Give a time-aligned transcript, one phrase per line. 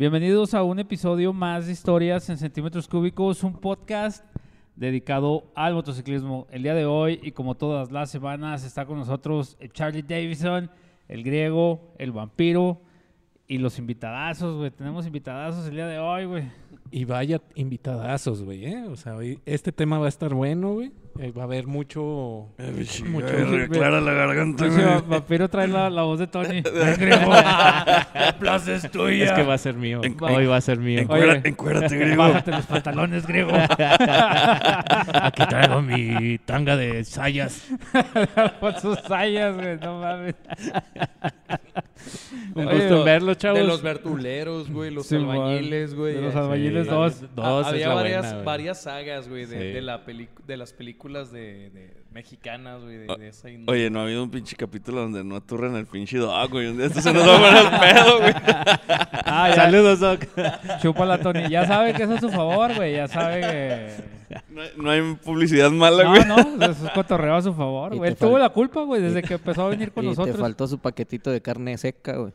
[0.00, 4.24] Bienvenidos a un episodio más de Historias en Centímetros Cúbicos, un podcast
[4.74, 6.46] dedicado al motociclismo.
[6.50, 10.70] El día de hoy, y como todas las semanas, está con nosotros Charlie Davison,
[11.06, 12.80] el griego, el vampiro
[13.46, 14.70] y los invitadazos, güey.
[14.70, 16.44] Tenemos invitadazos el día de hoy, güey.
[16.90, 18.84] Y vaya invitadazos, güey, ¿eh?
[18.84, 20.92] O sea, este tema va a estar bueno, güey.
[21.22, 22.48] Eh, va a haber mucho...
[23.04, 23.26] mucho
[23.70, 24.82] Clara la garganta, güey.
[24.82, 26.62] va- vampiro trae la, la voz de Tony.
[26.72, 29.24] La plaza es tuya.
[29.26, 30.00] Es que va a ser mío.
[30.02, 31.00] En- Hoy va a ser mío.
[31.00, 32.22] Encuérate, griego.
[32.22, 33.50] Bájate los pantalones, griego.
[35.22, 37.68] Aquí traigo mi tanga de sayas.
[38.58, 39.76] Con sus sayas, güey.
[39.78, 40.34] No mames.
[42.54, 43.58] Un Oye, gusto en verlo, chavos.
[43.60, 46.14] De los vertuleros, güey, los Sí, albañiles, güey.
[46.14, 46.90] de los albañiles Sí.
[46.90, 47.34] dos.
[47.34, 49.64] Dos es Había la varias, buena, varias sagas, güey, de, Sí.
[49.74, 53.48] de la peli- de las películas de, de mexicanas, güey, de, de esa.
[53.66, 56.68] Oye, no ha habido un pinche capítulo donde no aturren el pinche dog, güey.
[56.68, 58.34] Un día esto se nos va a poner el pedo, güey.
[59.32, 59.54] Ah, ya.
[59.56, 60.20] Saludos, Doc.
[60.82, 61.48] Chúpala, Tony.
[61.48, 62.94] Ya sabe que eso es a su favor, güey.
[62.94, 63.90] Ya sabe que...
[64.48, 66.24] No hay, no hay publicidad mala, No, güey.
[66.24, 68.10] no, eso es cotorreo a su favor, Y güey.
[68.10, 70.34] te Él tuvo fal- la culpa, güey, desde que empezó a venir con y nosotros.
[70.36, 72.32] te faltó su paquetito de carne seca, güey.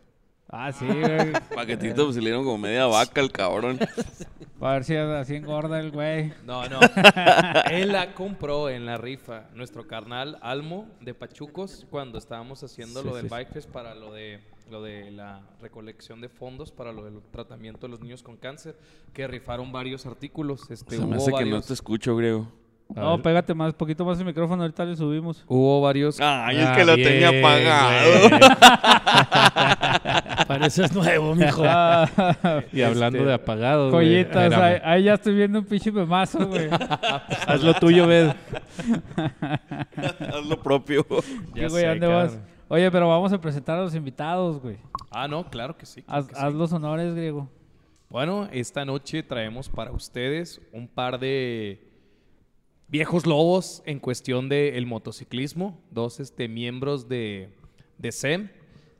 [0.50, 1.34] Ah, sí, güey.
[1.56, 3.80] Paquetito, pues se le dieron como media vaca al cabrón.
[4.62, 6.34] A ver si así engorda el güey.
[6.46, 6.80] No, no.
[7.70, 9.50] Él la compró en la rifa.
[9.54, 13.30] Nuestro carnal Almo de Pachucos, cuando estábamos haciendo Sí, lo del sí.
[13.30, 14.40] Bike Fest para lo de,
[14.72, 18.76] lo de la recolección de fondos para lo del tratamiento de los niños con cáncer,
[19.14, 20.72] que rifaron varios artículos.
[20.72, 22.48] Este, Se me hubo hace que no te escucho, griego.
[22.94, 23.22] No, ver.
[23.24, 25.44] pégate más, poquito más el micrófono, ahorita le subimos.
[25.48, 28.30] Hubo varios Ay, es Ah, que lo bien, tenía apagado.
[30.48, 31.64] Pareces nuevo, mijo.
[31.66, 32.08] Ah,
[32.72, 33.92] Y hablando Este, de.
[33.92, 34.64] Joyitas, Espérame.
[34.64, 36.70] ahí, ahí ya estoy viendo un pinche memazo, güey.
[37.48, 38.32] Haz lo tuyo, Bed.
[39.98, 41.06] Haz lo propio.
[41.54, 42.38] ¿Qué, Ya güey, ¿dónde vas?
[42.68, 44.78] Oye, pero vamos a presentar a los invitados, güey.
[45.12, 46.02] Ah, no, claro que sí.
[46.02, 46.42] claro Haz, que sí.
[46.44, 47.50] haz los honores, griego.
[48.10, 51.85] Bueno, esta noche traemos para ustedes un par de
[52.88, 55.82] viejos lobos en cuestión del motociclismo.
[55.92, 57.50] Dos este, miembros de,
[57.98, 58.50] de SEM,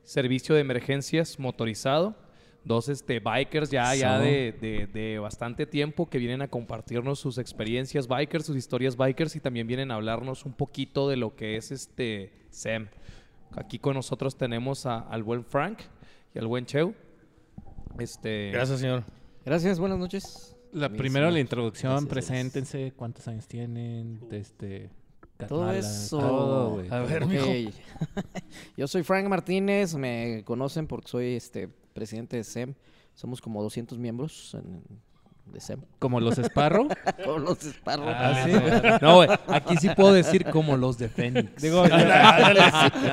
[0.02, 2.16] Servicio de Emergencias Motorizado.
[2.64, 7.38] Dos este, bikers ya, ya de, de- de bastante tiempo que vienen a compartirnos sus
[7.38, 11.56] experiencias bikers, sus historias bikers y también vienen a hablarnos un poquito de lo que
[11.56, 12.88] es este SEM.
[13.52, 15.78] Aquí con nosotros tenemos a- al buen Frank
[16.34, 16.92] y al buen Cheu.
[18.00, 19.04] Este, Gracias, señor.
[19.44, 20.55] Gracias, buenas noches.
[20.72, 24.90] La Mi primero la introducción, Gracias, preséntense, cuántos años tienen, este...
[25.48, 26.18] Todo eso.
[26.18, 26.82] Todo.
[26.90, 27.28] A ver, Ok.
[27.30, 27.46] mijo.
[28.76, 32.74] Yo soy Frank Martínez, me conocen porque soy este presidente de SEM.
[33.14, 34.82] Somos como 200 miembros en-
[35.46, 35.80] de SEM.
[35.98, 36.88] Como los Sparrow.
[37.24, 38.06] Con los esparros.
[38.08, 38.52] Ah, sí.
[39.00, 41.62] No, güey, aquí sí puedo decir como los de Fénix.
[41.62, 41.96] Digo, yo,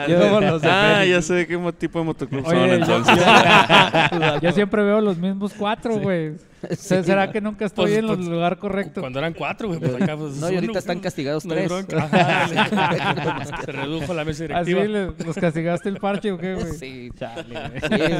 [0.07, 1.11] yo- como los de Ah, Fénix.
[1.11, 3.17] ya sé de qué tipo de motoclub son, entonces.
[4.11, 6.33] yo- yo siempre veo los mismos cuatro, güey.
[6.71, 7.31] Sí, ¿Será no.
[7.33, 9.01] que nunca estoy Pues, en el pues, lugar correcto?
[9.01, 11.69] Cuando eran cuatro, güey, pues acá pues, No, y uno, ahorita están castigados tres.
[11.93, 12.47] Ajá,
[13.65, 14.83] Se redujo la mesa ¿Así directiva.
[14.85, 16.71] le- los castigaste el parche o qué, güey?
[16.73, 17.09] Sí.
[17.19, 17.81] Chale, güey.
[17.81, 18.13] Sí,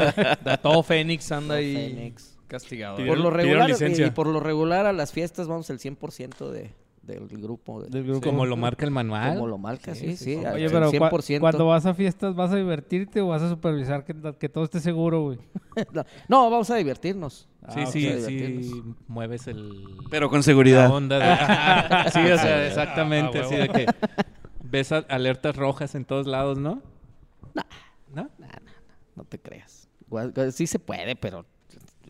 [0.62, 2.33] todo Fénix anda ahí Fénix.
[2.48, 2.98] Castigado.
[2.98, 4.08] Pidieron- Por lo regular, licencia.
[4.08, 7.82] y por lo regular a las fiestas vamos el 100% de, del grupo.
[7.82, 8.22] de- Del grupo.
[8.22, 9.36] Como lo marca el manual.
[9.36, 10.36] Como lo marca, sí, sí.
[10.38, 11.40] Oye, pero cua- 100%.
[11.42, 14.80] cuando vas a fiestas, ¿vas a divertirte o vas a supervisar que, que todo esté
[14.80, 15.40] seguro, güey?
[15.94, 17.50] No, no, vamos a divertirnos.
[17.70, 19.72] Sí, Ah, sí, sí, mueves el...
[20.12, 20.90] Pero con seguridad.
[20.90, 21.26] La onda de...
[22.12, 23.86] sí, o sea, exactamente, Ah, así de que
[24.64, 26.82] ves alertas rojas en todos lados, ¿no?
[27.54, 27.64] ¿No?
[28.14, 28.72] Nah, nah, nah,
[29.16, 29.88] no te creas.
[30.52, 31.46] Sí se puede, pero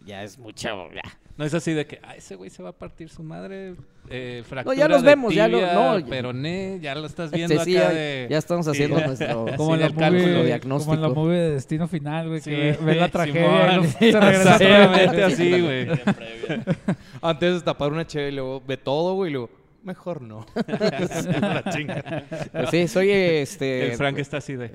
[0.06, 0.90] ya es mucho.
[0.94, 1.02] Ya.
[1.36, 3.74] No es así de que, ah, ese güey se va a partir su madre,
[4.08, 7.31] eh, fractura ya los de vemos, ya lo- tibia, no, ya- peroné, ya lo estás
[7.31, 8.28] viendo Este, sí, acá ya, de...
[8.30, 9.46] ya estamos haciendo nuestro.
[9.58, 10.92] Como, Sí, el cálculo movie, diagnóstico.
[10.92, 13.88] como en la movie de Destino Final, güey, Sí, que ve, ve la tragedia y
[14.12, 15.88] se así, güey.
[17.22, 19.50] Antes de tapar una cheve y luego ve todo, güey, y luego,
[19.84, 20.46] mejor no.
[20.68, 22.25] La chinga.
[22.52, 23.92] Pues sí, soy este.
[23.92, 24.72] El Frank está así de...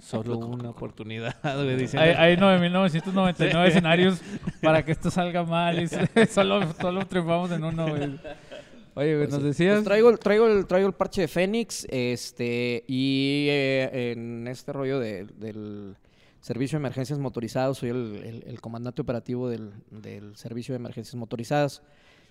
[0.00, 2.00] Solo una oportunidad, güey, diciendo...
[2.18, 4.20] Hay, hay 9.999 escenarios
[4.62, 5.88] para que esto salga mal y
[6.28, 8.18] solo, solo triunfamos en uno, güey.
[8.94, 9.74] Oye, güey, nos decías...
[9.76, 14.72] Pues traigo, el- traigo, el, traigo el parche de Fénix, este, y eh, en este
[14.72, 15.96] rollo de- del
[16.40, 21.14] servicio de emergencias motorizados, soy el, el- el comandante operativo del, del servicio de emergencias
[21.14, 21.82] motorizadas.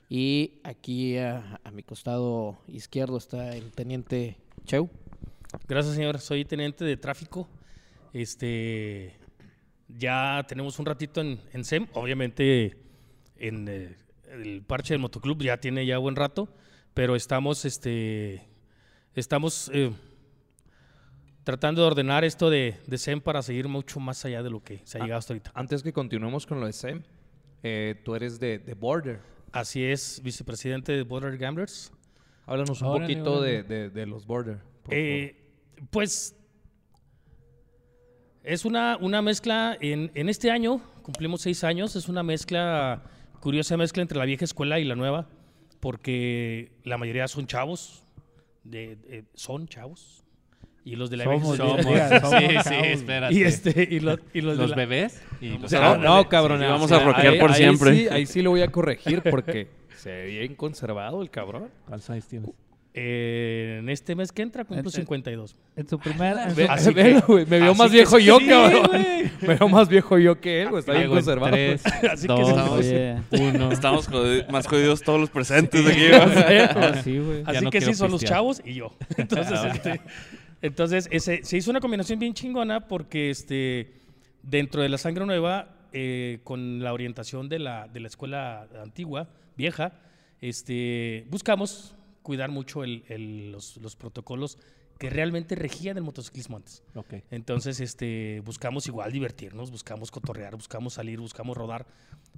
[0.09, 4.89] Y aquí a, a mi costado izquierdo está el teniente Cheu.
[5.68, 6.19] Gracias, señor.
[6.19, 7.48] Soy teniente de tráfico.
[8.13, 9.15] Este,
[9.88, 11.88] ya tenemos un ratito en, en SEM.
[11.94, 12.77] Obviamente,
[13.38, 13.95] en eh,
[14.31, 16.50] el parche del motoclub ya tiene ya buen rato,
[16.94, 18.48] pero estamos, este,
[19.15, 19.92] estamos eh,
[21.44, 24.81] tratando de ordenar esto de, de SEM para seguir mucho más allá de lo que
[24.86, 25.03] se ha Ah.
[25.06, 25.51] llegado hasta ahorita.
[25.56, 27.03] Antes que continuemos con lo de SEM,
[27.63, 29.19] eh, tú eres de, de Border.
[29.51, 31.92] Así es, vicepresidente de Border Gamblers.
[32.45, 33.63] Háblanos un Órale, poquito de, órale.
[33.75, 34.57] de- de los Border.
[34.83, 35.36] por Eh,
[35.89, 36.35] pues
[38.43, 43.03] es una, una mezcla, en, en este año, cumplimos seis años, es una mezcla,
[43.39, 45.27] curiosa mezcla entre la vieja escuela y la nueva,
[45.79, 48.03] porque la mayoría son chavos,
[48.63, 50.23] de, de- son chavos,
[50.83, 52.05] y los de la Somos, vieja escuela.
[52.09, 52.87] diga, somos sí, sí, chavos.
[52.87, 53.33] espérate.
[53.35, 55.87] Y, este, y, los, y los de la- bebés y los favor.
[55.87, 56.59] Ah, no, no, cabrón.
[56.59, 57.95] sí, vamos sí, a rockear ahí- por ahí siempre.
[57.95, 59.67] sí- ahí sí lo voy a corregir porque
[59.97, 61.69] se ve bien conservado el cabrón.
[61.87, 62.49] ¿Cuántos años tienes?
[62.93, 65.55] Eh, en este mes que entra cumplo En- en- 52.
[65.77, 66.43] En su primera.
[66.69, 68.83] Así que- me veo así más que viejo sí, yo, sí, cabrón.
[68.88, 69.31] güey.
[69.41, 70.81] Me veo más viejo yo que él, güey.
[70.81, 71.53] Está bien conservado.
[71.53, 72.49] tres, Así que dos,
[72.85, 73.15] sí, Oye.
[73.31, 73.71] uno.
[73.71, 74.09] Estamos
[74.49, 76.07] más jodidos todos los presentes aquí.
[76.09, 76.21] güey.
[76.75, 77.43] Ah, sí, güey.
[77.43, 78.91] Ya Así no que sí, son los chavos y yo.
[79.17, 80.01] Entonces, este,
[80.61, 83.93] entonces ese, se hizo una combinación bien chingona porque este,
[84.43, 89.29] dentro de la sangre nueva, eh, con la orientación de la, de la escuela antigua,
[89.55, 89.93] vieja,
[90.41, 94.57] este, buscamos cuidar mucho el- el- los, los protocolos
[95.00, 96.83] que realmente regían el motociclismo antes.
[96.94, 97.15] Ok.
[97.31, 101.88] Entonces, este, buscamos igual divertirnos, buscamos cotorrear, buscamos salir, buscamos rodar,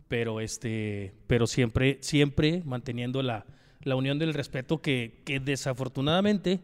[0.08, 3.46] pero este, pero siempre, siempre manteniendo la,
[3.82, 6.62] la unión del respeto que, que desafortunadamente,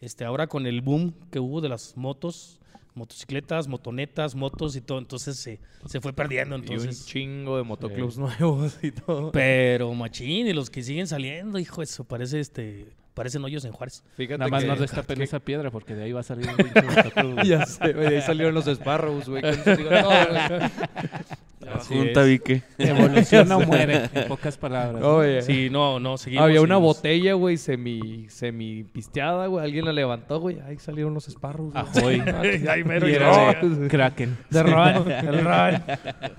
[0.00, 2.58] este, ahora con el boom que hubo de las motos,
[2.94, 6.56] motocicletas, motonetas, motos y todo, entonces se, se fue perdiendo.
[6.56, 9.32] Y un Entonces, chingo de motoclubs nuevos y todo.
[9.32, 14.02] pero machín, y los que siguen saliendo, hijo, eso parece este, parecen hoyos en Juárez.
[14.16, 16.56] Fíjate Nada más que- no destapen esa piedra porque de ahí va a salir un
[16.56, 17.42] pinche motoclub.
[17.44, 19.42] Ya sé, de ahí salieron los Sparrows, güey.
[19.42, 19.52] con
[21.76, 22.28] Así Junta es.
[22.28, 22.62] Vique.
[22.78, 25.00] Evoluciona o muere, en pocas palabras.
[25.00, 25.16] ¿no?
[25.16, 26.44] Oye, Sí, no, no, seguimos.
[26.44, 26.96] Había una seguimos.
[26.96, 29.64] botella, güey, semi, semi pisteada, güey.
[29.64, 30.60] Alguien la levantó, güey.
[30.60, 31.72] Ahí salieron los Sparrows.
[32.00, 32.20] güey.
[32.20, 32.64] Ahoy.
[32.68, 33.88] Ay, mero, Y era no.
[33.88, 34.36] Kraken.
[34.50, 35.82] De Ron, el Ron.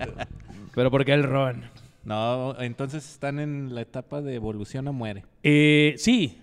[0.75, 1.63] Pero porque el ron.
[2.03, 5.23] No, entonces están en la etapa de evolución o muere.
[5.41, 6.37] Eh, sí,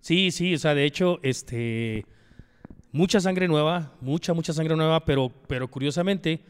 [0.00, 2.04] sí, sí, o sea, de hecho, este,
[2.92, 6.40] mucha sangre nueva, mucha, mucha sangre nueva, pero, pero curiosamente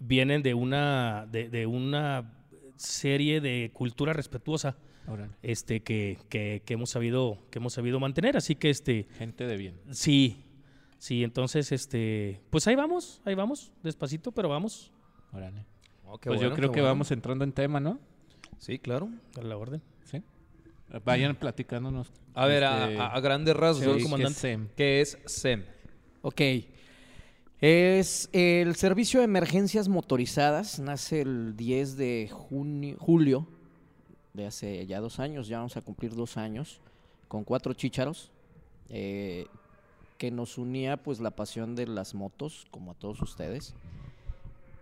[0.00, 2.32] vienen de una, de, de una
[2.76, 4.76] serie de cultura respetuosa,
[5.42, 9.56] este, que, que, que hemos sabido, que hemos sabido mantener, así que, este, Gente de
[9.56, 9.80] bien.
[9.90, 10.44] sí,
[10.98, 14.92] sí, entonces, este, pues ahí vamos, ahí vamos, despacito, pero vamos
[15.32, 15.64] Órale.
[16.04, 16.86] Oh, Pues yo creo que bueno.
[16.94, 18.00] vamos entrando en tema, ¿no?
[18.58, 19.08] Sí, claro.
[19.38, 19.80] a la orden.
[20.04, 20.20] Sí.
[21.04, 22.12] Vayan platicándonos.
[22.34, 24.38] A ver, a, este, a- a grandes rasgos, Señor ¿qué es comandante.
[24.40, 24.68] SEM?
[24.76, 25.64] ¿qué es SEM?
[26.22, 26.40] Ok.
[27.60, 30.78] Es el Servicio de Emergencias Motorizadas.
[30.78, 33.46] Nace el 10 de junio, julio
[34.32, 35.46] de hace ya dos años.
[35.46, 36.80] Ya vamos a cumplir dos años.
[37.28, 38.30] Con cuatro chícharos.
[38.88, 39.46] eh,
[40.16, 43.74] que nos unía pues la pasión de las motos, como a todos ustedes.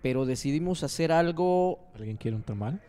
[0.03, 1.79] Pero decidimos hacer algo...
[1.95, 2.81] ¿Alguien quiere un tamal?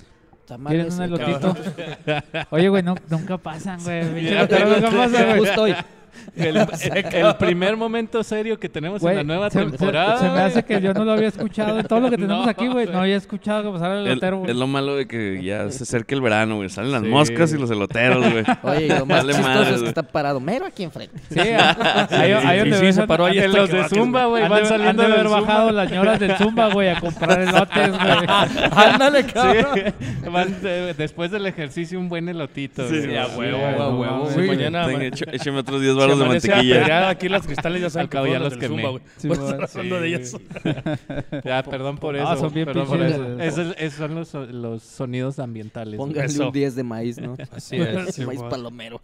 [0.68, 1.56] ¿Quieren un elotito?
[2.50, 4.04] Oye, güey, no, nunca pasan, güey.
[4.34, 5.38] Nunca.
[5.38, 5.76] Justo hoy.
[6.36, 6.58] El,
[7.14, 10.18] el primer momento serio que tenemos Güey, en la nueva se, se- temporada.
[10.18, 10.44] se me güey.
[10.44, 11.80] hace que yo no lo había escuchado.
[11.80, 14.12] En todo lo que tenemos No, aquí, güey, no había escuchado que pasara el El-
[14.14, 14.52] elotero, güey.
[14.52, 16.70] es lo malo de que ya se acerca el verano, güey.
[16.70, 17.08] Salen las Sí.
[17.08, 18.44] moscas y los eloteros, güey.
[18.64, 21.18] Oye, y lo más Vale chistoso madre, es que está parado mero aquí enfrente.
[21.30, 24.48] Sí, ahí, ahí sí, donde sí, ves se paró ahí En los de Zumba, güey,
[24.48, 25.42] van saliendo han de haber Zumba.
[25.42, 28.28] bajado las señoras del Zumba, güey, a comprar elotes, güey.
[28.72, 29.66] Ándale, cabrón.
[29.76, 32.88] Sí, van de- después del ejercicio un buen elotito.
[32.88, 34.30] Sí, a huevo, Sí, a huevo.
[34.30, 34.88] Sí, Sí, mañana
[35.32, 36.76] écheme otros 10 se baros de mantequilla.
[36.78, 38.84] apedreada, aquí las cristales ya Al cabo que ya los quemé.
[38.84, 39.02] Zumba.
[39.18, 40.10] Sí, estar hablando de.
[41.46, 42.28] Ya, perdón por eso.
[42.28, 43.40] Ah, son bien perdón por eso.
[43.40, 46.00] Esos, esos son los, los sonidos ambientales.
[46.16, 46.48] Eso.
[46.48, 47.36] un 10 de maíz, ¿no?
[47.52, 48.16] Así es.
[48.16, 49.02] Sí, maíz palomero.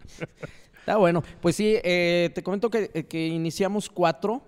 [0.80, 1.22] Está bueno.
[1.40, 4.42] Pues sí, eh, te comento que, eh, que iniciamos cuatro.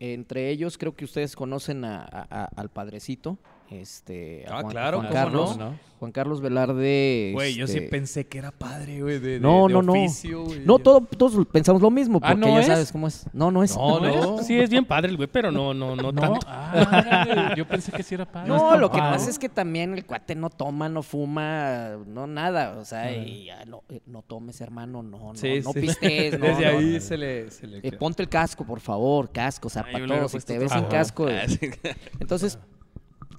[0.00, 3.38] Entre ellos creo que ustedes conocen a- a- a- al padrecito.
[3.80, 5.56] Este, a Ah, claro, Juan ¿cómo Carlos.
[5.56, 5.92] no?
[5.98, 7.30] Juan Carlos Velarde.
[7.32, 9.92] Güey, yo sí este, pensé que era padre, güey, de, de- No, de no, no.
[9.92, 10.44] oficio.
[10.64, 12.66] No, todo- todos pensamos lo mismo, Ah, porque ¿no ya es?
[12.66, 13.24] sabes cómo es.
[13.32, 13.76] No, no es.
[13.76, 14.38] No, no.
[14.42, 16.40] Sí, es bien padre el güey, pero no, no, no, No, tanto.
[16.48, 18.48] ah, yo pensé que sí era padre.
[18.48, 22.78] No, lo que pasa es que también el cuate no toma, no fuma, no nada.
[22.80, 25.80] O sea, y ya no, eh, no tomes, hermano, no, no, Sí, no sí.
[25.82, 26.46] pistes, no.
[26.46, 26.78] Desde no.
[26.78, 27.50] ahí se le...
[27.52, 30.10] Se le Eh, ponte el casco, por favor, casco, Ah, yo le zapatos.
[30.10, 31.26] hubiera Si te ves sin casco.
[31.28, 31.58] Ah, sí.
[32.18, 32.58] Entonces,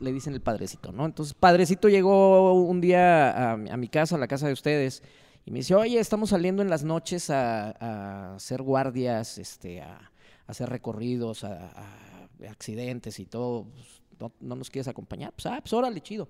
[0.03, 1.05] le dicen el padrecito, ¿no?
[1.05, 5.01] Entonces, padrecito llegó un día a, mi- casa, a la casa de ustedes,
[5.45, 10.11] y me dice, oye, estamos saliendo en las noches a, a hacer guardias, este, a,
[10.47, 13.65] hacer recorridos, a, a accidentes y todo.
[13.65, 15.33] Pues, ¿no, no nos quieres acompañar?
[15.33, 16.29] Pues, ah, pues órale, chido.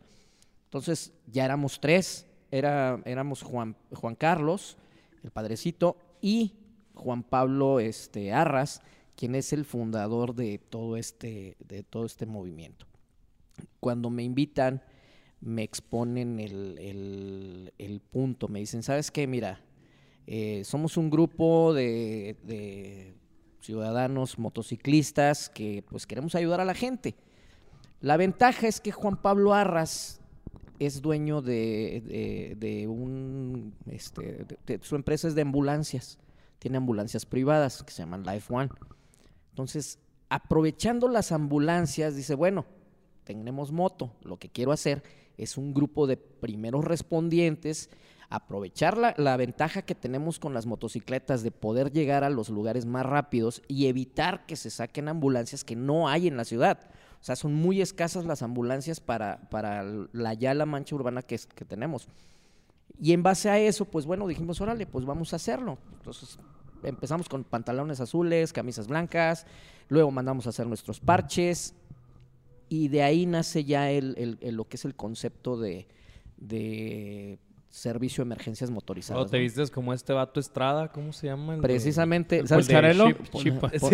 [0.65, 2.25] Entonces, ya éramos tres.
[2.50, 4.77] Era, éramos Juan, Juan Carlos,
[5.24, 6.53] el padrecito, y
[6.94, 8.82] Juan Pablo este, Arras,
[9.15, 12.86] quien es el fundador de todo este, de todo este movimiento.
[13.79, 14.81] Cuando me invitan,
[15.41, 19.27] me exponen el, punto, me dicen, ¿sabes qué?
[19.27, 19.62] Mira,
[20.25, 23.13] eh, somos un grupo de, de
[23.60, 27.15] ciudadanos motociclistas que pues queremos ayudar a la gente.
[28.01, 30.19] La ventaja es que Juan Pablo Arras
[30.79, 34.45] es dueño de, de- un, este,
[34.81, 36.19] su empresa es de ambulancias,
[36.60, 38.69] tiene ambulancias privadas que se llaman Life One.
[39.50, 42.65] Entonces, aprovechando las ambulancias, dice, bueno,
[43.24, 45.03] tenemos moto, lo que quiero hacer
[45.38, 47.89] es un grupo de primeros respondientes,
[48.30, 52.86] aprovechar la, la ventaja que tenemos con las motocicletas de poder llegar a los lugares
[52.86, 56.89] más rápidos y evitar que se saquen ambulancias que no hay en la ciudad.
[57.22, 61.39] O sea, son muy escasas las ambulancias para, para la ya la mancha urbana que,
[61.56, 62.08] que tenemos.
[63.00, 65.77] Y en base a eso, pues bueno, dijimos, órale, pues vamos a hacerlo.
[65.94, 66.38] Entonces
[66.84, 69.46] empezamos con pantalones azules, camisas blancas,
[69.88, 71.75] luego mandamos a hacer nuestros parches
[72.74, 75.88] y de ahí nace ya el, el- lo que es el concepto de,
[76.38, 77.38] de
[77.74, 79.24] servicio de emergencias motorizadas.
[79.24, 79.42] ¿O te ¿no?
[79.42, 80.89] vistes como este vato Estrada?
[80.89, 81.56] ¿Cómo se llama?
[81.56, 83.08] El Precisamente, el ¿sabes Poncharelo?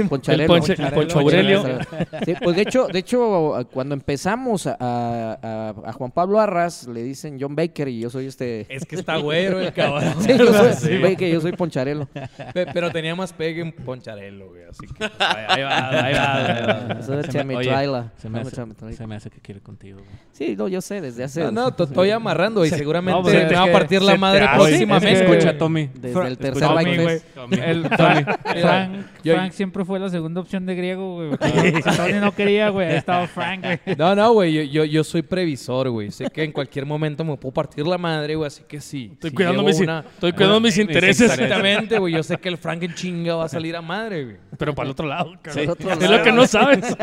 [0.08, 1.66] Poncharelo.
[1.66, 1.80] el.
[2.26, 7.04] Sí, pues de hecho, de hecho, cuando empezamos a, a- a Juan Pablo Arras, le
[7.04, 8.66] dicen John Baker y yo soy este.
[8.74, 10.14] Es que está güero el cabrón.
[10.20, 10.98] Sí, yo soy, Sí.
[10.98, 12.08] Baker, yo soy Poncharelo.
[12.54, 14.64] Pe- Pero tenía más pegue en Poncharelo, güey.
[14.70, 17.02] Así que pues, ahí, ahí va, ahí va, ahí va.
[17.02, 18.12] Soy de Se me- Chemitraila.
[18.18, 18.98] Se me, No, hace, Chemitraila.
[18.98, 20.00] se me hace que quiere contigo.
[20.00, 20.10] güey.
[20.32, 21.44] Sí, no, yo sé, desde hace.
[21.46, 25.24] No, no, te estoy amarrando y seguramente Pues, a partir la madre próximamente.
[25.24, 25.90] Escucha, Tommy.
[25.94, 27.08] Desde el tercer Tommy, güey.
[27.20, 27.26] Fest.
[27.64, 27.90] El
[29.24, 31.32] Frank, siempre fue la segunda opción de griego, güey.
[31.98, 33.96] Tony no quería, güey, ahí estaba Frank, güey.
[33.98, 36.12] No, no, güey, yo, yo, yo soy previsor, güey.
[36.12, 39.10] Sé que en cualquier momento me puedo partir la madre, güey, así que sí.
[39.14, 42.14] Estoy si cuidando, mis, una- estoy cuidando mis intereses, Exactamente, güey.
[42.14, 44.38] Yo sé que el Frank en chinga va a salir a madre, güey.
[44.58, 45.34] pero para el otro lado.
[45.42, 45.76] cabrón.
[46.02, 46.96] Es lo que no sabes.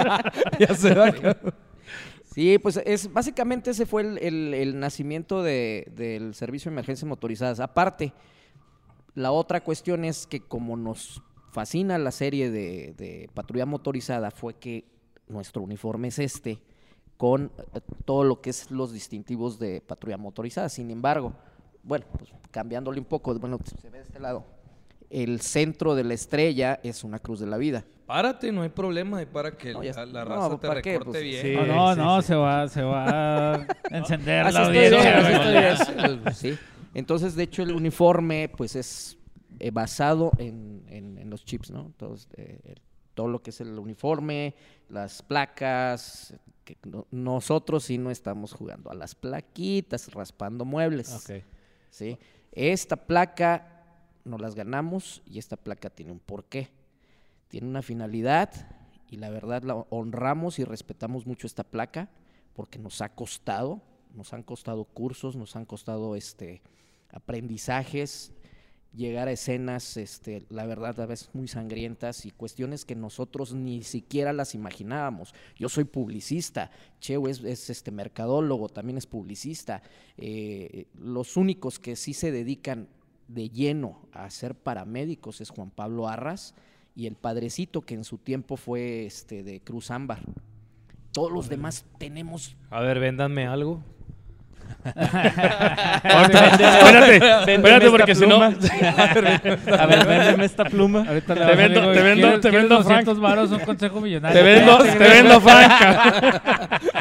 [0.58, 1.54] Ya se va, cabrón.
[2.36, 7.60] Sí, pues es básicamente ese fue el, el- nacimiento de- del servicio de emergencias motorizadas.
[7.60, 8.12] Aparte,
[9.14, 14.52] la otra cuestión es que como nos fascina la serie de, de patrulla motorizada, fue
[14.52, 14.84] que
[15.28, 16.58] nuestro uniforme es este,
[17.16, 20.68] con eh, todo lo que es los distintivos de patrulla motorizada.
[20.68, 21.32] Sin embargo,
[21.84, 24.44] bueno, pues cambiándole un poco, bueno, se ve de este lado.
[25.10, 27.84] El centro de la estrella es una cruz de la vida.
[28.06, 29.24] Párate, no hay problema.
[29.26, 31.54] Para que No, ya la, la No, raza pues, te recorte Pues, bien.
[31.54, 31.68] No, sí.
[31.70, 32.26] no, sí, no, sí.
[32.28, 36.32] se va, se va a encender Así la audiencia.
[36.32, 36.58] Sí.
[36.94, 39.18] Entonces, de hecho, el uniforme, pues, es
[39.58, 41.86] eh, basado en, en- en los chips, ¿no?
[41.86, 42.80] Entonces, eh, el-
[43.14, 44.54] todo lo que es el uniforme,
[44.90, 46.34] las placas,
[46.64, 51.12] que no- nosotros sí no estamos jugando a las plaquitas, raspando muebles.
[51.14, 51.42] Ok.
[51.90, 52.18] ¿sí?
[52.52, 53.75] Esta placa
[54.26, 56.68] nos las ganamos y esta placa tiene un porqué.
[57.48, 58.50] Tiene una finalidad
[59.08, 62.10] y la verdad la honramos y respetamos mucho esta placa
[62.54, 63.80] porque nos ha costado,
[64.14, 66.62] nos han costado cursos, nos han costado este
[67.10, 68.32] aprendizajes,
[68.96, 73.82] llegar a escenas, este, la verdad, a veces muy sangrientas y cuestiones que nosotros ni
[73.82, 75.34] siquiera las imaginábamos.
[75.56, 79.82] Yo soy publicista, Cheo es, es, este mercadólogo, también es publicista.
[80.16, 82.88] Eh, los únicos que sí se dedican
[83.28, 86.54] de lleno a ser paramédicos es Juan Pablo Arras
[86.94, 90.20] y el padrecito que en su tiempo fue este de Cruz Ámbar.
[91.12, 93.82] Todos los demás tenemos A ver, véndanme algo.
[96.06, 97.16] Espérate,
[97.54, 98.42] espérate, porque si no.
[98.42, 98.50] A
[99.86, 101.04] ver, véndeme esta pluma.
[101.06, 103.04] Ahorita Te vendo- te vendo- ¿quieres- te vendo, Frank?
[103.06, 104.38] 200 varos, un consejo millonario.
[104.38, 105.72] Te vendo, te vendo, Frank.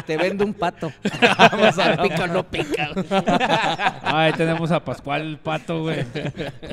[0.06, 0.92] te vendo un pato.
[1.38, 2.88] Vamos a pica o no pica.
[4.02, 6.04] Ahí tenemos a Pascual el pato, güey.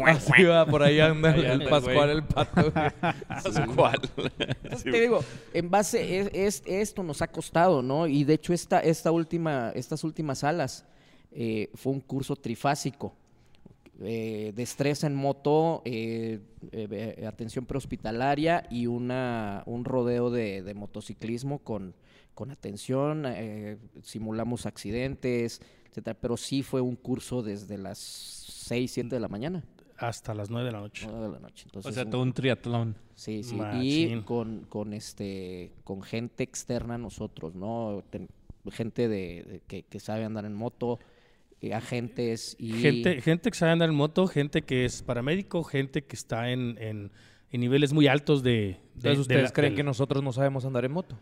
[0.05, 2.72] Así va, por ahí anda Ahí el, anda el Pascual, el pato.
[3.27, 4.00] Pascual.
[4.63, 8.08] Entonces, te digo, en base, es, es- esto nos ha costado, ¿no?
[8.08, 10.86] Y de hecho, esta, esta última, estas últimas salas
[11.34, 13.13] eh, fue un curso trifásico.
[14.02, 16.40] eh, destreza en moto, eh,
[16.72, 21.94] eh, atención prehospitalaria y una, un rodeo de, de motociclismo con,
[22.34, 26.18] con atención, eh, simulamos accidentes, etcétera.
[26.20, 29.63] Pero sí fue un curso desde las 6, 7 de la mañana,
[29.98, 31.06] Hasta las 9 de la noche.
[31.08, 31.66] 9 de la noche.
[31.66, 32.96] O Entonces, sea, un- todo un triatlón.
[33.13, 33.58] Sí, sí.
[33.84, 38.04] Y con, con este con gente externa a nosotros, ¿no?
[38.10, 38.28] Ten-
[38.72, 40.98] gente de, de que, que sabe andar en moto,
[41.72, 46.15] agentes y Gente, gente que sabe andar en moto, gente que es paramédico, gente que
[46.15, 47.12] está en, en-
[47.51, 48.51] en niveles muy altos de...
[48.51, 51.17] de- Entonces, de ¿ustedes la- creen que nosotros no sabemos andar en moto?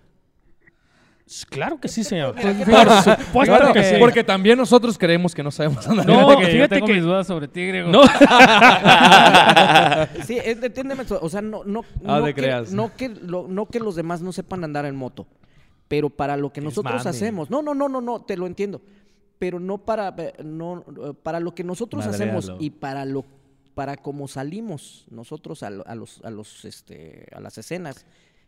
[1.50, 2.36] Claro que sí, señor.
[2.36, 3.96] Pues, Por supuesto que sí.
[4.00, 6.06] Porque también nosotros creemos que no sabemos andar.
[6.06, 7.90] No, Fíjate que yo fíjate tengo que- mis dudas sobre ti, Grego.
[7.90, 8.02] No,
[10.26, 13.80] Sí, es- entiéndeme, o sea, no, no, Ah, no que, no, que lo- no que
[13.80, 15.28] los demás no sepan andar en moto,
[15.88, 18.82] pero para lo que nosotros hacemos, no, no, no, no, no, te lo entiendo,
[19.42, 23.26] pero no para, eh, no, eh, para lo que nosotros hacemos y para lo,
[23.74, 28.06] para cómo salimos nosotros a, lo- a los, a los, este, a las escenas,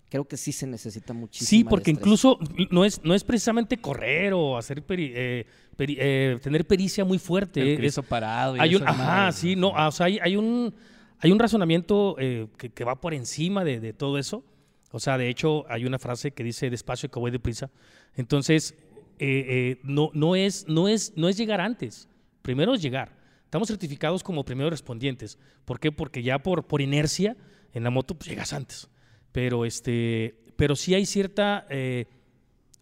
[0.07, 1.47] creo que sí se necesita muchísimo.
[1.49, 2.37] sí, porque incluso
[2.69, 5.45] no es, no es precisamente correr o hacer peri- eh,
[5.75, 7.73] peri- eh, tener pericia muy fuerte.
[7.73, 9.69] El es- parado y hay un, esas ajá, sí, ¿no?
[9.69, 10.75] o sea, hay, hay un,
[11.17, 14.43] hay un razonamiento eh, que, que va por encima de, de todo eso.
[14.91, 17.71] O sea, de hecho, hay una frase que dice despacio que voy deprisa.
[18.15, 18.75] Entonces,
[19.19, 22.09] eh, eh, no, no, es, no, es, no es llegar antes.
[22.41, 23.15] Primero es llegar.
[23.45, 25.37] Estamos certificados como primeros respondientes.
[25.65, 25.91] ¿Por qué?
[25.91, 27.37] Porque ya por, por inercia
[27.73, 28.89] en la moto pues, llegas antes.
[29.31, 32.07] Pero, este, pero sí hay cierta, eh,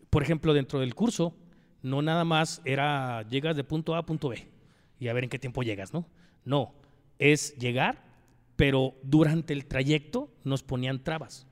[0.09, 1.35] por ejemplo, dentro del curso,
[1.81, 4.47] no nada más era llegas de punto A a punto B
[4.99, 6.07] y a ver en qué tiempo llegas, ¿no?
[6.45, 6.73] No,
[7.17, 8.03] es llegar,
[8.55, 11.47] pero durante el trayecto nos ponían trabas.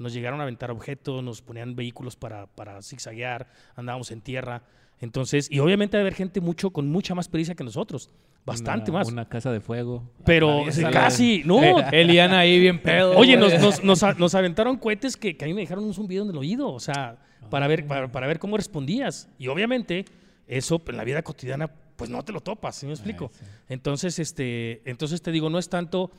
[0.00, 4.62] Nos llegaron a aventar objetos, nos ponían vehículos para, para zigzaguear, andábamos en tierra.
[4.98, 8.10] Entonces, y obviamente va a haber gente mucho, con mucha más pericia que nosotros,
[8.44, 9.08] bastante Una- más.
[9.12, 10.02] Una casa de fuego.
[10.24, 11.60] pero casi, no.
[11.92, 13.16] Eliana ahí bien pedo.
[13.16, 16.24] Oye, nos, nos, nos, nos aventaron cohetes que, que a mí me dejaron un zumbido
[16.24, 17.18] en el oído, o sea,
[17.50, 19.28] para ver, para, para ver cómo respondías.
[19.38, 20.04] Y obviamente,
[20.46, 23.30] eso pues, en la vida cotidiana, pues no te lo topas, ¿sí me explico?
[23.68, 26.10] Entonces, este, entonces te digo, no es tanto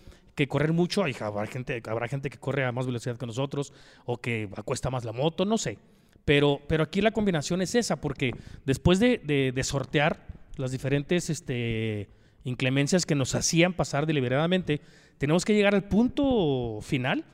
[0.45, 3.74] que correr mucho, hay- habrá gente, habrá gente que corre a más velocidad que nosotros,
[4.05, 5.77] o que acuesta más la moto, no sé.
[6.25, 8.31] Pero, pero aquí la combinación es esa, porque
[8.65, 10.25] después de, de- de sortear
[10.57, 12.10] las diferentes este,
[12.43, 14.81] inclemencias que nos hacían pasar deliberadamente,
[15.17, 17.25] tenemos que llegar al punto final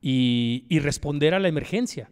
[0.00, 2.10] y, y responder a la emergencia.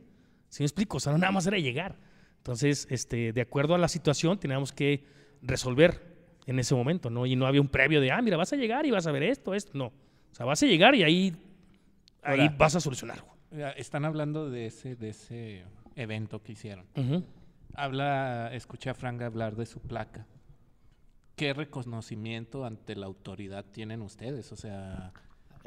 [0.49, 0.97] ¿Sí me explico?
[0.97, 1.97] O sea, no nada más era llegar.
[2.39, 5.05] Entonces, este, de acuerdo a la situación, teníamos que
[5.43, 6.15] resolver
[6.47, 7.27] en ese momento, ¿no?
[7.27, 9.23] Y no había un previo de, ah, mira, vas a llegar y vas a ver
[9.23, 9.73] esto, esto.
[9.75, 9.93] No.
[10.35, 11.37] O sea, vas a llegar y ahí,
[12.23, 13.25] ahí Ahora- vas a solucionarlo.
[13.53, 15.63] Ya, Están hablando de ese, de ese
[15.95, 16.85] evento que hicieron.
[16.97, 17.23] Ujú.
[17.77, 20.27] Habla, escuché a Frank hablar de su placa.
[21.37, 24.51] ¿Qué reconocimiento ante la autoridad tienen ustedes?
[24.51, 25.13] O sea,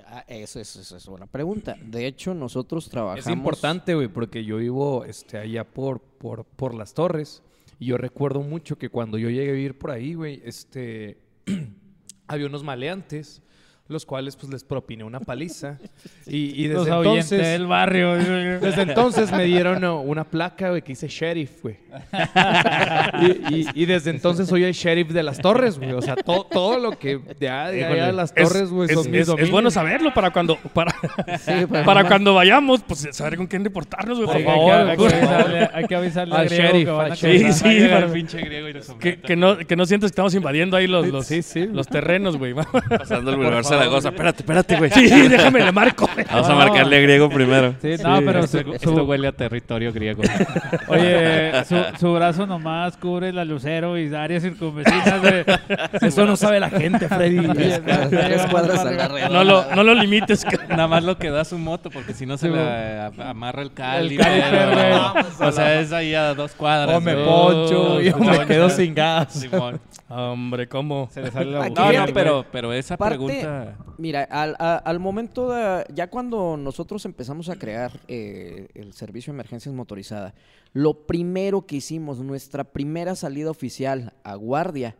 [0.06, 1.76] Ah, Eso es, eso es buena pregunta.
[1.84, 3.26] De hecho, nosotros trabajamos...
[3.26, 7.42] Es importante, güey, porque yo vivo este, allá por, por, por las torres.
[7.80, 11.18] Y yo recuerdo mucho que cuando yo llegué a vivir por ahí, güey, este,
[12.28, 13.42] había unos maleantes,
[13.90, 15.78] los cuales pues les propiné una paliza.
[16.30, 17.48] Y, y Los desde ahuyenté entonces...
[17.48, 18.16] del barrio.
[18.60, 21.78] Desde entonces me dieron uh, una placa, güey, que dice sheriff, güey.
[23.22, 25.94] y, y- y desde entonces soy el sheriff de las torres, güey.
[25.94, 29.10] O sea, to- todo lo que de allá de, las Es- torres, güey, es, son
[29.10, 30.94] mis es- es bueno saberlo para cuando, para,
[31.40, 34.74] Sí, para- para cuando vayamos, pues saber con quién reportarnos, güey, por Hay que- favor.
[34.74, 37.56] hay, que avisarle, hay que avisarle Al al griego sheriff, que van al a sheriff.
[37.56, 40.10] Sí, Va a llegar para- el pinche griego y lo Que, no, que no sientas
[40.10, 41.66] que estamos invadiendo ahí los, los, Sí, sí.
[41.68, 42.54] los terrenos, güey.
[42.54, 43.38] Pasando el
[43.78, 44.10] Boulevard Zaragoza.
[44.10, 44.92] Espérate, espérate, güey.
[44.92, 46.10] Sí, déjame le marco.
[46.32, 47.76] Vamos a marcarle a griego primero.
[47.82, 50.22] Sí, no, pero su, Esto, su- esto huele a territorio griego.
[50.88, 55.60] oye, su, su brazo nomás cubre la lucero y áreas circunvecinas de...
[56.02, 57.48] Eso no sabe la gente, Freddy.
[57.54, 59.30] Tres cuadras- tres cuadras a la redonda.
[59.30, 60.46] No lo, no lo limites.
[60.70, 64.44] Nada más lo que da su moto, porque si no se le amarra el caliper,
[65.40, 66.98] o sea, es ahí a dos cuadras.
[66.98, 69.34] O me poncho, yo me quedo sin gas.
[69.34, 69.80] Simón.
[70.10, 71.10] Hombre, ¿cómo?
[71.14, 72.06] Se le sale la Aquí No, boca.
[72.06, 73.67] no, pero, pero esa Parte-
[73.98, 79.32] Mira, al, a- al momento, de- ya cuando nosotros empezamos a crear eh, el servicio
[79.32, 80.34] de emergencias motorizada,
[80.74, 84.96] lo primero que hicimos, nuestra primera salida oficial a guardia,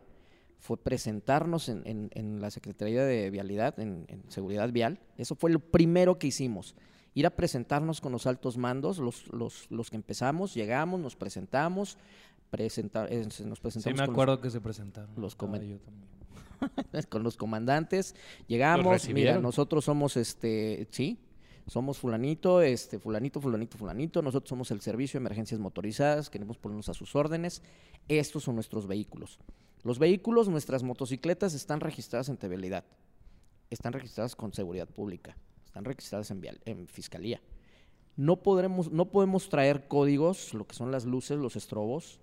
[0.60, 4.98] fue presentarnos en, en- en la Secretaría de Vialidad, en, en Seguridad Vial.
[5.16, 6.74] Eso fue lo primero que hicimos.
[7.14, 11.96] Ir a presentarnos con los altos mandos, los, los, los que empezamos, llegamos, nos presentamos,
[12.50, 15.10] presenta- eh, nos presentamos Sí, me los- acuerdo que se presentaron.
[15.16, 15.36] los
[15.68, 16.08] yo también.
[17.08, 18.14] con los comandantes.
[18.46, 21.18] Llegamos, mira, nosotros somos este, sí,
[21.66, 26.88] somos fulanito, este, fulanito, fulanito, fulanito, nosotros somos el servicio de emergencias motorizadas, queremos ponernos
[26.88, 27.62] a sus órdenes.
[28.08, 29.38] Estos son nuestros vehículos.
[29.84, 32.84] Los vehículos, nuestras motocicletas están registradas en Tevialidad,
[33.70, 37.40] están registradas con seguridad pública, están registradas en, vial- en fiscalía.
[38.16, 42.18] No podremos, no podemos traer códigos, lo que son las luces, los estrobos,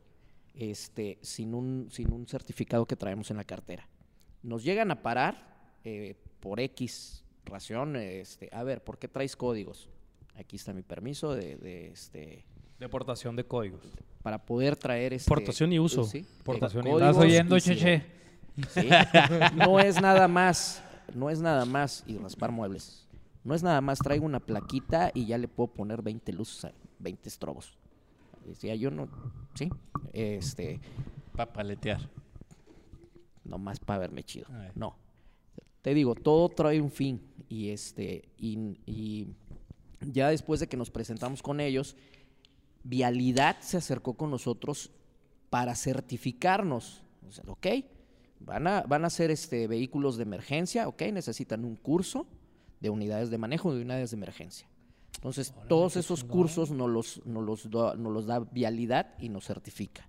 [0.54, 3.88] este, sin un, sin un certificado que traemos en la cartera.
[4.46, 9.90] Nos llegan a parar eh, por X razón, este, a ver, ¿por qué traes códigos?
[10.36, 12.46] Aquí está mi permiso de, de, este,
[12.80, 13.82] Deportación de códigos.
[14.22, 16.04] para poder traer este, Portación y uso.
[16.04, 17.06] sí, Portación y eh, uso.
[17.10, 18.06] ¿Estás oyendo, Cheche?
[18.70, 18.88] Sí.
[19.56, 23.08] No es nada más, no es nada más y raspar muebles.
[23.44, 26.74] No es nada más, traigo una plaquita y ya le puedo poner 20 luces, a-
[27.00, 27.78] 20 estrobos.
[28.46, 29.08] Decía yo, no,
[29.56, 29.70] sí,
[30.14, 30.80] este,
[31.36, 32.00] Para paletear.
[33.46, 34.48] Nomás para verme chido.
[34.76, 34.98] No.
[35.82, 37.22] Te digo, todo trae un fin.
[37.48, 39.28] Y este, y, y
[40.02, 41.96] ya después de que nos presentamos con ellos,
[42.84, 44.92] Vialidad se acercó con nosotros
[45.50, 47.04] para certificarnos.
[47.28, 47.68] O sea, ok,
[48.40, 52.28] van a, van a ser este, vehículos de emergencia, ok, necesitan un curso
[52.80, 54.68] de unidades de manejo de unidades de emergencia.
[55.16, 59.46] Entonces, todos esos cursos nos los, nos los, da, nos los da Vialidad y nos
[59.46, 60.08] certifica.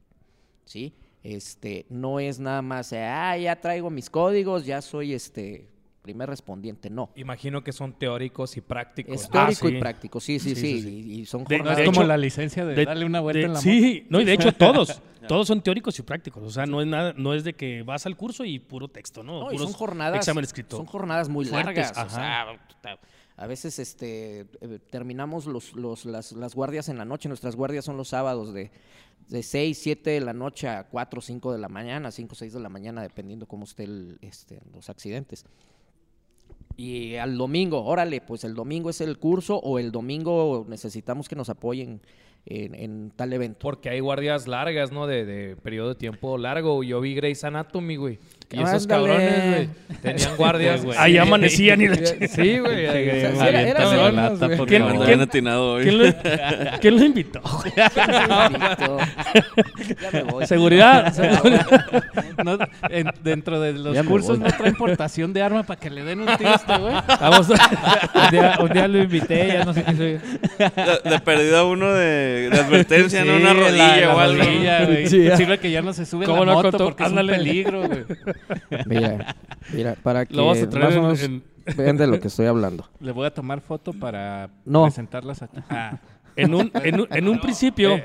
[0.67, 0.95] ¿sí?
[1.23, 5.69] Este, no es nada más, ah, ya traigo mis códigos, ya soy este
[6.03, 7.11] primer respondiente, no.
[7.17, 9.23] Imagino que son teóricos y prácticos.
[9.23, 9.75] Es teórico sí.
[9.75, 10.89] y práctico, sí, sí, Sí, sí, sí, sí.
[11.17, 13.41] Y, y son De- No es como hecho- la licencia de, De- darle una vuelta
[13.41, 13.69] de- en la moto.
[13.69, 16.45] Sí, no, y de hecho todos, todos son teóricos y prácticos.
[16.45, 19.25] O sea, no es nada, no es de que vas al curso y puro texto,
[19.25, 19.41] ¿no?
[19.41, 20.77] No, y son jornadas, Examen escrito.
[20.77, 22.07] son jornadas muy Fuertes, largas.
[22.07, 22.47] o sea,
[23.37, 27.29] a veces este, eh, terminamos los, los- las, las guardias en la noche.
[27.29, 28.71] Nuestras guardias son los sábados de,
[29.29, 32.61] de 6, 7 de la noche a 4, 5 de la mañana, 5, 6 de
[32.61, 35.45] la mañana, dependiendo cómo esté el, este, los accidentes.
[36.79, 41.35] Y al domingo, órale, pues el domingo es el curso o el domingo necesitamos que
[41.37, 42.03] nos apoyen
[42.45, 43.59] en, tal evento.
[43.61, 45.07] Porque hay guardias largas, ¿no?
[45.07, 46.83] De, de periodo de tiempo largo.
[46.85, 48.19] Yo vi Grey's Anatomy, güey.
[48.49, 48.87] Y esos Ándale.
[48.89, 49.69] cabrones, güey,
[50.03, 50.97] tenían guardias, güey.
[50.99, 52.87] Ahí amanecían y la Sí, güey.
[52.87, 54.67] ahí- Sí, o sea, sí, sí, era- era cabrones, güey.
[54.67, 55.83] ¿Quién- Ando quién- atinado hoy.
[55.83, 56.05] ¿Quién lo,
[56.81, 57.41] quién lo invitó?
[57.77, 58.99] Bendito.
[60.03, 60.47] ya me voy.
[60.47, 61.13] Seguridad.
[62.45, 64.49] No, en- dentro de los Ya me cursos voy.
[64.49, 66.95] no trae importación de arma para que le den un tiro a este güey.
[67.21, 67.57] Vamos un,
[68.31, 70.21] día, un día lo invité, ya no sé qué soy.
[71.05, 74.43] De, de perdida uno de, de advertencia, no Sí, una la- rodilla la o algo.
[74.43, 75.07] rodilla, güey.
[75.09, 75.37] Sí, ya.
[75.37, 76.85] Sirve que ya no se sube ¿Cómo la no, moto Coto?
[76.85, 77.33] porque es Ándale.
[77.33, 78.05] un peligro, güey.
[78.87, 79.37] Mira,
[79.73, 82.21] mira, para que Lo vamos a traer más o en- menos en- vean de lo
[82.21, 82.89] que estoy hablando.
[83.01, 84.85] Le voy a tomar foto para No.
[84.85, 85.59] presentarlas aquí.
[85.71, 85.99] Ah,
[86.37, 87.97] En un, en un, en un principio.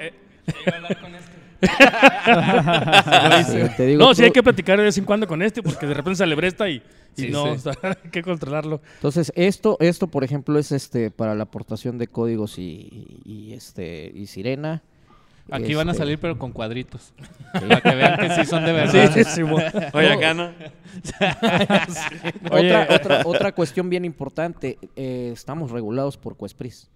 [3.46, 5.62] Sí, te digo, no, sí tú- hay que platicar de vez en cuando con este
[5.62, 6.76] porque de repente se le bresta y,
[7.18, 7.52] y Sí, no, sí.
[7.70, 8.82] o sea, hay que controlarlo.
[8.96, 14.12] Entonces, esto, esto, por ejemplo, es este para la aportación de códigos y, y, este
[14.14, 14.82] y sirena.
[15.52, 17.14] Aquí van a Este, salir, pero con cuadritos.
[17.54, 19.12] Para que vean que sí son de verdad.
[19.14, 19.42] sí, sí,
[19.94, 20.50] Oye, acá no.
[22.52, 26.90] Otra, otra, otra cuestión bien importante, eh, estamos regulados por Cuespris.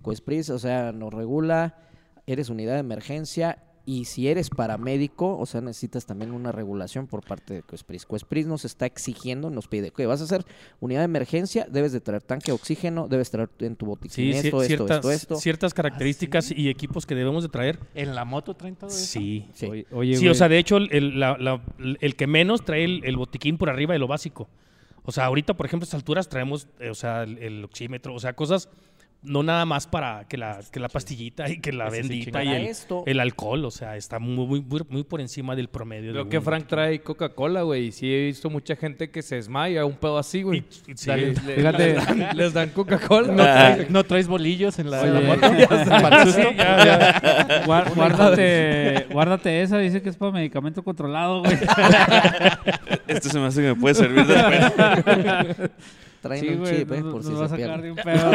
[0.00, 1.76] Cuespris, o sea, nos regula,
[2.26, 7.24] eres unidad de emergencia y si eres paramédico, o sea, necesitas también una regulación por
[7.24, 8.06] parte de Cuespris.
[8.06, 10.44] Cuespris nos está exigiendo, nos pide que vas a hacer
[10.80, 14.30] unidad de emergencia, debes de traer tanque de oxígeno, debes traer en tu botiquín Sí,
[14.30, 15.36] esto, cier- esto, ciertas, esto, esto.
[15.36, 17.78] ciertas características y equipos que debemos de traer.
[17.94, 18.98] ¿En la moto traen todo eso?
[18.98, 19.48] Sí.
[19.52, 19.66] Sí.
[19.66, 21.60] Oye, oye, Sí, o sea, de hecho, el, el- la- la-
[22.00, 24.48] el que menos trae el, el botiquín por arriba de lo básico.
[25.04, 28.14] O sea, ahorita, por ejemplo, a estas alturas traemos, eh, o sea, el, el oxímetro,
[28.14, 28.68] o sea, cosas
[29.22, 32.42] no nada más para que la, que la pastillita y que la Ese sí bendita
[32.42, 35.68] y Para el, esto, el alcohol, o sea, está muy, muy, muy, por encima del
[35.68, 36.08] promedio.
[36.08, 37.86] de Creo que Frank trae Coca-Cola, güey.
[37.86, 40.64] Y sí he visto mucha gente que se desmaya, un pedo así, güey.
[40.86, 41.10] Y- y- sí.
[41.56, 41.94] Fíjate.
[41.94, 43.28] les dan, les dan Coca-Cola.
[43.28, 45.28] ¿No, traes, no traes bolillos en la, en la Oye.
[45.36, 45.48] moto?
[47.66, 51.56] Guárdate, guárdate esa, dice que es para medicamento controlado, güey.
[53.06, 55.70] Este se me hace que me puede servir después.
[56.22, 57.82] Traen Sí, un chip, eh, por si se sacar pierde.
[57.82, 58.30] de un pedo.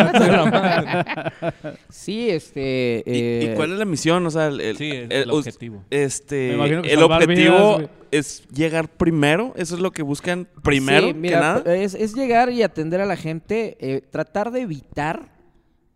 [1.89, 3.03] Sí, este...
[3.05, 4.25] ¿Y, y eh, cuál es la misión?
[4.25, 5.83] O sea, el, el- Sí, el- el objetivo.
[5.89, 9.53] Este, Me imagino que el objetivo vidas, es llegar primero.
[9.55, 11.75] Eso es lo que buscan primero Sí, que nada.
[11.75, 15.29] Es, es llegar y atender a la gente, eh, tratar de evitar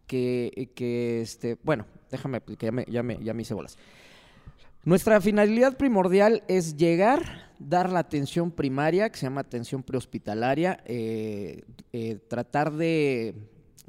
[0.08, 3.78] que, que, este, bueno, déjame, que ya me, ya me, ya me hice bolas.
[4.84, 11.64] Nuestra finalidad primordial es llegar, dar la atención primaria, que se llama atención prehospitalaria, eh,
[11.94, 13.36] eh, tratar de,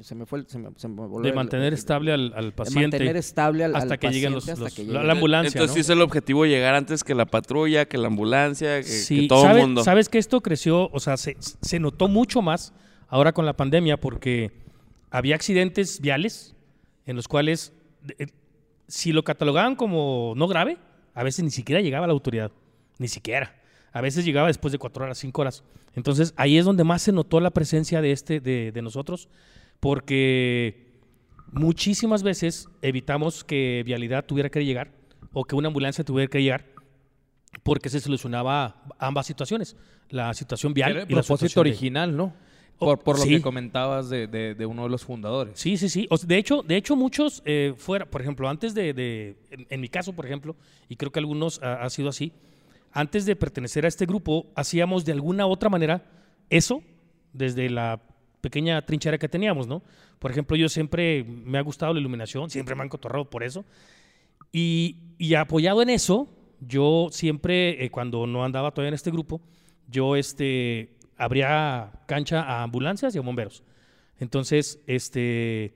[0.01, 2.53] se me fue, el- se me, se me de mantener el- estable al, al de
[2.53, 5.07] paciente mantener estable al, hasta al que lleguen los, paciente, los- hasta que la, llegue-
[5.07, 5.49] la ambulancia.
[5.49, 5.75] Entonces ¿no?
[5.75, 9.49] sí es el objetivo llegar antes que la patrulla, que la ambulancia, que, todo el
[9.49, 9.85] ¿sabe- mundo.
[9.85, 12.73] Sabes que esto creció, o sea, se, se notó mucho más
[13.09, 14.53] ahora con la pandemia porque
[15.11, 16.55] había accidentes viales
[17.07, 17.73] en los cuales,
[18.19, 18.27] eh,
[18.89, 20.79] si lo catalogaban como no grave,
[21.15, 22.51] a veces ni siquiera llegaba la autoridad,
[22.99, 23.55] ni siquiera.
[23.93, 25.65] A veces llegaba después de cuatro horas, cinco horas.
[25.95, 29.29] Entonces ahí es donde más se notó la presencia de este, de, de nosotros,
[29.81, 30.87] porque
[31.51, 34.91] muchísimas veces evitamos que vialidad tuviera que llegar
[35.33, 36.65] o que una ambulancia tuviera que llegar
[37.63, 39.77] porque se solucionaba ambas situaciones,
[40.09, 42.35] la situación vial Era el y la propósito situación de- original, ¿no?
[42.79, 43.31] Oh, Por, por lo sí.
[43.31, 45.59] que comentabas de, de- de uno de los fundadores.
[45.61, 46.07] Sí, sí, sí.
[46.11, 49.67] O sea, de hecho, de hecho muchos eh, fuera, por ejemplo, antes de, de- en,
[49.69, 50.57] en mi caso, por ejemplo,
[50.89, 52.33] y creo que algunos ha, ha sido así,
[52.93, 56.05] antes de pertenecer a este grupo, hacíamos de alguna otra manera
[56.51, 56.83] eso
[57.33, 58.03] desde la
[58.41, 59.83] pequeña trinchera que teníamos, ¿no?
[60.19, 63.65] Por ejemplo, yo siempre me ha gustado la iluminación, siempre me han cotorrado por eso.
[64.53, 66.29] Y, y apoyado en eso,
[66.61, 69.41] yo siempre, eh, cuando no andaba todavía en este grupo,
[69.89, 73.63] yo este, abría cancha a ambulancias y a bomberos.
[74.19, 75.75] Entonces, este,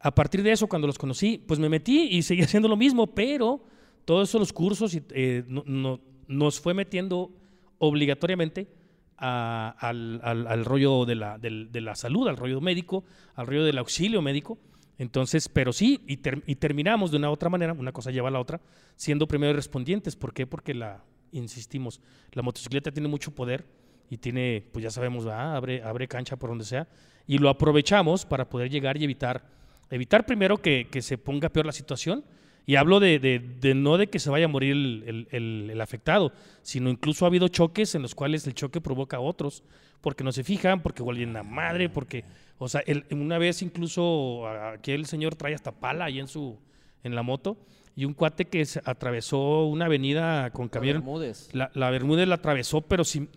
[0.00, 3.14] a partir de eso, cuando los conocí, pues me metí y seguí haciendo lo mismo,
[3.14, 3.64] pero
[4.04, 7.30] todos esos cursos eh, no- no- nos fue metiendo
[7.78, 8.68] obligatoriamente
[9.16, 14.58] al, rollo de la, salud, al rollo médico, al rollo del auxilio médico.
[14.98, 18.30] Entonces, pero sí, y, ter- y terminamos de una otra manera, una cosa lleva a
[18.30, 18.60] la otra,
[18.96, 20.14] siendo primeros respondientes.
[20.14, 20.46] ¿Por qué?
[20.46, 22.00] Porque la, insistimos,
[22.32, 23.66] la motocicleta tiene mucho poder
[24.08, 26.86] y tiene, pues ya sabemos, abre, abre cancha por donde sea,
[27.26, 29.44] y lo aprovechamos para poder llegar y evitar,
[29.90, 32.24] evitar primero que, que se ponga peor la situación.
[32.66, 35.70] Y hablo de, de- de no de que se vaya a morir el, el- el-
[35.70, 39.62] el afectado, sino incluso ha habido choques en los cuales el choque provoca a otros,
[40.00, 42.24] porque no se fijan, porque huelen a madre, porque,
[42.58, 46.58] o sea, una vez incluso aquí el señor trae hasta pala ahí en su,
[47.02, 47.56] en la moto,
[47.96, 51.50] y un cuate que se atravesó una avenida con camión, Bermúdez.
[51.52, 53.28] la, la Bermúdez la atravesó, pero sin.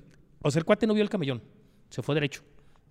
[0.42, 1.42] O sea, el cuate no vio el camellón.
[1.90, 2.42] Se fue derecho.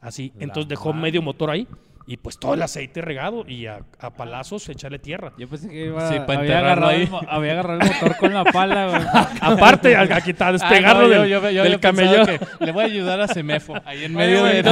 [0.01, 0.33] Así.
[0.39, 1.67] Entonces dejó medio motor ahí.
[2.09, 3.45] Y pues todo el aceite regado.
[3.49, 5.33] Y a, a palazos echarle tierra.
[5.39, 7.03] Yo pensé que iba, Sí, para había, agarrado ahí.
[7.03, 9.03] el, había agarrado el motor con la pala, güey.
[9.41, 12.49] Aparte, a, a quitar, despegarlo Ah, no, yo- del, yo- yo del había pensado camellón.
[12.61, 13.75] le voy a ayudar a Semefo.
[13.85, 14.71] Ahí en medio de no,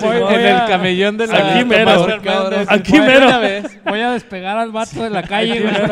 [0.00, 2.06] voy en a- el camellón de la Aquí mero.
[2.68, 3.68] Aquí Voy- mero.
[3.84, 5.74] Voy a despegar al vato de la calle, güey.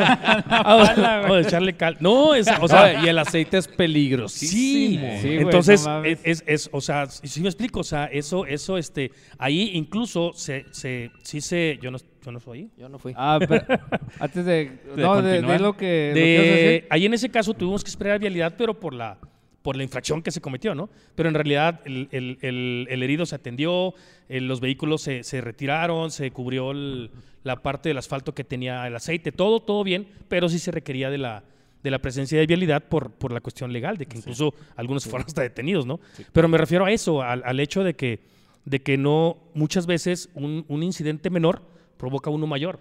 [0.51, 1.43] Ah, pala, o güey.
[1.43, 1.97] de echarle cal.
[2.01, 5.19] No, es, o sea, y el aceite es Sí, peligrosísimo.
[5.21, 8.47] Sí, güey, entonces no es, es- es- o sea, si me explico, o sea, eso,
[8.47, 12.71] eso, este, ahí incluso se, se, sí se, yo no, yo no soy.
[12.77, 13.13] Yo no fui.
[13.17, 13.65] Ah, pero
[14.21, 14.71] antes de...
[14.97, 15.59] no, de, lo que...
[15.61, 16.87] lo que ibas a De, decir.
[16.91, 19.19] ahí en ese caso tuvimos que esperar vialidad, pero por la,
[19.63, 20.89] por la infracción que se cometió, ¿no?
[21.15, 23.95] Pero en realidad el, el- el- el herido se atendió,
[24.29, 27.11] eh, los vehículos se, se retiraron, se cubrió el-
[27.43, 31.09] la parte del asfalto que tenía el aceite, todo, todo bien, pero sí se requería
[31.11, 31.43] de la,
[31.83, 35.27] de la presencia de vialidad por, por la cuestión legal, de que incluso algunos fueron
[35.27, 36.01] hasta detenidos, ¿no?
[36.33, 38.21] Pero me refiero a eso, al, al hecho de que,
[38.65, 41.63] de que no, muchas veces un, un incidente menor
[41.97, 42.81] provoca uno mayor.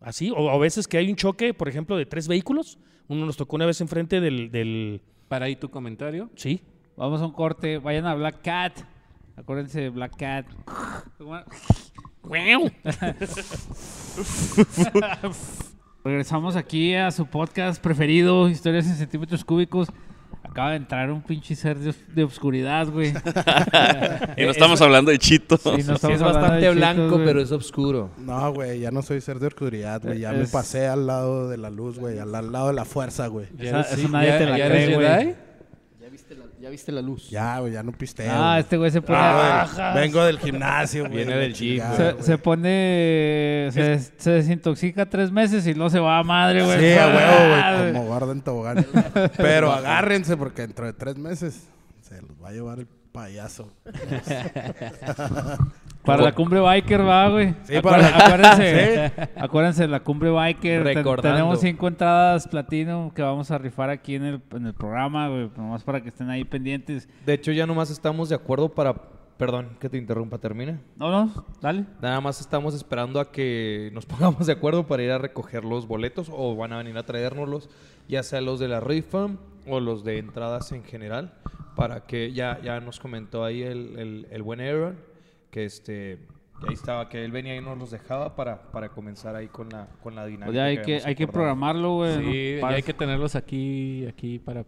[0.00, 2.78] Así, o a veces que hay un choque, por ejemplo, de tres vehículos.
[3.08, 6.30] Uno nos tocó una vez enfrente del, del Para ahí tu comentario.
[6.36, 6.62] sí.
[6.96, 7.78] Vamos a un corte.
[7.78, 8.80] Vayan a Black Cat.
[9.34, 10.44] Acuérdense de Black Cat.
[16.04, 19.88] Regresamos aquí a su podcast preferido, Historias en Centímetros Cúbicos.
[20.42, 23.12] Acaba de entrar un pinche ser de, de obscuridad, güey.
[24.36, 25.56] Y no estamos hablando de Chito.
[25.56, 28.10] Sí, no Sí, es bastante de blanco, chitos, pero es oscuro.
[28.18, 30.20] No, güey, ya no soy ser de oscuridad, güey.
[30.20, 32.18] Ya me pasé al lado de la luz, güey.
[32.18, 33.46] Al, al lado de la fuerza, güey.
[33.58, 35.49] Eso nadie te la ya cree, güey.
[36.10, 37.30] ¿Ya viste la, ya viste la luz?
[37.30, 38.32] Ya, güey, ya no pisteo.
[38.34, 39.18] Ah, este güey se pone...
[39.20, 41.16] Ah, güey, Vengo del gimnasio, güey.
[41.18, 41.80] Viene del gym,
[42.20, 43.68] se, pone...
[43.72, 46.80] Se, se desintoxica tres meses y luego se va a madre, güey.
[46.80, 47.92] Sí, a huevo, Ah, güey.
[47.92, 48.84] Como gordo en tobogán.
[49.36, 51.68] Pero agárrense porque dentro de tres meses
[52.00, 53.72] se los va a llevar el payaso.
[56.04, 57.54] Para la cumbre biker, va, güey.
[57.64, 60.82] Sí, para la- Acuérdense, acuérdense, la cumbre biker.
[60.84, 61.36] Ten- Recordando.
[61.36, 65.50] tenemos cinco entradas platino que vamos a rifar aquí en el, en el programa, güey.
[65.56, 67.08] Nomás para que estén ahí pendientes.
[67.26, 68.94] De hecho, ya nomás estamos de acuerdo para...
[69.36, 70.78] Perdón, que te interrumpa, termina.
[70.96, 71.86] No, no, dale.
[72.02, 75.86] Nada más estamos esperando a que nos pongamos de acuerdo para ir a recoger los
[75.86, 77.70] boletos o van a venir a traérnoslos,
[78.06, 79.28] ya sea los de la rifa
[79.66, 81.32] o los de entradas en general,
[81.74, 84.96] para que ya, ya nos comentó ahí el, el- el buen Aaron,
[85.50, 86.18] que este
[86.60, 89.70] que ahí estaba, que él venía y nos los dejaba para, para comenzar ahí con
[89.70, 90.62] la, con la dinámica.
[90.64, 92.16] Hay que, hay que programarlo, güey.
[92.18, 92.34] Sí, ¿no?
[92.34, 94.64] y Para- hay que tenerlos aquí, aquí para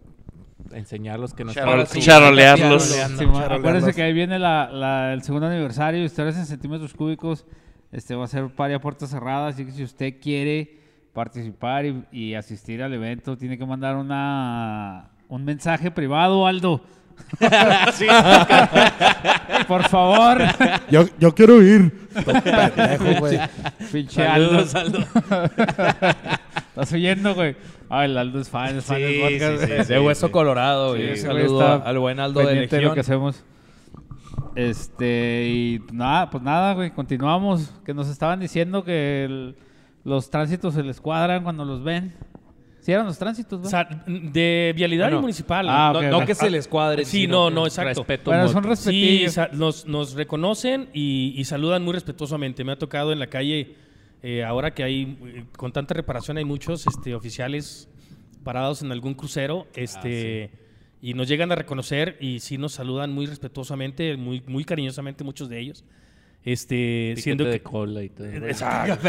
[0.73, 2.83] enseñarlos que nos Charol- charolearlos.
[2.85, 3.59] Sí, Charolearlos.
[3.59, 7.45] acuérdense que ahí viene la, la- el segundo aniversario, historias en centímetros cúbicos.
[7.91, 10.79] Este va a ser paria puerta cerrada, así que si usted quiere
[11.13, 16.81] participar y, y asistir al evento, tiene que mandar una un mensaje privado, Aldo.
[19.69, 20.39] Por favor,
[20.91, 21.93] Yo, yo quiero ir.
[22.25, 23.39] Todo pendejo, güey.
[23.91, 24.67] pinche Aldo.
[24.67, 24.99] Saludos, Aldo.
[26.69, 27.57] ¿Estás oyendo, güey?
[27.89, 29.65] Ah, el Aldo es fan, es fan del podcast.
[29.65, 29.93] sí, sí.
[29.93, 33.45] De hueso colorado ese güey saludo está al buen Aldo de pendiente lo que hacemos.
[34.55, 37.73] Este, y nada, pues nada, güey, continuamos.
[37.85, 39.57] Que nos estaban diciendo que el-
[40.05, 42.15] los tránsitos se les cuadran cuando los ven.
[42.83, 45.67] Sí, eran los tránsitos, O sea, de vialidad Bueno, y municipal.
[45.69, 47.05] ah, No, ok, no que se les cuadre.
[47.05, 48.01] Sí, sino no, no, exacto.
[48.01, 48.77] Respeto Bueno, son.
[48.77, 52.65] Sí, nos, nos reconocen y, y saludan muy respetuosamente.
[52.65, 53.77] Me ha tocado en la calle,
[54.25, 57.89] eh, ahora que hay, eh, con tanta reparación, hay muchos este, oficiales
[58.43, 60.51] parados en algún crucero este,
[61.01, 65.49] y nos llegan a reconocer y sí nos saludan muy respetuosamente, muy, muy cariñosamente muchos
[65.49, 65.85] de ellos.
[66.45, 67.51] Este, siendo que...
[67.51, 68.27] de cola y todo.
[68.33, 68.99] Exacto.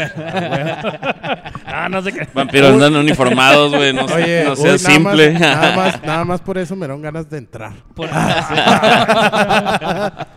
[1.66, 2.28] ah, no sé qué.
[2.32, 3.92] Vampiros andan uniformados, güey.
[3.92, 5.38] No, Oye, no uy, seas nada más- simple.
[5.40, 7.72] nada, más, nada más por eso me dieron ganas de entrar.
[7.94, 8.08] Por,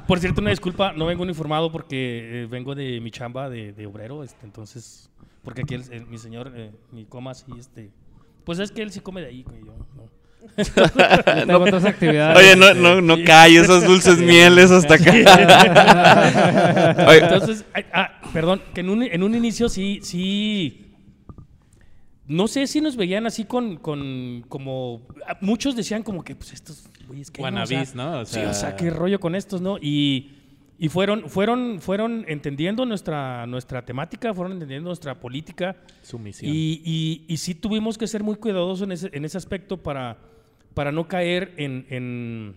[0.08, 3.86] Por cierto, una disculpa, no vengo uniformado porque eh, vengo de mi chamba de, de
[3.86, 5.10] obrero, este, entonces,
[5.44, 7.90] porque aquí el- el- mi señor, eh, mi coma así, este,
[8.46, 9.62] pues es que él sí come de ahí, güey.
[10.56, 12.38] Tengo otras actividades.
[12.38, 15.14] Oye, no, no, no cae esas dulces mieles hasta acá.
[17.22, 20.86] Entonces, ay, ah, perdón, que en un, en un inicio sí, sí,
[22.28, 26.54] no sé si nos veían así con, con como, ah, muchos decían como que, pues
[26.54, 28.20] estos güeyes que Wannabes, ¿no?
[28.22, 29.78] O sí, o sea- sea, qué rollo con estos, ¿no?
[29.82, 30.34] Y,
[30.80, 35.78] y fueron, fueron, fueron entendiendo nuestra, nuestra temática, fueron entendiendo nuestra política.
[36.04, 36.52] Sumisión.
[36.54, 40.18] Y, y, y sí tuvimos que ser muy cuidadosos en ese, en ese aspecto para,
[40.78, 42.56] para no caer en, en,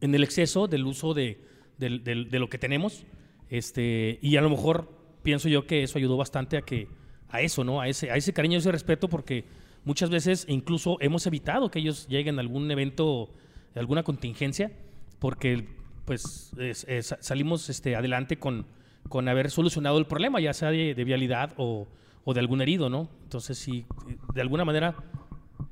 [0.00, 1.38] en el exceso del uso de,
[1.76, 3.04] del- del- de lo que tenemos.
[3.50, 4.90] Este, y a lo mejor
[5.22, 6.88] pienso yo que eso ayudó bastante a que
[7.28, 7.82] a eso, ¿no?
[7.82, 9.44] A ese, a ese cariño, ese respeto, porque
[9.84, 13.34] muchas veces incluso hemos evitado que ellos lleguen a algún evento,
[13.74, 14.72] alguna contingencia,
[15.18, 15.68] porque
[16.06, 18.64] pues es- es- salimos este, adelante con,
[19.10, 21.86] con haber solucionado el problema, ya sea de, de vialidad o,
[22.24, 23.10] o de algún herido, ¿no?
[23.24, 23.84] Entonces sí,
[24.32, 24.94] de alguna manera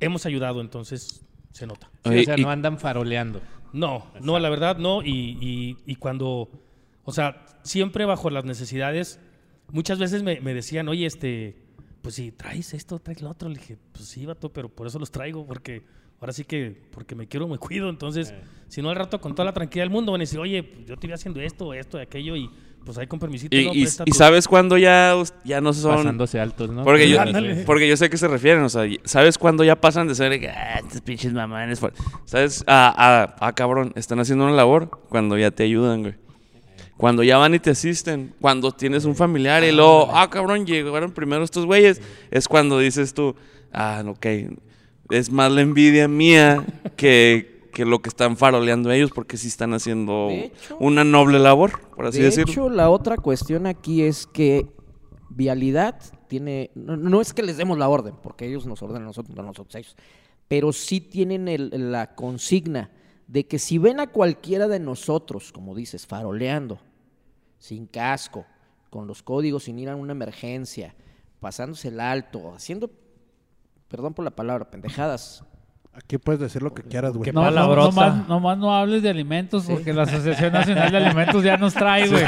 [0.00, 1.23] hemos ayudado, entonces
[1.54, 1.88] se nota.
[2.04, 3.40] Sí, o sea, y- no andan faroleando.
[3.72, 5.02] No, no, la verdad no.
[5.02, 6.48] Y, y- y cuando,
[7.04, 9.20] o sea, siempre bajo las necesidades,
[9.70, 11.56] muchas veces me, me decían, oye, este,
[12.02, 13.48] pues si traes esto, traes lo otro.
[13.48, 15.82] Le dije, pues sí, vato, pero por eso los traigo, porque
[16.20, 17.88] ahora sí que, porque me quiero, me cuido.
[17.88, 18.34] Entonces,
[18.68, 20.86] si no al rato con toda la tranquilidad del mundo van a decir, oye, pues,
[20.86, 22.50] yo te iba haciendo esto, esto, aquello, y
[22.84, 23.56] pues ahí con permisito.
[23.56, 25.96] y, no, y- presta y tu- sabes cuándo ya, ya no son.
[25.96, 26.84] Pasándose altos, ¿no?
[26.84, 27.62] Porque yo, Ándale.
[27.64, 30.32] porque yo sé a qué se refieren, o sea, ¿sabes cuándo ya pasan de ser,
[30.50, 31.80] ah, estos pinches mamanes?
[31.80, 31.90] fu-"?
[32.24, 32.62] ¿Sabes?
[32.66, 36.14] Ah, ah, ah, cabrón, están haciendo una labor cuando ya te ayudan, güey.
[36.96, 41.10] Cuando ya van y te asisten, cuando tienes un familiar y luego, ah, cabrón, llegaron
[41.10, 43.34] primero estos güeyes, es cuando dices tú,
[43.72, 44.26] ah, ok,
[45.10, 46.64] es más la envidia mía
[46.96, 51.38] que, que lo que están faroleando ellos, porque sí están haciendo De hecho- una noble
[51.38, 52.50] labor, por así de decirlo.
[52.52, 54.66] hecho, la otra cuestión aquí es que
[55.28, 59.06] Vialidad tiene, no, no es que les demos la orden, porque ellos nos ordenan a
[59.06, 59.96] nosotros, no nosotros a ellos,
[60.48, 62.90] pero sí tienen el- la consigna
[63.26, 66.78] de que si ven a cualquiera de nosotros, como dices, faroleando,
[67.58, 68.44] sin casco,
[68.90, 70.94] con los códigos, sin ir a una emergencia,
[71.40, 72.90] pasándose el alto, haciendo,
[73.88, 75.42] perdón por la palabra, pendejadas,
[75.96, 77.24] Aquí puedes decir lo que quieras, güey.
[77.24, 80.90] Qué No, no, no, más, no más no hables de alimentos porque la Asociación Nacional
[80.90, 82.24] de Alimentos ya nos trae, güey.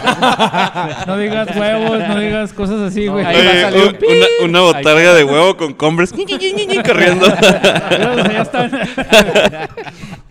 [1.07, 3.25] No digas huevos, no digas cosas así, güey.
[3.25, 7.27] ahí va a salir un una, una botarga de huevo con combres corriendo.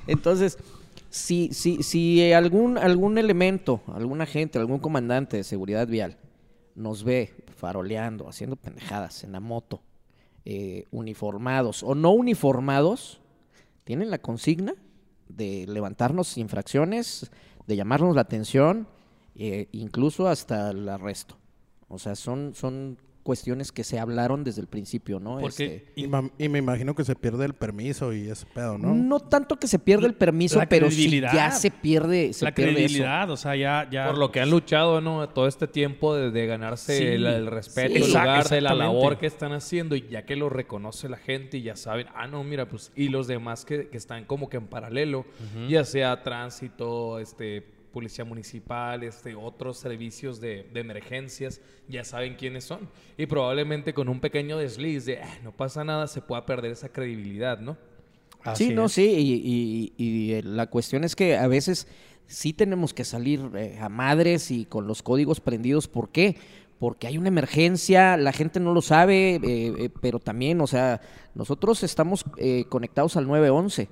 [0.08, 0.58] Entonces,
[1.10, 6.18] si, si, si algún, algún elemento, algún agente, algún comandante de seguridad vial
[6.76, 9.82] nos ve faroleando, haciendo pendejadas en la moto,
[10.46, 13.20] eh, uniformados o no uniformados,
[13.86, 14.74] tienen la consigna
[15.30, 17.32] de levantarnos infracciones,
[17.66, 18.88] de llamarnos la atención,
[19.36, 21.38] eh, incluso hasta el arresto.
[21.88, 25.40] O sea, son, son cuestiones que se hablaron desde el principio, ¿no?
[25.40, 28.78] Porque Este, Y, ma- y me imagino que se pierde el permiso y ese pedo,
[28.78, 28.94] ¿no?
[28.94, 29.20] ¿no?
[29.20, 32.72] tanto que se pierde el permiso, La pero sí ya se pierde, se la pierde
[32.74, 32.78] eso.
[32.78, 34.06] credibilidad, o sea, ya, ya.
[34.06, 35.28] Por lo que han luchado, ¿no?
[35.30, 37.04] Todo este tiempo de, de ganarse Sí.
[37.04, 38.02] el, el respeto, Sí.
[38.04, 41.58] el lugar de la labor que están haciendo y ya que lo reconoce la gente
[41.58, 44.58] y ya saben, ah, no, mira, pues, y los demás que, que están como que
[44.58, 45.26] en paralelo,
[45.68, 52.66] ya sea tránsito, este, policía municipal, este, otros servicios de, de emergencias, ya saben quiénes
[52.66, 52.90] son.
[53.18, 56.90] Y probablemente con un pequeño desliz de, "Ah, no pasa nada, se pueda perder esa
[56.90, 57.78] credibilidad, ¿no?
[58.44, 58.92] Así sí, no, es.
[58.92, 61.88] sí, y, y- y, eh, la cuestión es que a veces
[62.28, 65.88] sí tenemos que salir eh, a madres y con los códigos prendidos.
[65.88, 66.36] ¿Por qué?
[66.78, 71.00] Porque hay una emergencia, la gente no lo sabe, eh, eh, pero también, o sea,
[71.34, 73.88] nosotros estamos eh, conectados al 911.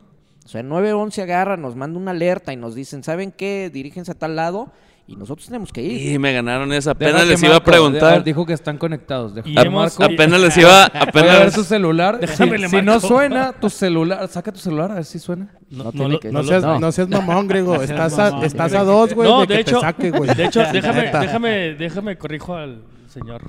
[0.46, 3.70] O sea, el 911 agarra, nos manda una alerta y nos dicen, ¿saben qué?
[3.74, 4.72] Dirígense a tal lado
[5.08, 6.14] y nosotros tenemos que ir.
[6.14, 6.92] Y me ganaron esa.
[6.92, 8.24] Apenas les iba a preguntar.
[8.24, 9.36] dijo que están conectados.
[9.36, 10.90] Deja- Y A- hemos- Marco, Apenas les iba.
[10.90, 11.54] Voy a ver Apenas.
[11.54, 12.16] tu celular.
[12.22, 15.48] Si, Déjame le si no suena tu celular, saca tu celular a ver si suena.
[15.70, 17.82] No, No no tiene lo- que- No no seas, no seas mamón, Grego.
[17.82, 18.44] Estás, mamón.
[18.44, 20.34] a, estás a dos, güey, No, de, de que hecho, te saque, güey.
[20.36, 22.82] de hecho, déjame, déjame, déjame corrijo al
[23.14, 23.42] señor.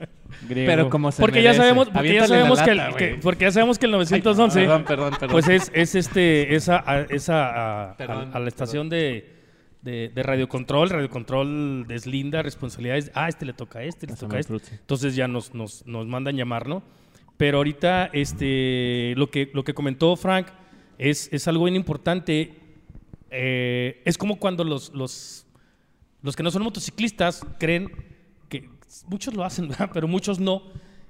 [0.48, 0.66] Griego.
[0.70, 1.58] Pero como se Porque ya merece.
[1.62, 5.10] sabemos, porque ya sabemos que, el, que- porque ya sabemos que el 911 Perdón, perdón,
[5.18, 5.30] perdón.
[5.30, 9.34] pues es, es este esa a, esa a, Perdón, a- a la estación de,
[9.82, 13.10] de, de radiocontrol, radiocontrol deslinda responsabilidades.
[13.14, 14.54] Ah, este le toca a este, le toca a este.
[14.72, 16.82] Entonces ya nos, nos, nos mandan llamar, ¿no?
[17.36, 20.46] Pero ahorita este lo que lo que comentó Frank
[20.98, 22.54] es, es algo bien importante.
[23.30, 25.46] Eh, es como cuando los, los
[26.22, 27.90] Los que no son motociclistas creen
[29.08, 29.90] muchos lo hacen, ¿verdad?
[29.94, 30.62] pero muchos no.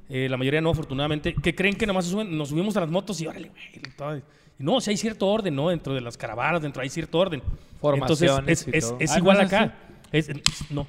[0.09, 2.91] eh, la mayoría no, afortunadamente, que creen que nomás se suben- nos subimos a las
[2.91, 4.23] motos y órale, güey.
[4.59, 5.71] No, o sea, hay cierto orden, ¿no?
[5.71, 7.43] Dentro de las caravanas, dentro hay cierto orden.
[7.81, 8.99] Formaciones Entonces, y es, es- todo.
[9.01, 9.75] es igual ¿no es acá.
[10.13, 10.29] Es,
[10.71, 10.87] no.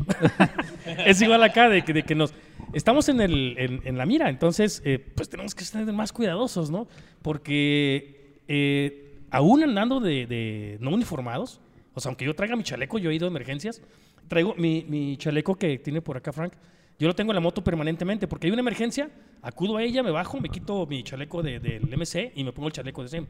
[1.06, 2.34] es igual acá de que, de que nos...
[2.74, 6.70] Estamos en, el, en, en la mira, entonces, eh, pues tenemos que ser más cuidadosos,
[6.72, 6.88] ¿no?
[7.22, 11.60] Porque eh, aún andando de, de no uniformados,
[11.94, 13.82] o sea, aunque yo traiga mi chaleco, yo he ido a emergencias,
[14.28, 16.54] traigo mi, mi chaleco que tiene por acá Frank,
[17.00, 19.10] yo lo tengo en la moto permanentemente, porque hay una emergencia,
[19.42, 22.68] acudo a ella, me bajo, me quito mi chaleco de- del MC y me pongo
[22.68, 23.28] el chaleco de SEM.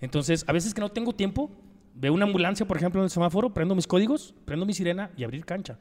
[0.00, 1.50] Entonces, a veces que no tengo tiempo,
[1.94, 5.24] veo una ambulancia, por ejemplo, en el semáforo, prendo mis códigos, prendo mi sirena y
[5.24, 5.78] abrir cancha.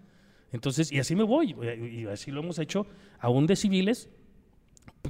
[0.51, 2.85] Entonces, y así me voy, eh, y así lo hemos hecho
[3.19, 4.09] aún de civiles.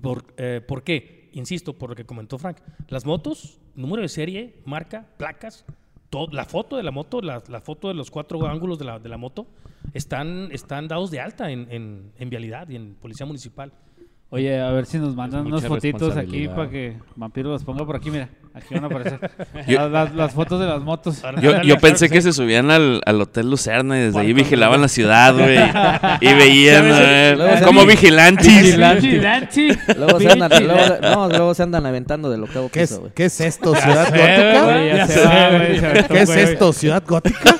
[0.02, 1.30] ¿Por, eh, ¿por qué?
[1.34, 2.58] Insisto, por lo que comentó Frank.
[2.88, 5.66] Las motos, número de serie, marca, placas,
[6.14, 9.00] todo, la foto de la moto, la, la foto de los cuatro ángulos de la,
[9.00, 9.48] de la moto,
[9.96, 13.72] están, están dados de alta en, en, en vialidad y en policía municipal.
[14.30, 17.96] Oye, a ver si nos mandan unas fotitos aquí para que Vampiro las ponga por
[17.96, 18.12] aquí.
[18.12, 19.20] Mira, aquí van a aparecer
[19.68, 21.22] Yo- las, las- fotos de las motos.
[21.42, 24.88] Yo, yo pensé que se subían al, al Hotel Lucerna y desde ahí vigilaban la
[24.88, 25.58] ciudad, güey.
[26.22, 28.46] Y veían eh, como vigilantes.
[28.48, 29.78] Vigilante, vigilante.
[29.98, 33.12] Luego se andan, luego, no, luego se andan aventando del octavo ¿Qué piso, es, güey.
[33.14, 33.76] ¿Qué es esto?
[33.76, 36.08] ¿Ciudad gótica?
[36.08, 36.74] ¿Qué es esto?
[36.74, 37.58] ¿Ciudad gótica?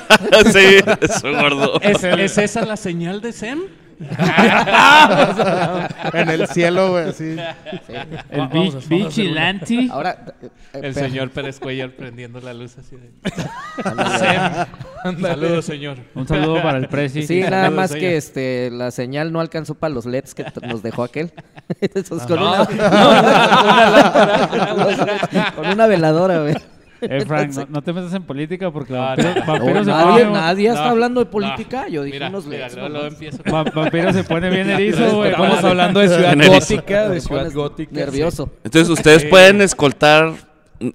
[0.52, 1.80] sí, eso gordo.
[1.80, 3.58] ¿Es, es esa la señal de SEM?
[6.12, 7.36] En el cielo, güey, así.
[8.30, 8.86] El Vamos una.
[8.88, 9.88] vigilante.
[9.90, 13.10] Ahora, eh, eh, El señor Pérez Cuellar prendiendo la luz así de...
[15.20, 15.98] Saludos, señor.
[16.14, 17.26] Un saludo para el Prezi.
[17.26, 18.00] Sí, nada Saludos, más señor.
[18.00, 21.32] que este la señal no alcanzó para los LEDs que nos dejó aquel.
[21.80, 22.52] Entonces, con, no.
[22.52, 22.66] una,
[25.54, 26.54] con una veladora, güey.
[27.00, 29.46] Eh, Frank, no, no te metas en política porque Vampiro, no.
[29.46, 31.30] Vampiro No, se nadie, pone, nadie está no, hablando de no.
[31.30, 31.88] política.
[31.88, 32.68] Yo dije Mira, unos mira,
[33.74, 35.30] Vampiro se pone bien erizo, güey.
[35.30, 37.92] Estamos hablando de ciudad gótica, de ciudad gótica.
[37.92, 38.50] Nervioso.
[38.64, 40.32] Entonces ustedes pueden escoltar,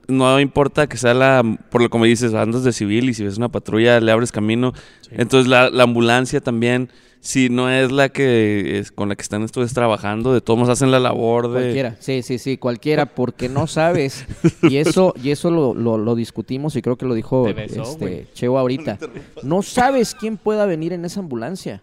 [0.07, 3.37] no importa que sea la, por lo como dices, andas de civil y si ves
[3.37, 4.73] una patrulla le abres camino.
[5.11, 6.89] Entonces la, la ambulancia también,
[7.21, 10.71] si no es la que es con la que están ustedes trabajando, de todos modos
[10.73, 11.61] hacen la labor de...
[11.61, 14.25] Cualquiera, sí, sí, sí, cualquiera, porque no sabes,
[14.63, 18.27] y eso, y eso lo, lo- lo discutimos y creo que lo dijo besó, este.
[18.33, 18.97] Cheo ahorita.
[19.43, 21.81] No sabes quién pueda venir en esa ambulancia.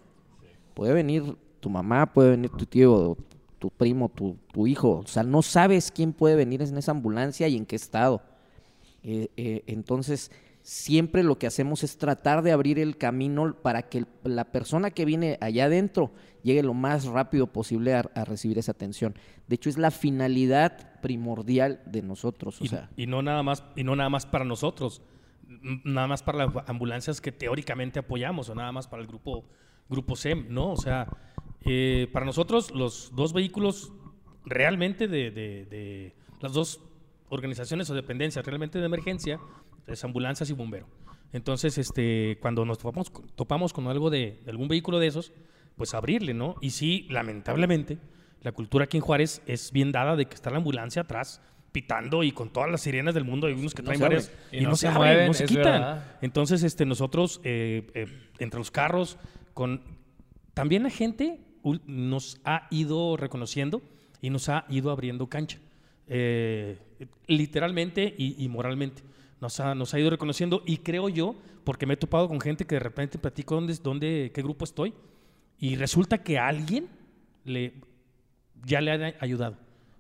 [0.75, 3.17] Puede venir tu mamá, puede venir tu tío,
[3.59, 4.99] tu primo, tu, tu hijo.
[5.05, 8.21] O sea, no sabes quién puede venir en esa ambulancia y en qué estado.
[9.03, 10.31] Eh, eh, entonces,
[10.69, 15.05] siempre lo que hacemos es tratar de abrir el camino para que la persona que
[15.05, 16.11] viene allá adentro
[16.43, 19.15] llegue lo más rápido posible a, a recibir esa atención.
[19.47, 22.61] De hecho, es la finalidad primordial de nosotros.
[22.61, 25.03] O y, sea, y no nada más y no nada más para nosotros
[25.85, 29.45] nada más para las ambulancias que teóricamente apoyamos o nada más para el grupo
[29.89, 31.07] grupo SEM no o sea
[31.65, 33.93] eh, para nosotros los dos vehículos
[34.45, 36.81] realmente de, de- de las dos
[37.29, 39.39] organizaciones o dependencias realmente de emergencia
[39.87, 40.87] es ambulancias y bombero
[41.33, 45.33] entonces este cuando nos topamos, con- topamos con algo de, de algún vehículo de esos
[45.77, 47.99] pues abrirle no y sí lamentablemente
[48.43, 51.41] la cultura aquí en Juárez es bien dada de que está la ambulancia atrás
[51.73, 54.61] pitando y con todas las sirenas del mundo hay unos que No traen varias y,
[54.63, 55.65] no, se, abren, mueven, no se quitan.
[55.65, 56.17] verdad.
[56.23, 58.07] Entonces, este, nosotros, eh, eh,
[58.39, 59.19] entre los carros,
[59.53, 59.83] con
[60.55, 61.41] también la gente
[61.85, 63.83] nos ha ido reconociendo
[64.23, 65.59] y nos ha ido abriendo cancha.
[66.07, 66.79] Eh,
[67.27, 69.03] literalmente y, y moralmente.
[69.41, 71.35] Nos ha, nos ha ido reconociendo y creo yo,
[71.65, 74.95] porque me he topado con gente que de repente platico dónde, dónde, qué grupo estoy
[75.59, 76.89] y resulta que a alguien
[77.45, 77.75] le,
[78.65, 79.57] ya le han ayudado.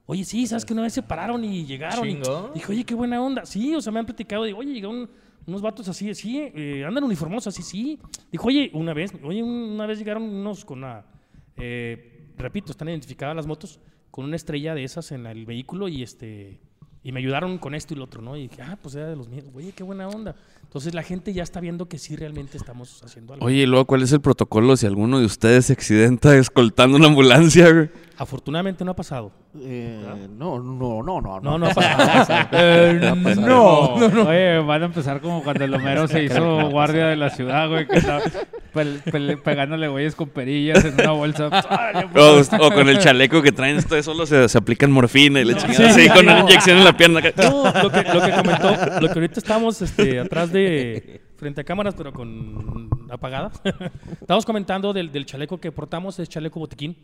[0.07, 2.09] Oye, sí, ¿sabes que una vez se pararon y llegaron?
[2.09, 2.16] Y
[2.55, 3.45] dije, oye, qué buena onda.
[3.45, 4.45] Sí, o sea, me han platicado.
[4.45, 5.11] Digo, oye, llegaron
[5.47, 7.99] unos vatos así, sí, eh, andan uniformados así, sí.
[8.30, 11.05] Dijo, oye, una vez, oye, una vez llegaron unos con una,
[11.57, 13.80] eh, repito, están identificadas las motos
[14.11, 16.61] con una estrella de esas en el vehículo y este
[17.07, 18.36] y me ayudaron con esto y lo otro, ¿no?
[18.36, 19.44] Y dije, ah, pues era de los míos.
[19.54, 20.34] Oye, qué buena onda.
[20.64, 23.46] Entonces la gente ya está viendo que sí realmente estamos haciendo algo.
[23.46, 27.07] Oye, y luego, ¿cuál es el protocolo si alguno de ustedes se accidenta escoltando una
[27.07, 27.90] ambulancia, güey?
[28.18, 29.30] Afortunadamente no ha pasado.
[29.60, 32.48] eh, no, no, no, no, No, no ha pasado.
[32.52, 32.98] Eh,
[33.36, 37.16] No no, no, Oye, van a empezar como cuando el Homero se hizo guardia de
[37.16, 38.20] la ciudad, güey, que estaba
[38.74, 41.50] pel- pel- pegándole güeyes con perillas en una bolsa.
[42.16, 45.54] O, o con el chaleco que traen, ustedes solo se, se aplican morfina y le
[45.54, 47.20] chingan así con una inyección en la pierna.
[47.36, 51.64] No, lo que, lo que comentó, lo que ahorita estamos este, atrás de, frente a
[51.64, 53.50] cámaras, pero con apagada.
[54.20, 56.96] estamos comentando del, del chaleco que portamos, es chaleco botiquín.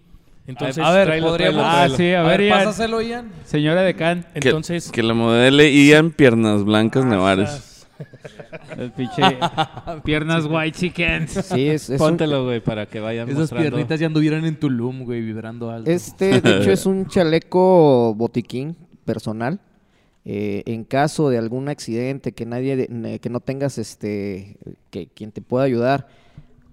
[0.46, 1.60] Entonces, a ver, tráelo, podríamos.
[1.62, 2.58] tráelo, Ah, sí, a ver, Ian.
[2.64, 3.30] pásaselo, Ian.
[3.44, 4.26] Señora Decán.
[4.34, 7.86] Que- entonces Que, la modele Ian Piernas Blancas Nevares.
[8.76, 9.22] El pinche
[10.04, 11.30] piernas white chickens.
[11.30, 13.70] Sí, es, es Póntelo, güey, para que vayan Esas mostrando.
[13.70, 15.90] piernitas ya anduvieran en Tulum, güey, vibrando alto.
[15.90, 19.60] Este, de hecho, es un chaleco botiquín personal.
[20.24, 24.56] Eh, en caso de algún accidente, que nadie, de- que no tengas, este,
[24.90, 26.08] que quien te pueda ayudar,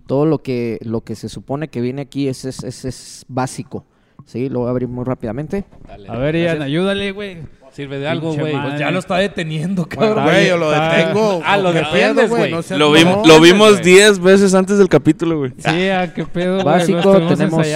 [0.10, 3.86] todo lo que, lo que se supone que viene aquí es, es, es, es básico.
[4.26, 5.66] Sí, lo voy a abrir muy rápidamente.
[5.88, 6.66] Dale, A ver, Ian, gracias.
[6.66, 7.38] ayúdale, güey.
[7.72, 8.60] Sirve de algo, güey.
[8.60, 10.24] Pues ya lo está deteniendo, Bueno, cabrón.
[10.24, 11.42] güey, yo lo detengo.
[11.46, 12.52] Ah, lo ¿Qué defiendes, güey.
[12.52, 13.28] No Lo, mamón.
[13.28, 13.84] lo vimos güey.
[13.84, 15.54] 10 veces antes del capítulo, güey.
[15.60, 17.68] Sí, ¿a qué pedo, Básico, tenemos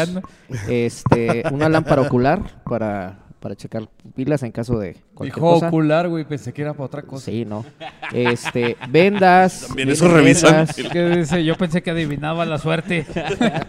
[0.68, 5.68] este, una lámpara ocular para, para checar pilas en caso de cualquier Dijo cosa.
[5.68, 7.26] ocular, güey, pensé que era para otra cosa.
[7.26, 7.66] Sí, no.
[8.14, 9.66] Este, vendas.
[9.68, 10.66] También eso revisan.
[10.78, 11.18] vendas.
[11.18, 13.06] Dice, yo pensé que adivinaba la suerte.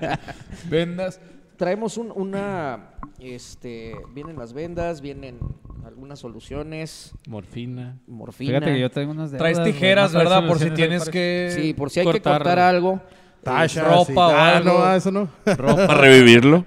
[0.71, 1.21] Vendas.
[1.57, 5.39] Traemos un- una, este, vienen las vendas, vienen
[5.85, 7.99] algunas soluciones, Morfina.
[8.09, 8.49] morfina.
[8.59, 10.47] Fíjate que yo tengo unas deudas, Traes tijeras, ¿verdad?
[10.49, 11.53] Por si tienes que...
[11.55, 13.01] Sí, por si hay que cortar, algo.
[13.45, 14.13] Tasha, ropa sí.
[14.17, 14.79] o Ah, algo.
[14.79, 15.29] no, eso no.
[15.45, 16.65] Para revivirlo.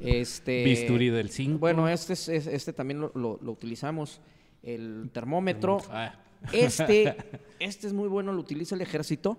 [0.00, 1.58] Este, Bisturí del 5.
[1.58, 4.20] Bueno, este, es- es- este también lo, lo- lo utilizamos.
[4.62, 5.78] El termómetro.
[5.90, 6.14] Ah,
[6.52, 7.14] Este,
[7.60, 9.38] este es muy bueno, lo utiliza el ejército.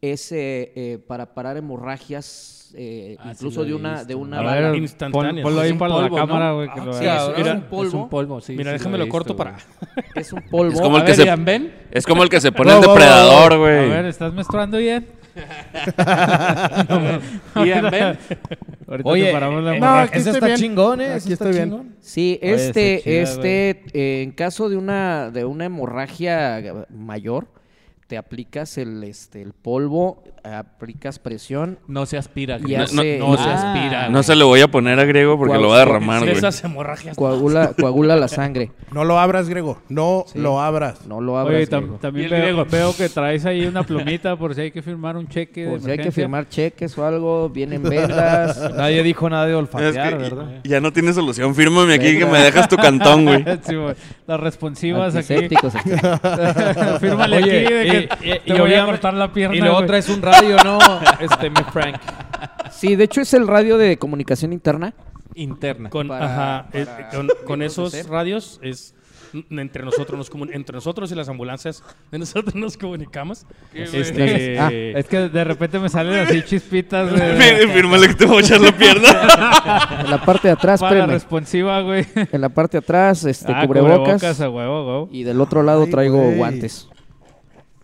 [0.00, 4.38] Es eh, eh, para parar hemorragias, eh, Ah, sí incluso lo de una, de una
[4.38, 4.72] A bala.
[5.10, 6.14] pon- ponlo ahí para polvo, la ¿no?
[6.16, 6.68] cámara, güey.
[6.72, 7.88] que Ah, lo- sí, es, es un polvo.
[7.88, 8.52] Es un polvo, sí.
[8.56, 9.58] Mira, sí déjame lo lo corto visto, para...
[10.14, 10.72] Es un polvo.
[10.74, 11.74] Es como A el que ver, se, Ian, ven.
[11.90, 13.88] es como el que se pone el depredador, A güey.
[13.88, 15.08] ver, ¿estás menstruando bien?
[17.64, 18.18] Ian, ven.
[18.86, 20.02] Ahorita Oye, te paramos la eh, hemorragia.
[20.04, 20.58] aquí ese estoy está bien.
[20.58, 21.06] chingón, ¿eh?
[21.08, 21.70] Aquí Ese está estoy bien.
[21.70, 21.96] chingón.
[22.00, 27.48] Sí, Oye, está este, chida, este, eh, en caso de una, de una hemorragia mayor,
[28.08, 32.58] te aplicas el, este, el polvo, aplicas presión No se aspira.
[32.58, 33.72] no- hace, No se Ah.
[33.74, 34.08] aspira.
[34.08, 36.26] No se lo voy a poner a griego porque Cuau- lo va a derramar, De
[36.28, 36.38] güey.
[36.38, 37.14] esas hemorragias.
[37.16, 38.72] coagula, coagula la sangre.
[38.92, 39.82] No lo abras, Grego.
[39.90, 40.38] No Sí.
[40.38, 41.06] lo abras.
[41.06, 41.68] No lo Oye, abras.
[41.70, 41.98] tam- Diego.
[42.00, 42.64] también veo, griego.
[42.64, 45.80] veo que traes ahí una plumita por si hay que firmar un cheque de Por
[45.82, 48.56] si hay que firmar cheques o algo, vienen vendas.
[48.74, 50.60] Nadie dijo nada de Es olfatear, que ¿verdad?
[50.64, 51.54] ya no tiene solución.
[51.54, 53.44] Fírmame aquí que me dejas tu cantón, güey.
[53.64, 53.94] Sí, güey.
[54.28, 55.34] Las responsivas aquí.
[57.00, 59.76] Fírmale Oye, aquí de que y- te y voy a cortar la pierna, Y luego
[59.76, 59.86] güey.
[59.86, 60.78] traes un radio, ¿no?
[61.20, 61.96] Este, mi Frank.
[62.70, 64.92] Sí, de hecho es el radio de comunicación interna.
[65.34, 65.88] Interna.
[65.88, 66.26] Con, Para-
[66.60, 68.94] ajá, eh, con, con esos radios es
[69.50, 73.46] entre nosotros nos comun- entre nosotros y las ambulancias de nosotros nos comunicamos.
[73.74, 77.10] Este, Ah, Es que de repente me salen así chispitas,
[77.72, 80.00] Fírmale que te voy a echar la pierna.
[80.04, 82.06] En la parte de atrás, Para la responsiva, güey.
[82.32, 84.40] En la parte de atrás, este, Ah, cubrebocas.
[84.40, 85.08] a huevo, huevo.
[85.12, 86.36] Y del otro lado Ay, traigo güey.
[86.36, 86.88] guantes.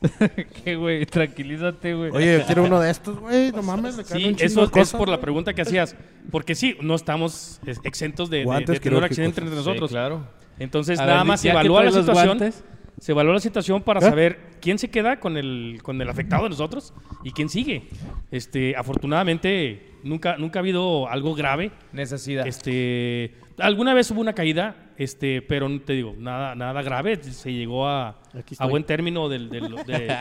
[0.64, 2.11] Qué, güey, tranquilízate, güey.
[2.11, 3.53] Oye, quiero uno de estos, güey.
[3.53, 5.97] No mames, le Sí, eso de es por la pregunta que hacías.
[6.30, 9.90] Porque sí, no estamos exentos de, de- de tener un accidente entre nosotros.
[9.90, 10.26] claro.
[10.59, 12.27] Entonces, A nada ver, más se evalúa la situación.
[12.39, 12.65] guantes.
[13.01, 14.03] Se evalúa la situación para ¿Eh?
[14.03, 16.95] saber quién se queda con el, con el afectado de nosotros
[17.25, 17.89] y quién sigue.
[18.31, 21.73] Este, afortunadamente, nunca, nunca ha habido algo grave.
[21.93, 22.47] Necesidad.
[22.47, 27.16] Este, alguna vez hubo una caída, este, pero te digo, nada, nada grave.
[27.22, 28.16] Se llegó a,
[28.59, 30.16] a buen término del, del- de,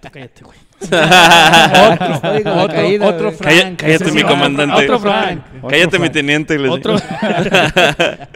[0.00, 0.58] Tú cállate, güey.
[0.80, 3.36] Otro, caída, otro güey.
[3.36, 3.78] Frank.
[3.80, 4.84] Cállate, mi comandante.
[4.84, 5.40] Otro Frank.
[5.68, 6.58] Cállate, mi teniente.
[6.58, 6.96] les- Otro,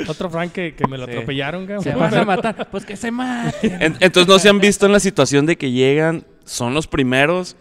[0.09, 1.13] otro Frank que, que me lo Sí.
[1.13, 1.81] atropellaron, güey.
[1.83, 2.69] Se van a matar.
[2.71, 3.83] Pues que se maten.
[3.83, 7.57] En- Entonces no se han visto en la situación de que llegan, son los primeros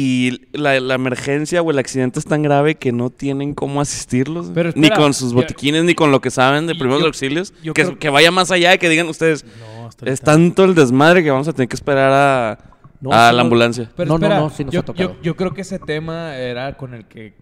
[0.00, 4.50] y la, la emergencia o el accidente es tan grave que no tienen cómo asistirlos.
[4.54, 7.06] Pero ni espera, con sus botiquines, ni con lo que saben de Y primeros yo-
[7.06, 7.52] auxilios.
[7.62, 10.74] yo Que, creo- que vaya más allá de que digan ustedes, No, es tanto el
[10.74, 12.58] desmadre que vamos a tener que esperar a,
[13.00, 13.40] No, a la no.
[13.40, 13.90] ambulancia.
[13.96, 15.14] Pero No, no, espera, no, sí nos yo, ha tocado.
[15.14, 17.34] yo- yo creo que ese tema era con el que,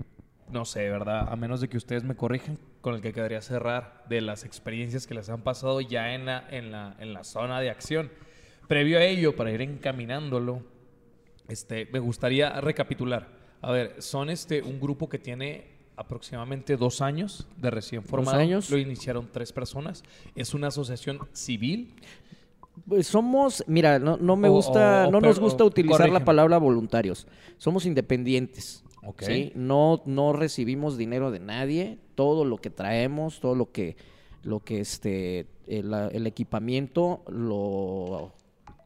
[0.51, 1.29] no sé, ¿verdad?
[1.31, 5.07] A menos de que ustedes me corrijan, con el que quedaría cerrar de las experiencias
[5.07, 8.11] que les han pasado ya en la, en la, en la zona de acción.
[8.69, 10.63] Previo a ello, para ir encaminándolo,
[11.49, 13.29] este, me gustaría recapitular.
[13.63, 15.65] A ver, son este un grupo que tiene
[15.97, 18.39] aproximadamente dos años de recién formado.
[18.39, 18.71] años.
[18.71, 20.03] Lo iniciaron tres personas.
[20.35, 21.95] Es una asociación civil.
[22.87, 26.25] Pues somos, mira, no, no me O- gusta, o- no pero- nos gusta utilizar la
[26.25, 27.27] palabra voluntarios.
[27.57, 28.85] Somos independientes.
[29.05, 29.23] Ok.
[29.23, 29.53] ¿sí?
[29.55, 31.99] No, no recibimos dinero de nadie.
[32.15, 33.97] Todo lo que traemos, todo lo que,
[34.43, 38.33] lo que este, el, el equipamiento lo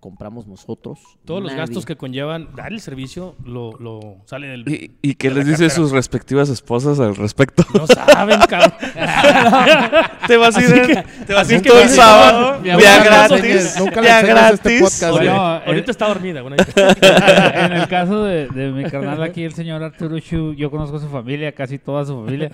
[0.01, 0.99] compramos nosotros.
[1.25, 4.67] Todos los gastos que conllevan dar el servicio lo, lo sale del.
[4.69, 5.75] ¿Y, y qué de les dice cartera.
[5.75, 7.65] sus respectivas esposas al respecto?
[7.75, 8.73] No saben, cabrón.
[10.27, 14.01] te vas a ir, en- que- te vas ir todo el sábado, abuela gratis, Nunca
[14.01, 14.81] le este gratis.
[14.81, 15.29] podcast, Oye, güey.
[15.29, 16.43] no, Ahorita eh, está dormida.
[16.43, 16.57] Bueno,
[17.55, 21.01] en el caso de, de mi carnal aquí, el señor Arturo Shu, yo conozco a
[21.01, 22.51] su familia, casi toda su familia.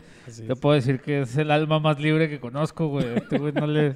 [0.47, 3.07] Te puedo decir que es el alma más libre que conozco, güey.
[3.16, 3.94] Este güey no le,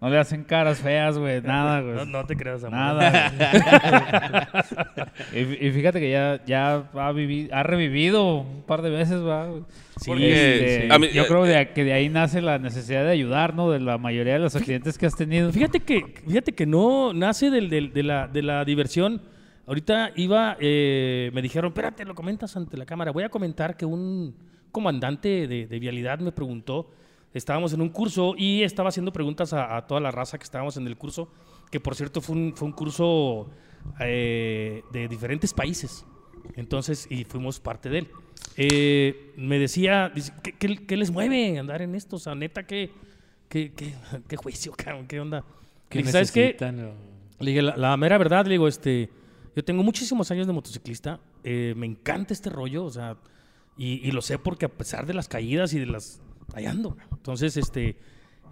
[0.00, 1.40] No le hacen caras feas, güey.
[1.40, 1.94] Nada, güey.
[1.94, 2.78] No, no te creas, amor.
[2.82, 4.64] Nada.
[5.34, 9.48] y, y fíjate que ya, ya ha, vivi- ha revivido un par de veces, va.
[10.00, 13.10] Sí, Porque, Este, a mí- yo creo de- que de ahí nace la necesidad de
[13.10, 13.70] ayudar, ¿no?
[13.70, 15.52] De la mayoría de los accidentes que has tenido.
[15.52, 19.22] Fíjate que, fíjate que no nace del- del- de, la, de la diversión.
[19.66, 23.12] Ahorita iba, eh, me dijeron, espérate, lo comentas ante la cámara.
[23.12, 24.34] Voy a comentar que un
[24.72, 26.90] comandante de, de vialidad me preguntó,
[27.32, 30.76] estábamos en un curso y estaba haciendo preguntas a, a toda la raza que estábamos
[30.78, 31.30] en el curso,
[31.72, 33.50] que por cierto fue un, fue un curso
[33.98, 36.04] eh, de diferentes países.
[36.54, 38.08] Entonces, y fuimos parte de él.
[38.56, 42.16] Eh, me decía, dice, ¿qué, qué, qué les mueve andar en esto?
[42.16, 42.90] O sea, neta, ¿qué,
[43.48, 43.94] qué, qué,
[44.28, 45.06] qué juicio, cabrón?
[45.08, 45.44] ¿Qué onda?
[45.88, 46.56] ¿Qué dije, ¿sabes qué?
[46.60, 49.08] O- Le dije, la, la mera verdad, le digo, este,
[49.56, 53.16] yo tengo muchísimos años de motociclista, eh, me encanta este rollo, o sea,
[53.76, 56.20] y, y lo sé porque a pesar de las caídas y de las...
[56.54, 56.96] Ahí ando.
[57.12, 57.96] Entonces, este,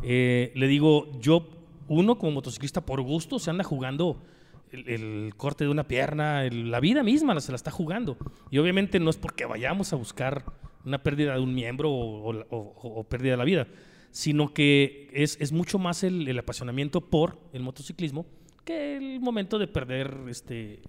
[0.03, 1.47] eh, le digo, yo,
[1.91, 4.23] uno como motociclista por gusto se anda jugando
[4.71, 8.17] el, el corte de una pierna, el- la vida misma se la está jugando.
[8.51, 10.45] Y obviamente no es porque vayamos a buscar
[10.85, 13.67] una pérdida de un miembro o, o- o- o pérdida de la vida,
[14.13, 18.25] sino que es, es mucho más el, el apasionamiento por el motociclismo
[18.65, 20.83] que el momento de perder, este,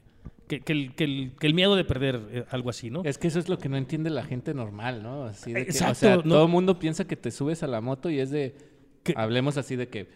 [0.48, 3.02] que, que el, que el- que el miedo de perder eh, algo así, ¿no?
[3.04, 5.24] Es que eso es lo que no entiende la gente normal, ¿no?
[5.26, 7.82] Así de Exacto, o sea, no- todo el mundo piensa que te subes a la
[7.82, 8.56] moto y es de...
[9.16, 10.10] Hablemos así de que...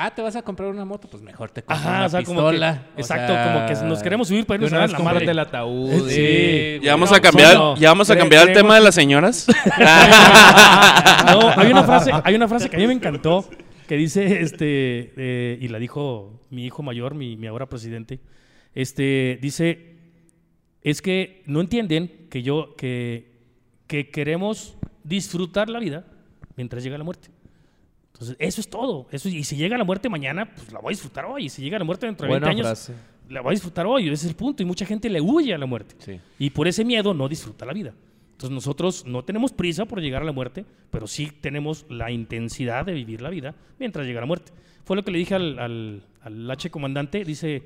[0.00, 1.08] Ah, ¿te vas a comprar una moto?
[1.10, 2.82] Pues mejor te compras una o sea, como pistola.
[2.94, 5.24] que, O exacto, sea, como que nos queremos subir para irnos a la madre.
[5.28, 6.08] el ataúd.
[6.08, 6.20] Sí.
[6.20, 7.76] y- Ya vamos No, a cambiar, no.
[7.76, 9.46] ya vamos a cambiar el tema de las señoras.
[11.32, 13.44] No, hay una frase, hay una frase que a mí me encantó
[13.86, 18.20] que dice, este, eh, y la dijo mi hijo mayor, mi, mi ahora presidente,
[18.74, 19.96] este, dice,
[20.82, 23.32] es que no entienden que yo, que,
[23.86, 26.04] que queremos disfrutar la vida
[26.56, 27.28] mientras llega la muerte.
[28.20, 29.06] Entonces, eso es todo.
[29.12, 31.44] Eso, y si llega la muerte mañana, pues la voy a disfrutar hoy.
[31.46, 32.94] Y si llega la muerte dentro de 20 Buena años, frase.
[33.30, 34.04] la voy a disfrutar hoy.
[34.08, 34.60] Ese es el punto.
[34.62, 35.94] Y mucha gente le huye a la muerte.
[35.98, 36.20] Sí.
[36.40, 37.94] Y por ese miedo no disfruta la vida.
[38.32, 42.84] Entonces nosotros no tenemos prisa por llegar a la muerte, pero sí tenemos la intensidad
[42.86, 44.50] de vivir la vida mientras llega la muerte.
[44.84, 47.24] Fue lo que le dije al, al, al H comandante.
[47.24, 47.62] Dice,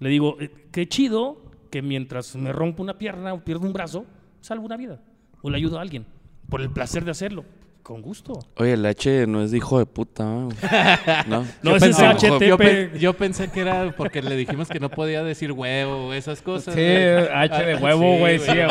[0.00, 4.04] le digo, "Eh, qué chido que mientras me rompo una pierna o pierdo un brazo,
[4.40, 5.00] salvo una vida.
[5.42, 6.04] O le ayudo a alguien.
[6.48, 7.44] Por el placer de hacerlo.
[7.84, 8.38] Con gusto.
[8.56, 10.48] Oye, el H no es de hijo de puta, ¿no?
[11.28, 11.44] ¿no?
[11.62, 12.42] No, ese es pensé- HTP.
[12.48, 16.12] Yo, pe- yo pensé que era porque le dijimos que no podía decir huevo o
[16.14, 16.72] esas cosas.
[16.74, 17.28] Sí, güey.
[17.30, 18.68] H de huevo, güey, sí, güey.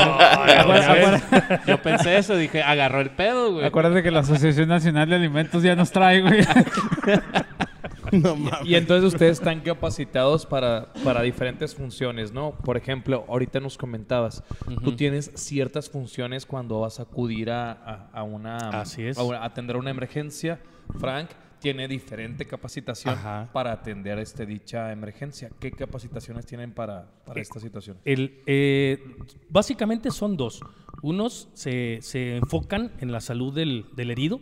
[1.67, 3.65] Yo pensé eso, dije, agarró el pedo, güey.
[3.67, 6.41] Acuérdate que la Asociación Nacional de Alimentos ya nos trae, güey.
[8.23, 8.65] No mames.
[8.69, 12.51] Y entonces ustedes están capacitados para, para diferentes funciones, ¿no?
[12.51, 14.43] Por ejemplo, ahorita nos comentabas,
[14.83, 18.57] tú tienes ciertas funciones cuando vas a acudir a, a- a una...
[18.69, 19.17] Así es.
[19.17, 20.59] A atender una emergencia.
[20.99, 23.49] Frank tiene diferente capacitación Ajá.
[23.53, 25.49] para atender este, dicha emergencia.
[25.61, 27.97] ¿Qué capacitaciones tienen para, para esta situación?
[28.03, 29.01] El, eh,
[29.49, 30.59] básicamente son dos.
[31.01, 34.41] Unos se, se enfocan en la salud del, del herido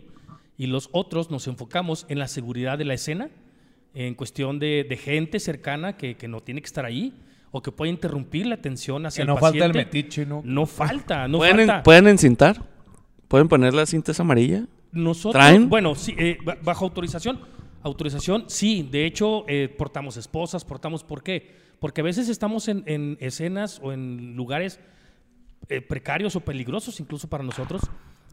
[0.58, 3.30] y los otros nos enfocamos en la seguridad de la escena,
[3.94, 7.12] en cuestión de, de gente cercana que, que no tiene que estar ahí
[7.50, 9.98] o que puede interrumpir la atención hacia Que el no falta el paciente.
[9.98, 10.40] metiche, ¿no?
[10.44, 11.82] No falta, no ¿Pueden, en- falta.
[11.82, 12.64] ¿Pueden encintar?
[13.28, 14.64] ¿Pueden poner las cintas amarillas?
[14.92, 15.68] Nosotros, ¿Traen?
[15.68, 17.40] bueno, sí, eh, ba- bajo autorización.
[17.82, 18.88] Autorización, sí.
[18.90, 21.02] De hecho, eh, portamos esposas, portamos.
[21.04, 21.50] ¿Por qué?
[21.80, 24.78] Porque a veces estamos en, en escenas o en lugares
[25.68, 27.82] eh, precarios o peligrosos, incluso para nosotros.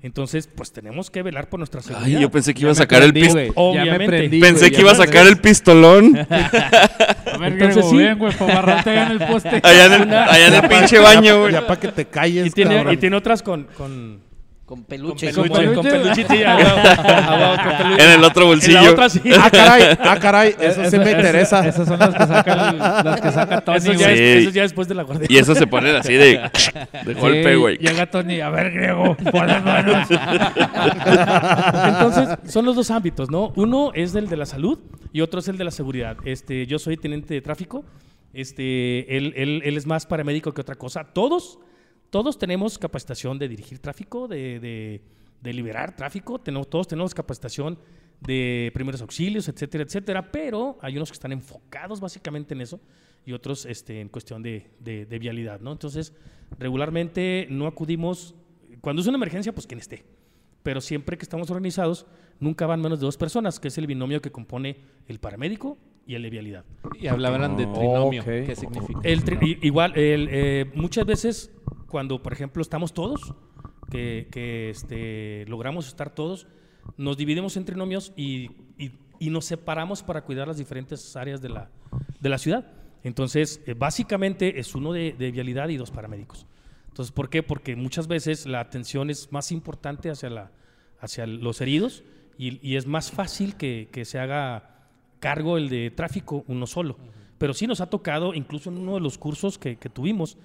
[0.01, 2.15] Entonces, pues tenemos que velar por nuestra seguridad.
[2.15, 3.33] Ay, yo pensé que iba a sacar el pistolón.
[3.33, 3.47] güey.
[3.47, 4.05] Ya me Obviamente.
[4.07, 7.97] prendí, Pensé que iba a sacar el pistolón A ver, Entonces, Grego, sí.
[7.97, 9.59] bien, güey, allá en el poste.
[9.61, 11.51] allá en el, allá en el pinche baño, güey.
[11.53, 12.93] Ya para que te calles, Y tiene, cabrón.
[12.93, 14.21] y tiene otras con, con,
[14.69, 15.33] Con peluche.
[15.33, 16.25] Con peluche, con peluche.
[16.29, 18.81] En el otro En bolsillo.
[18.83, 19.19] la otra sí.
[19.35, 21.67] Ah, caray, ah, caray, eso sí me interesa.
[21.67, 24.07] Esas son las que saca, el- las que saca Tony, Eso ya.
[24.09, 24.13] Sí.
[24.13, 25.25] es, eso ya después de la guardia.
[25.27, 26.39] Y eso se ponen así de,
[27.03, 27.77] de golpe, Sí, güey.
[27.79, 30.07] Llega Tony, a ver, Griego, pon las manos.
[31.87, 33.51] Entonces, son los dos ámbitos, ¿no?
[33.55, 34.77] Uno es el de la salud
[35.11, 36.17] y otro es el de la seguridad.
[36.25, 37.83] Este, yo soy teniente de tráfico.
[38.33, 41.03] Este, él, él- él es más paramédico que otra cosa.
[41.11, 41.57] Todos,
[42.09, 45.01] todos tenemos capacitación de dirigir tráfico, de, de-
[45.41, 46.37] de liberar tráfico.
[46.39, 47.79] Tenemos, todos tenemos capacitación
[48.19, 50.31] de primeros auxilios, etcétera, etcétera.
[50.31, 52.79] Pero hay unos que están enfocados básicamente en eso
[53.25, 55.71] y otros este, en cuestión de, de- de vialidad, ¿no?
[55.71, 56.13] Entonces,
[56.59, 58.35] regularmente no acudimos.
[58.81, 60.03] Cuando es una emergencia, pues quien esté
[60.61, 62.05] pero siempre que estamos organizados,
[62.41, 64.75] nunca van menos de dos personas, que es el binomio que compone
[65.07, 66.65] el paramédico y el de vialidad.
[66.99, 68.25] Y hablaban de Oh, trinomio.
[68.25, 68.99] ¿Qué significa?
[69.03, 71.49] El tri- i- igual, el, eh, muchas veces
[71.89, 73.33] cuando, por ejemplo, estamos todos,
[73.91, 76.47] que, que, este, logramos estar todos,
[76.97, 81.49] nos dividimos en trinomios y, y y nos separamos para cuidar las diferentes áreas de
[81.49, 81.69] la,
[82.19, 82.65] de la ciudad.
[83.03, 86.47] Entonces, eh, básicamente es uno de, de vialidad y dos paramédicos.
[86.87, 87.43] Entonces, ¿por qué?
[87.43, 90.51] Porque muchas veces la atención es más importante hacia, la,
[90.99, 92.03] hacia los heridos
[92.37, 94.87] y, y es más fácil que, que se haga
[95.19, 96.97] cargo el de tráfico uno solo.
[97.37, 100.37] Pero sí nos ha tocado, incluso en uno de los cursos que, que tuvimos,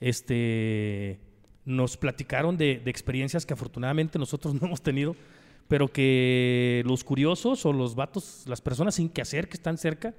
[0.00, 1.18] este,
[1.64, 5.16] nos platicaron de, experiencias que afortunadamente nosotros no hemos tenido,
[5.68, 10.14] pero que los curiosos o los vatos, las personas sin que hacer que están cerca,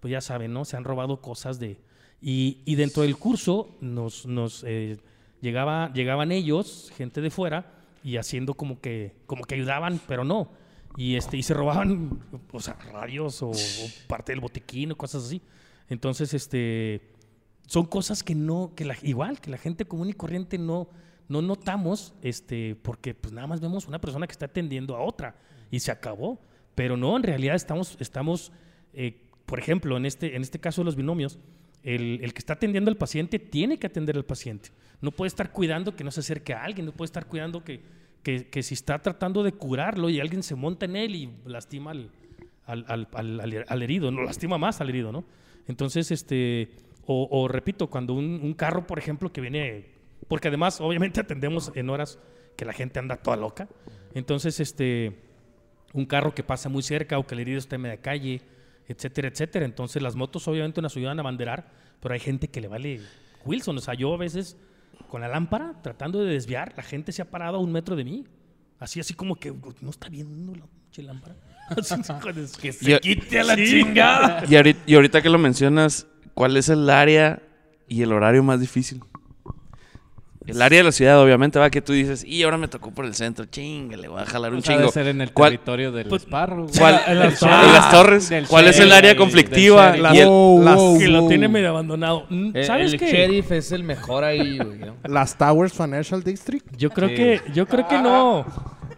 [0.00, 0.64] pues ya saben, ¿no?
[0.64, 1.78] Se han robado cosas de...
[2.22, 4.98] Y, dentro del curso nos, nos eh,
[5.40, 7.72] llegaba, llegaban ellos, gente de fuera,
[8.04, 10.50] y haciendo como que, como que ayudaban, pero no.
[10.98, 12.20] Y, este, y se robaban,
[12.52, 13.54] o sea, radios o, o
[14.06, 15.40] parte del botiquín o cosas así.
[15.88, 17.00] Entonces, este,
[17.70, 20.88] son cosas que no, que igual, que la gente común y corriente no,
[21.28, 25.36] no notamos, este, porque pues nada más vemos una persona que está atendiendo a otra
[25.70, 26.40] y se acabó.
[26.74, 28.50] Pero no, en realidad estamos, estamos
[28.92, 31.38] eh, por ejemplo, en este, en este caso de los binomios,
[31.84, 34.70] el, el que está atendiendo al paciente tiene que atender al paciente.
[35.00, 37.82] No puede estar cuidando que no se acerque a alguien, no puede estar cuidando que,
[38.24, 41.92] que, que si está tratando de curarlo y alguien se monta en él y lastima
[41.92, 42.10] al-
[42.66, 45.24] al- al- al herido, no lastima más al herido, ¿no?
[45.68, 46.70] Entonces, este,
[47.06, 49.86] o, o repito, cuando un, un carro, por ejemplo, que viene,
[50.28, 52.18] porque además, obviamente atendemos en horas
[52.56, 53.68] que la gente anda toda loca,
[54.14, 55.30] entonces, este,
[55.92, 58.40] un carro que pasa muy cerca o que el herido está en media calle,
[58.86, 59.64] etcétera, etcétera.
[59.64, 61.70] Entonces las motos obviamente nos ayudan a banderar,
[62.00, 63.00] pero hay gente que le vale
[63.44, 63.78] Wilson.
[63.78, 64.56] O sea, yo a veces
[65.08, 68.04] con la lámpara tratando de desviar, la gente se ha parado a un metro de
[68.04, 68.24] mí.
[68.78, 71.36] Así, así como que no está viendo la pinche lámpara.
[72.60, 74.44] Que se quite a la chingada.
[74.48, 76.06] Y ahorita, y ahorita que lo mencionas,
[76.40, 77.42] ¿cuál es el área
[77.86, 79.02] y el horario más difícil?
[80.46, 83.04] El área de la ciudad, obviamente, va que tú dices, y ahora me tocó por
[83.04, 84.90] el centro, chinga, le voy a jalar un Pues chingo.
[84.90, 86.24] ser en el ¿Cuál- territorio del Pues.
[86.24, 86.66] ¿Cuál?
[87.06, 87.72] En las ¿Y torres.
[87.74, 88.28] las torres?
[88.30, 89.92] Del ¿Cuál es el área conflictiva?
[89.92, 90.22] del Y sheriff.
[90.22, 92.24] el- Wow, Las- wow, Que lo tiene medio abandonado.
[92.30, 93.12] Mm, El, ¿Sabes el qué?
[93.12, 94.78] sheriff es el mejor ahí, güey.
[94.78, 94.96] ¿no?
[95.04, 96.74] Las Towers Financial District.
[96.74, 97.14] Yo creo Sí.
[97.16, 98.46] que, yo creo que no.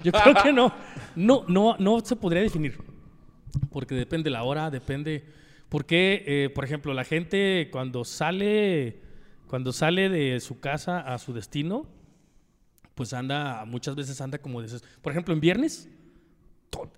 [0.05, 0.73] Yo creo que no.
[1.17, 2.79] No, no, no se podría definir.
[3.73, 5.25] Porque depende la hora, depende.
[5.73, 9.01] Porque, eh, por ejemplo, la gente cuando sale,
[9.47, 11.87] cuando sale de su casa a su destino,
[12.95, 14.85] pues anda, muchas veces anda como dices.
[15.01, 15.89] Por ejemplo, en viernes,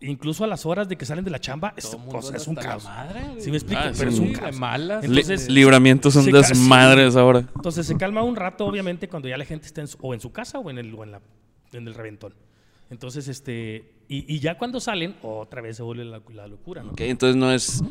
[0.00, 2.48] incluso a las horas de que salen de la chamba, es, o sea, anda es
[2.48, 2.82] un caos.
[2.82, 3.40] madre, güey.
[3.40, 3.80] ¿Sí me explico?
[3.84, 4.58] Ah, Pero sí, es un de caos.
[4.58, 5.08] malas.
[5.08, 7.44] Li- Entonces- libramientos son desmadres ahora.
[7.54, 10.20] Entonces se calma un rato, obviamente, cuando ya la gente está en su, o en
[10.20, 11.20] su casa o en el, o en la,
[11.72, 12.34] en el reventón.
[12.90, 16.90] Entonces, este, y, y ya cuando salen, otra vez se vuelve la, la locura, ¿no?
[16.90, 17.82] Ok, entonces no es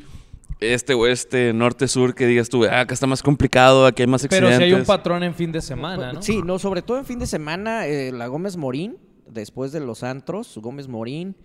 [0.59, 4.21] este oeste, norte, sur, que digas tú, ah, acá está más complicado, aquí hay más
[4.29, 4.57] Pero accidentes.
[4.57, 6.21] si hay un patrón en fin de semana, ¿no?
[6.21, 8.97] Sí, no, sobre todo en fin de semana, eh, la Gómez Morín,
[9.27, 11.35] después de los antros, Gómez Morín,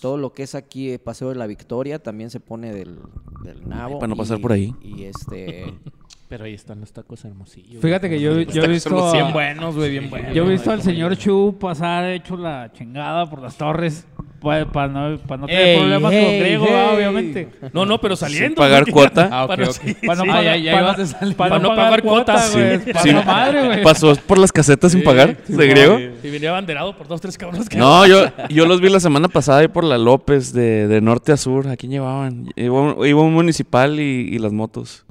[0.00, 2.98] todo lo que es aquí eh, Paseo de la Victoria también se pone del,
[3.44, 3.98] del nabo.
[3.98, 4.74] para no pasar y- por ahí.
[4.82, 5.74] Y este...
[6.28, 7.80] Pero ahí están los tacos hermosillos.
[7.80, 8.90] Fíjate que yo, yo he visto.
[8.90, 10.34] Son a- bien buenos, güey, bien buenos.
[10.34, 14.06] Yo he visto al señor Chu pasar hecho la chingada por las torres
[14.40, 16.72] para no, pa no tener Ey, problemas ey, con Griego, ey.
[16.74, 17.48] ah, obviamente.
[17.72, 18.46] No, no, pero saliendo.
[18.48, 19.28] Sin pagar porque- cuota.
[19.32, 22.78] Ah, ok, Para- sí, Para no pagar, ya- para- para Para no pagar güey.
[22.80, 22.92] sí.
[22.92, 23.12] Para Sí.
[23.12, 23.82] la madre, güey.
[23.82, 25.98] ¿Pasó por las casetas sin pagar sí, de griego?
[25.98, 27.76] Y venía abanderado por dos, tres cabrones que...
[27.76, 31.30] No, yo, yo los vi la semana pasada ahí por la López, de, de norte
[31.32, 31.68] a sur.
[31.68, 32.48] ¿A quién llevaban?
[32.56, 35.04] Iba un, iba un municipal y, y las motos.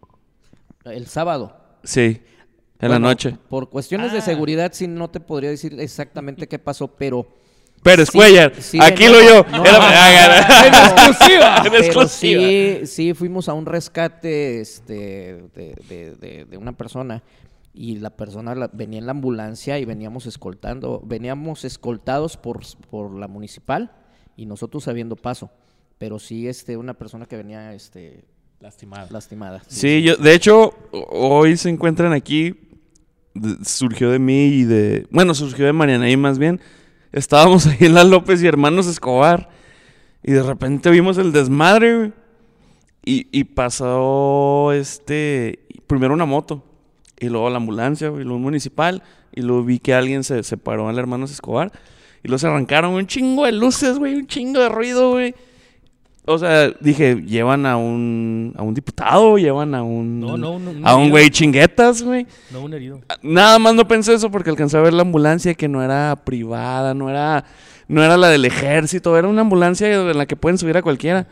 [0.85, 1.55] El sábado.
[1.83, 2.21] Sí,
[2.79, 3.37] en la noche.
[3.49, 4.15] Por cuestiones Ah.
[4.15, 7.27] de seguridad, sí, no te podría decir exactamente qué pasó, pero...
[7.83, 9.45] Pérez sí- Cuellar, sí aquí lo yo.
[9.51, 11.57] No, Era- no, Ah, en exclusiva.
[11.65, 12.41] En exclusiva.
[12.41, 17.21] sí, sí fuimos a un rescate este, de, de- de- de una persona
[17.75, 23.11] y la persona la- venía en la ambulancia y veníamos escoltando, veníamos escoltados por, por
[23.15, 23.91] la municipal
[24.35, 25.51] y nosotros sabiendo paso.
[25.99, 28.23] Pero sí, este, una persona que venía este,
[28.59, 29.07] Lastimado.
[29.11, 29.61] lastimada.
[29.67, 31.07] Sí, yo, de hecho, ho-
[31.39, 32.55] hoy se encuentran aquí.
[33.63, 35.07] surgió de mí y de.
[35.11, 36.61] Bueno, surgió de Marianaí más bien.
[37.11, 39.49] Estábamos ahí en la López y hermanos Escobar.
[40.23, 42.13] Y de repente vimos el desmadre, güey.
[43.05, 45.59] Y, y pasó este.
[45.87, 46.63] Primero una moto.
[47.19, 49.03] Y luego la ambulancia, güey, y luego un municipal.
[49.33, 51.71] Y luego vi que alguien se, se paró al hermanos Escobar.
[52.23, 55.35] Y luego se arrancaron güey, un chingo de luces, güey, un chingo de ruido, güey.
[56.27, 60.19] O sea, dije, llevan a un, a un diputado, llevan a un...
[60.19, 62.25] No, no, un- un a un güey chinguetas, güey.
[62.51, 62.99] No, un herido.
[63.21, 66.93] Nada más no pensé eso porque alcancé a ver la ambulancia que no era privada,
[66.95, 67.45] no era,
[67.87, 71.27] no era la del ejército, era una ambulancia en la que pueden subir a cualquiera.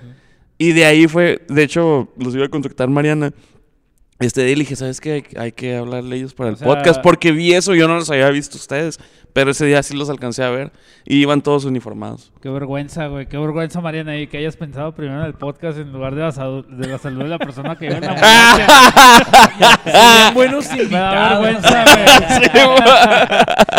[0.60, 3.32] Y de ahí fue, de hecho, los iba a contactar Mariana.
[4.26, 5.12] Este día le dije, ¿sabes qué?
[5.14, 7.02] Hay, hay que hablarle a ellos para el O sea- podcast.
[7.02, 9.00] Porque vi eso, yo no los había visto ustedes.
[9.34, 10.72] Pero ese día sí los alcancé a ver.
[11.06, 12.32] Y iban todos uniformados.
[12.40, 13.26] Qué vergüenza, güey.
[13.26, 16.32] Qué vergüenza, Mariana, y que hayas pensado primero en el podcast en lugar de la,
[16.32, 18.14] salud, de la salud de la persona que vive en la
[20.36, 21.42] buenos Me da invitados.
[21.44, 22.06] vergüenza, güey.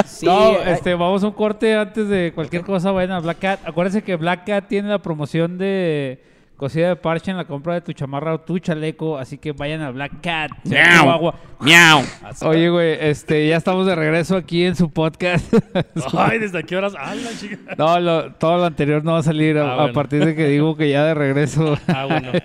[0.06, 2.90] Sí, no, este, vamos a un corte antes de cualquier cosa.
[2.92, 3.60] Vayan a Black Cat.
[3.64, 6.22] Acuérdense que Black Cat tiene la promoción de
[6.56, 9.18] cosida de parche en la compra de tu chamarra o tu chaleco.
[9.18, 10.50] Así que vayan a Black Cat.
[10.64, 11.00] Miau.
[11.00, 11.34] Chihuahua.
[11.60, 12.02] ¡Miau!
[12.42, 15.52] Oye, güey, este, ya estamos de regreso aquí en su podcast.
[16.16, 16.94] Ay, ¿desde qué horas?
[16.98, 17.56] Ah, la chica.
[17.78, 19.92] no, lo- todo lo anterior no va a salir a, Ah, a bueno.
[19.94, 21.76] partir de que digo que ya de regreso.
[21.88, 22.32] Ah, bueno.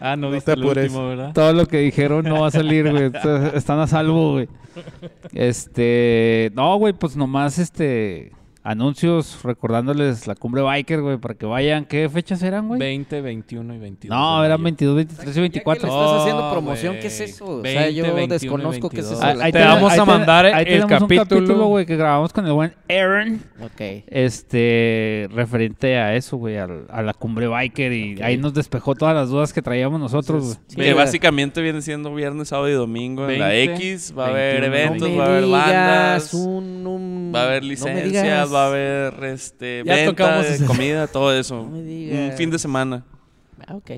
[0.00, 1.32] Ah, no, No viste te el último, ¿verdad?
[1.34, 3.10] Todo lo que dijeron no va a salir, güey.
[3.54, 4.48] Están a salvo, güey.
[5.34, 8.30] Este, no, güey, pues nomás este
[8.62, 11.84] anuncios recordándoles la cumbre biker, güey, para que vayan.
[11.84, 12.78] ¿Qué fechas eran, güey?
[12.78, 14.16] 20, 21 y 22.
[14.18, 14.64] No, eran mayo.
[14.64, 15.88] 22, 23 y Ya que 24.
[15.88, 16.96] le estás haciendo promoción.
[17.00, 17.44] ¿qué es eso?
[17.46, 19.20] O 20, sea, yo 21 y desconozco qué es eso.
[19.20, 19.32] 22.
[19.32, 21.24] de la- Ahí Te vamos ahí a mandar ahí el tenemos un capítulo.
[21.40, 23.80] capítulo, güey, que grabamos con el buen Aaron, Ok.
[24.08, 29.14] este, referente a eso, güey, al- a, la cumbre biker y ahí nos despejó todas
[29.14, 30.58] las dudas que traíamos nosotros.
[30.66, 34.14] Sí, que básicamente viene siendo viernes, sábado y domingo en la 20, X.
[34.16, 34.76] Va a haber 21.
[34.76, 36.34] eventos, no va a haber bandas.
[36.34, 38.50] un, un- Va a haber no licencias, digas.
[38.58, 41.56] Va a haber este, Ya venta de comida, todo eso.
[41.64, 42.36] No me Un digas.
[42.36, 43.04] fin de semana.
[43.66, 43.90] Ah, ok.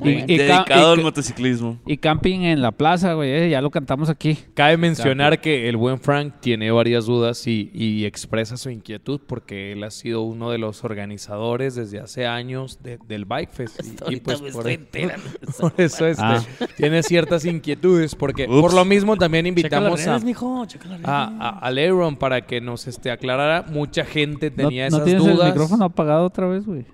[0.00, 1.78] Y- y dedicado ca- y al motociclismo.
[1.84, 4.38] Y camping en la plaza, güey, eh, ya lo cantamos aquí.
[4.54, 9.72] Cabe mencionar que el buen Frank tiene varias dudas y, y expresa su inquietud porque
[9.72, 13.80] él ha sido uno de los organizadores desde hace años de- del Bike Fest.
[14.08, 15.08] Y- pues me por, estoy
[15.60, 16.42] por eso este, Ah.
[16.78, 18.60] tiene ciertas inquietudes porque Ups.
[18.62, 20.64] por lo mismo también invitamos a, redes, mijo.
[20.64, 21.00] Las redes.
[21.04, 23.62] a, a- Aaron para que nos este, aclarara.
[23.68, 25.48] Mucha gente ¿No, tenía no esas tienes dudas.
[25.48, 26.86] el micrófono apagado otra vez, güey?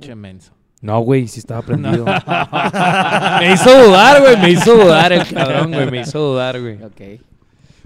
[0.00, 0.52] Che menso.
[0.82, 2.04] No, güey, sí estaba prendido.
[2.04, 4.36] me hizo dudar, güey.
[4.36, 5.90] Me hizo dudar el cabrón, güey.
[5.90, 6.82] Me hizo dudar, güey.
[6.82, 7.22] Ok.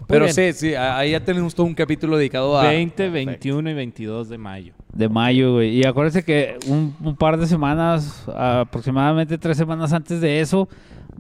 [0.09, 2.69] Pero sí, sí, ahí ya tenemos todo un capítulo dedicado a...
[2.69, 4.73] 20, 21 y 22 de mayo.
[4.93, 5.79] De mayo, güey.
[5.79, 10.69] Y acuérdense que un, un par de semanas, aproximadamente tres semanas antes de eso,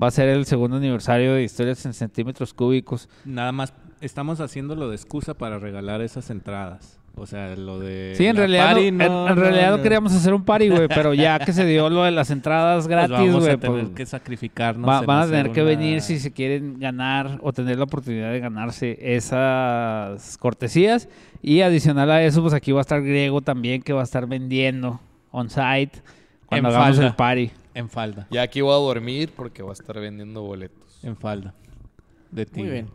[0.00, 3.08] va a ser el segundo aniversario de Historias en Centímetros Cúbicos.
[3.24, 7.00] Nada más estamos haciéndolo de excusa para regalar esas entradas.
[7.18, 8.12] O sea, lo de.
[8.14, 11.14] Sí, en realidad, no, party, en, en realidad no queríamos hacer un party, güey, pero
[11.14, 13.94] ya que se dio lo de las entradas pues gratis, vamos güey, a tener pues,
[13.94, 14.86] que sacrificarnos.
[14.88, 18.30] va- van a tener que una- venir si se quieren ganar o tener la oportunidad
[18.32, 21.08] de ganarse esas cortesías.
[21.42, 24.26] Y adicional a eso, pues aquí va a estar Griego también, que va a estar
[24.26, 25.00] vendiendo
[25.30, 25.92] on-site
[26.46, 27.06] cuando En hagamos falda.
[27.08, 27.50] el party.
[27.74, 28.26] En falda.
[28.30, 30.98] Ya aquí voy a dormir porque voy a estar vendiendo boletos.
[31.02, 31.54] En falda.
[32.30, 32.60] De ti.
[32.60, 32.88] Muy bien.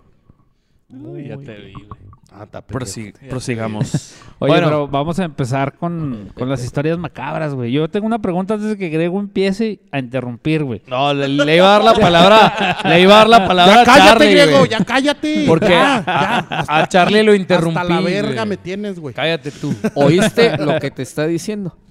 [0.90, 2.02] Uy, ya te vi, güey.
[2.34, 4.16] Ah, está Prosi- prosigamos.
[4.40, 4.68] Oye, Bueno.
[4.68, 7.74] pero vamos a empezar con, con las historias macabras, güey.
[7.74, 10.82] Yo tengo una pregunta antes de que Grego empiece a interrumpir, güey.
[10.88, 13.82] No, le, le iba a dar la palabra, le iba a dar la palabra Ya
[13.82, 14.70] a cállate, Charlie, güey.
[14.70, 15.44] ya cállate.
[15.46, 17.78] Porque Ya, a, ya, a Charlie lo interrumpí.
[17.80, 18.46] Hasta la verga güey.
[18.48, 19.14] me tienes, güey.
[19.14, 19.76] Cállate tú.
[19.96, 21.76] ¿Oíste lo que te está diciendo?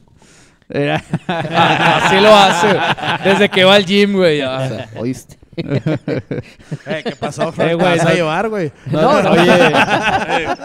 [0.72, 3.28] Ah, Así lo hace.
[3.28, 4.41] Desde que va al gym, güey.
[4.41, 4.68] O ya.
[4.68, 5.36] sea, ¿Oíste?
[6.87, 7.71] Eh, ¿Qué pasó, Frank?
[7.71, 8.73] Eh, güey, ¿Te vas a no- llevar, güey?
[8.91, 9.47] No, no, oye,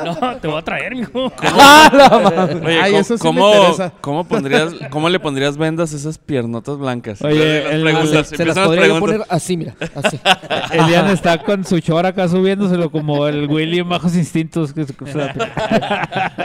[0.03, 1.31] No, te voy a traer, mijo.
[1.43, 2.49] ¡Ah!
[2.63, 3.91] Oye, Ay, ¿cómo, eso sí me cómo- interesa.
[4.01, 7.21] cómo pondrías, ¿cómo le pondrías vendas a esas piernotas blancas?
[7.21, 9.09] Oye, Las el- preguntas, se, se las las podría preguntas.
[9.17, 9.73] poner así, mira.
[9.95, 10.19] Así.
[10.71, 14.73] Elian está con su chor acá subiéndoselo como el Willy en Bajos Instintos.
[14.73, 15.13] Que, que-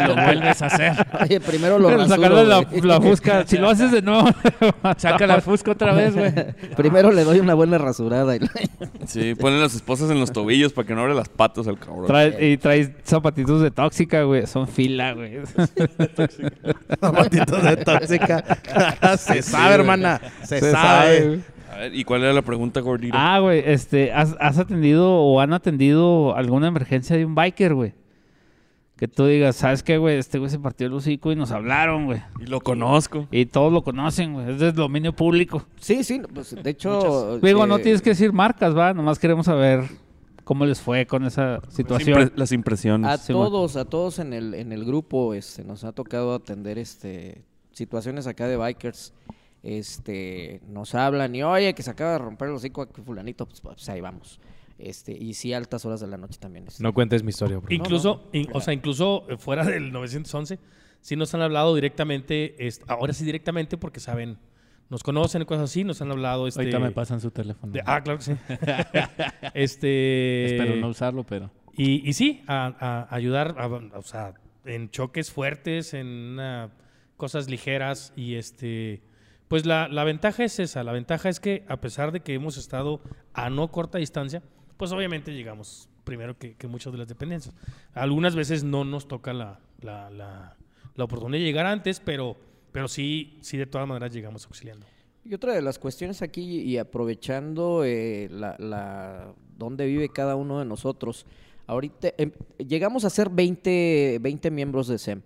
[0.07, 0.93] Lo vuelves a hacer.
[1.23, 3.45] Oye, primero lo rasuro, sacarle la, la fusca.
[3.47, 4.29] Si lo haces de nuevo,
[4.97, 6.33] Saca la fusca otra vez, güey.
[6.77, 8.35] Primero le doy una buena rasurada.
[9.07, 12.07] Sí, ponen las esposas en los tobillos para que no abra las patas al cabrón.
[12.07, 14.47] trae, y traes zapatitos de tóxica, güey.
[14.47, 15.39] Son fila, güey.
[17.01, 18.45] Zapatitos de tóxica.
[19.19, 20.21] se sabe, hermana.
[20.45, 21.41] Se, Se sabe.
[21.73, 23.17] A ver, ¿y cuál era la pregunta, gordito?
[23.17, 27.95] Ah, güey, este, ¿has, has atendido o han atendido alguna emergencia de un biker, güey?
[29.01, 30.19] Que tú digas, ¿sabes qué, güey?
[30.19, 32.23] Este güey se partió el hocico y nos hablaron, güey.
[32.39, 33.27] Y lo conozco.
[33.31, 34.53] Y todos lo conocen, güey.
[34.53, 35.65] Es de dominio público.
[35.81, 36.21] Sí, sí.
[36.33, 37.39] Pues, de hecho...
[37.41, 38.93] Digo, no eh, tienes que decir marcas, va.
[38.93, 39.85] Nomás queremos saber
[40.45, 42.19] cómo les fue con esa Las situación.
[42.19, 43.11] impre- las impresiones.
[43.11, 46.77] A Sí, todos, a todos en el, en el grupo, este, nos ha tocado atender
[46.79, 47.43] este
[47.73, 49.15] situaciones acá de bikers.
[49.63, 53.61] Este, nos hablan y oye que se acaba de romper el hocico aquí fulanito, pues,
[53.61, 54.41] pues, ahí vamos.
[54.83, 56.67] Este, y sí altas horas de la noche también.
[56.69, 56.83] este.
[56.83, 57.67] No cuentes mi historia, bro.
[57.75, 60.59] Incluso, in- o sea, incluso eh, fuera del 911,
[61.01, 64.39] sí nos han hablado directamente, es- ahora sí directamente porque saben,
[64.89, 66.47] nos conocen y cosas así, nos han hablado.
[66.49, 67.73] Este, Ahorita me pasan su teléfono.
[67.73, 68.33] de- ah, claro que sí.
[69.55, 70.45] este.
[70.47, 71.51] Espero no usarlo, pero.
[71.77, 72.75] Y, y sí, a,
[73.09, 76.39] a ayudar, a- o sea, en choques fuertes, en
[77.17, 79.03] cosas ligeras y este,
[79.49, 82.57] Pues la, la ventaja es esa, la ventaja es que a pesar de que hemos
[82.57, 83.01] estado
[83.35, 84.43] a no corta distancia,
[84.81, 87.55] pues obviamente llegamos primero que, que muchas de las dependencias.
[87.95, 90.57] Algunas veces no nos toca la, la, la-
[90.97, 92.37] la oportunidad de llegar antes, pero,
[92.73, 94.87] pero sí, sí de todas maneras llegamos auxiliando.
[95.25, 100.59] Y otra de las cuestiones aquí, y aprovechando eh, la, la- dónde vive cada uno
[100.59, 101.27] de nosotros,
[101.67, 105.21] ahorita em, llegamos a ser 20, 20 miembros de SEM,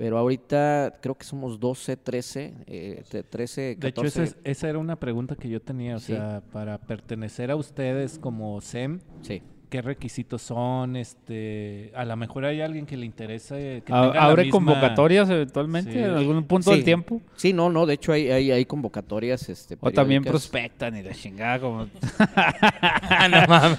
[0.00, 3.80] pero ahorita creo que somos 12, 13, eh, te- 13, 14.
[3.80, 5.96] De hecho, esa, es- esa era una pregunta que yo tenía.
[5.96, 6.14] O Sí.
[6.14, 9.42] sea, para pertenecer a ustedes como SEM, Sí.
[9.70, 10.96] ¿Qué requisitos son?
[10.96, 13.82] Este, a lo mejor hay alguien que le interese.
[13.86, 15.98] Que tenga ¿Abre misma- convocatorias eventualmente Sí.
[16.00, 16.76] en algún punto Sí.
[16.76, 17.22] del tiempo?
[17.36, 19.48] Sí, no, no, de hecho hay, hay, hay convocatorias.
[19.48, 21.86] Este, O también prospectan y la chingada como...
[23.30, 23.78] no mames.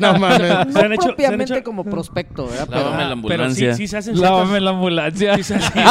[0.00, 0.40] no mames.
[0.40, 2.68] No Se han hecho- se han propiamente hecho- como prospecto, ¿verdad?
[2.68, 3.74] Lávame Pero- la Pero ambulancia.
[3.74, 5.36] sí, sí se hacen Lávame ciertas- la ambulancia.
[5.36, 5.82] sí se hacen-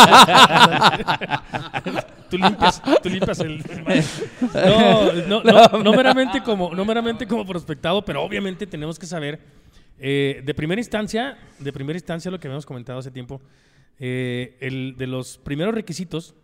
[2.37, 3.63] tú limpias, tú limpias el...
[5.27, 9.39] No, no, no, no meramente como, no meramente como prospectado, pero obviamente tenemos que saber,
[9.99, 13.41] eh, de primera instancia, de primera instancia lo que habíamos comentado hace tiempo,
[13.99, 16.35] eh, el de los primeros requisitos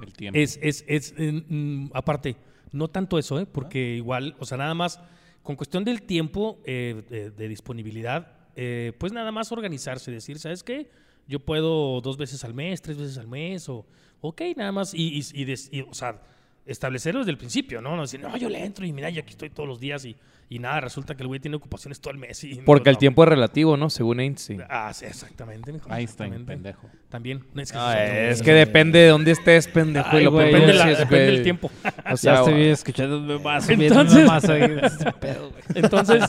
[0.00, 0.38] El tiempo.
[0.38, 2.36] es, es, es mm, aparte,
[2.72, 3.46] no tanto eso, ¿eh?
[3.46, 5.00] porque igual, o sea, nada más,
[5.42, 10.62] con cuestión del tiempo eh, de, de disponibilidad, eh, pues nada más organizarse, decir, ¿sabes
[10.62, 10.88] qué?
[11.28, 13.84] Yo puedo dos veces al mes, tres veces al mes, o,
[14.20, 16.20] ok, nada más, y, y, y des- y, o sea,
[16.64, 17.94] establecerlo desde el principio, ¿no?
[17.94, 20.16] No decir, no, yo le entro y mira, yo aquí estoy todos los días y,
[20.48, 22.42] y nada, resulta que el güey tiene ocupaciones todo el mes.
[22.42, 22.98] Y, Porque no, el no.
[22.98, 23.88] tiempo es relativo, ¿no?
[23.88, 24.62] Según Einstein.
[24.68, 25.72] Ah, sí, exactamente.
[25.72, 26.44] mijo, Einstein, exactamente.
[26.52, 26.88] pendejo.
[27.08, 27.44] También.
[27.54, 30.18] No, es que, Ah, eso es otro- es que depende de dónde estés, pendejo.
[30.18, 31.70] y lo güey, Depende, la- depende del tiempo.
[31.84, 35.62] O ya sea, estoy escuchando más, Entonces- más ahí, ese pedo, güey.
[35.74, 36.24] Entonces,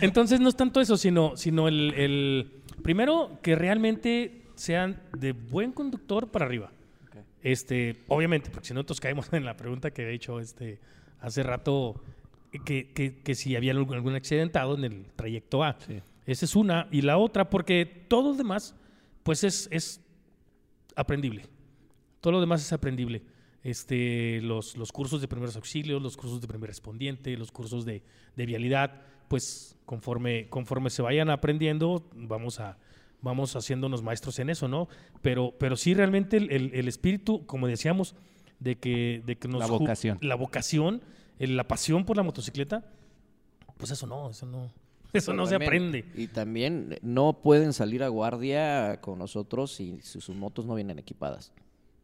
[0.00, 2.50] entonces no es tanto eso, sino, sino el, el-
[2.82, 6.70] primero que realmente sean de buen conductor para arriba.
[7.42, 10.78] Este, obviamente, porque si no nosotros caemos en la pregunta que he hecho este
[11.20, 12.02] hace rato,
[12.64, 15.76] que, que- que si había algún, algún accidentado en el trayecto A.
[16.26, 16.88] Esa es una.
[16.90, 18.74] Y la otra, porque todo lo demás,
[19.22, 20.00] pues es, es
[20.96, 21.46] aprendible.
[22.20, 23.22] Todo lo demás es aprendible.
[23.64, 28.02] Este, los, los cursos de primeros auxilios, los cursos de primer respondiente, los cursos de,
[28.36, 32.76] de vialidad, pues conforme, conforme se vayan aprendiendo, vamos a
[33.22, 34.88] vamos haciéndonos maestros en eso, ¿no?
[35.22, 38.14] Pero, pero sí realmente el, el- el espíritu, como decíamos,
[38.60, 40.18] de que, de que nos La vocación.
[40.20, 41.02] la vocación,
[41.38, 42.84] el- la pasión por la motocicleta,
[43.76, 44.70] pues eso no, eso no,
[45.12, 46.04] eso no se También- aprende.
[46.14, 50.74] Y también eh, no pueden salir a guardia con nosotros si, si sus motos no
[50.74, 51.52] vienen equipadas,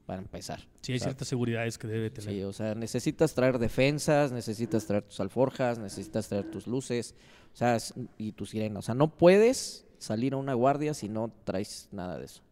[0.07, 0.61] para empezar.
[0.81, 2.31] Sí, hay sea, ciertas seguridades que debe tener.
[2.35, 7.14] Sí, o sea, necesitas traer defensas, necesitas traer tus alforjas, necesitas traer tus luces,
[7.53, 7.77] o sea,
[8.16, 8.79] y tu sirena.
[8.79, 12.42] O sea, no puedes salir a una guardia si no traes nada de eso.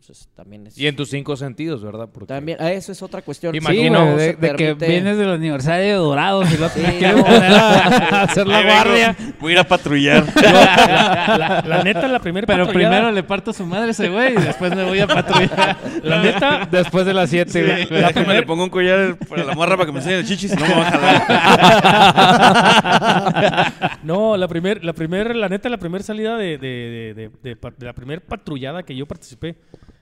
[0.00, 0.78] Entonces, también es...
[0.78, 2.08] Y en tus cinco sentidos, ¿verdad?
[2.10, 3.52] Porque También, ah, eso es otra cuestión.
[3.52, 7.26] Sí, Imagino, no de, de que vienes del aniversario de Dorados y luego Sí, no.
[8.16, 9.16] hacer la guardia.
[9.40, 10.24] Voy a ir a patrullar.
[10.38, 14.32] La, la neta, la primera Pero patrullada- primero le parto a su madre ese güey
[14.32, 15.76] y después me voy a patrullar.
[16.02, 17.86] la neta, Después de las 7, güey.
[18.00, 20.56] la primer- le pongo un collar para la morra para que me enseñe el chichis
[20.58, 21.22] no me va a jalar.
[24.04, 27.56] No, la primer, la primer, la neta, la primera salida de, de, de, de- de
[27.56, 29.56] pa- de la primer patrullada que yo participé,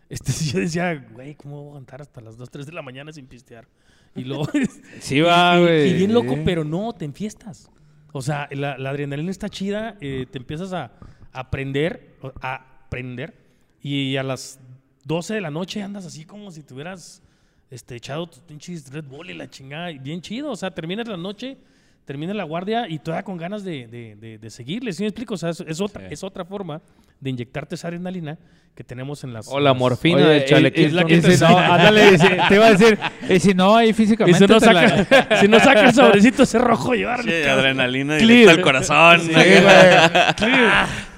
[0.08, 2.82] este, sí, yo decía, güey, ¿cómo voy a aguantar hasta las 2, 3 de la
[2.82, 3.66] mañana sin pistear?
[4.14, 4.46] Y luego,
[5.00, 5.90] Sí va, güey.
[5.90, 7.70] y, bien loco, pero no, te enfiestas.
[8.12, 10.92] O sea, la, la adrenalina está chida, eh, te empiezas a,
[11.32, 12.54] aprender, a
[12.86, 13.34] aprender,
[13.82, 14.58] y a las
[15.04, 17.22] 12 de la noche andas así como si tuvieras
[17.70, 21.06] este, echado tus pinches Red Bull y la chingada, y bien chido, o sea, terminas
[21.08, 21.58] la noche,
[22.06, 25.34] terminas la guardia y todavía con ganas de, de, de- de seguirle, ¿sí me explico?
[25.34, 26.14] O sea, es, es otra, Sí.
[26.14, 26.80] es otra forma
[27.20, 28.38] de inyectarte esa adrenalina
[28.74, 29.48] que tenemos en las...
[29.48, 30.86] O la morfina Oye, del chalequito.
[30.86, 32.98] es la que si no, ándale, te iba a decir,
[33.30, 36.42] y si no, ahí físicamente si no, te la- saca, si no saca el sobrecito
[36.42, 37.40] ese rojo, llevarle.
[37.42, 37.58] Cabrón.
[37.60, 38.28] adrenalina Clear.
[38.28, 39.20] directa al corazón.
[39.22, 40.66] Sí, güey.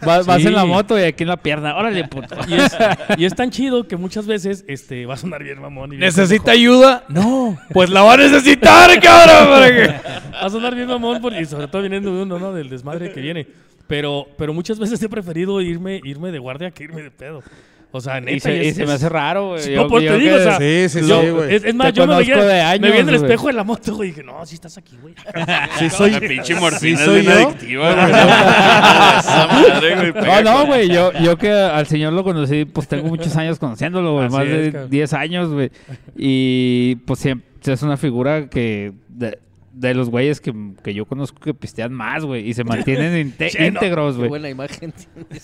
[0.00, 0.46] Vas, vas Sí.
[0.46, 1.74] en la moto y aquí en la pierna.
[1.74, 2.36] Órale, puto.
[2.46, 2.76] Y es,
[3.16, 5.88] y es tan chido que muchas veces este, va a sonar bien mamón.
[5.92, 7.02] y bien ¿Necesita ayuda?
[7.08, 7.58] No.
[7.72, 9.48] Pues la va a necesitar, cabrón.
[9.48, 9.88] para que-
[10.32, 12.52] Va a sonar bien mamón porque, y sobre todo viniendo de uno, ¿no?
[12.52, 13.48] Del desmadre que viene.
[13.88, 17.42] Pero, pero muchas veces he preferido irme, irme de guardia que irme de pedo.
[17.90, 18.32] O sea, neta.
[18.36, 19.62] Y se, y es- se me hace raro, güey.
[19.62, 21.54] Sí, no, pues te digo, que- o sea, Sí, sí, yo- sí, güey.
[21.54, 23.54] es, es más, Te yo me veía, de años, me vi en el espejo de
[23.54, 25.14] la moto, güey, y dije, no, sí estás aquí, güey.
[25.78, 26.10] Sí, soy.
[26.10, 28.12] La pinche morfina soy es adictiva, güey.
[29.18, 30.12] Esa madre, güey.
[30.26, 34.12] No, no, güey, yo, yo que al señor lo conocí, pues tengo muchos años conociéndolo,
[34.16, 34.90] güey, más es, de cabrón.
[34.90, 35.70] 10 años, güey.
[36.14, 39.38] Y pues siempre es una figura que de-
[39.72, 40.52] de los güeyes que,
[40.82, 44.28] que yo conozco que pistean más, güey, y se mantienen íntegros, güey.
[44.28, 44.92] buena imagen.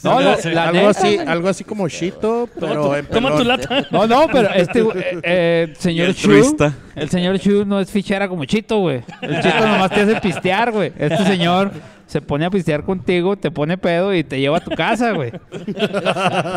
[0.03, 3.49] No, la, la algo, neta, así, algo así como Shito, pero en Toma tu pelón.
[3.49, 3.87] lata.
[3.91, 6.75] No, no, pero este güey, eh, eh, señor el Chu, turista.
[6.97, 9.03] el señor Chu no es fichera como Chito, güey.
[9.22, 10.93] El Chito nomás te hace pistear, güey.
[10.99, 11.70] Este señor
[12.07, 15.33] se pone a pistear contigo, te pone pedo y te lleva a tu casa, güey.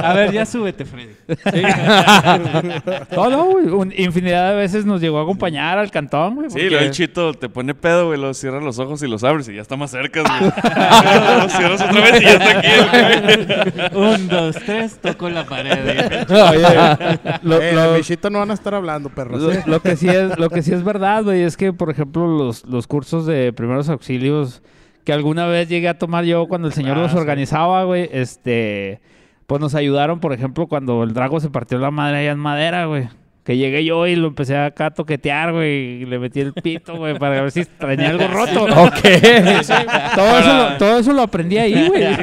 [0.04, 1.14] A ver, ya súbete, Freddy.
[3.16, 3.68] No, no, güey.
[3.68, 6.50] un- infinidad de veces nos llegó a acompañar al cantón, güey.
[6.50, 9.24] Sí, porque- luego el chito te pone pedo, güey, luego cierras los ojos y los
[9.24, 10.52] abres y ya está más cerca, güey.
[11.38, 14.14] Luego cierras otra vez y ya está aquí, güey.
[14.16, 16.26] Un, dos, tres, toco la pared.
[16.30, 19.41] Oye, lo- Eh, lo- de no van a estar hablando, perros.
[19.41, 19.64] Lo, ¿eh?
[19.66, 22.66] lo que sí es, lo que sí es verdad, güey, es que, por ejemplo, los,
[22.66, 24.62] los cursos de primeros auxilios
[25.08, 27.18] que alguna vez llegué a tomar yo cuando el señor Ah, los sí.
[27.18, 28.99] organizaba, güey, este,
[29.45, 32.88] pues nos ayudaron, por ejemplo, cuando el Drago se partió la madre allá en madera,
[32.88, 33.08] güey.
[33.48, 36.98] Que llegué yo y lo empecé acá a toquetear, güey, y le metí el pito,
[36.98, 38.66] güey, para ver si tenía algo roto.
[38.66, 38.98] Ok.
[40.16, 42.04] Todo, eso lo, todo eso lo aprendí ahí, güey.
[42.04, 42.18] Ahí,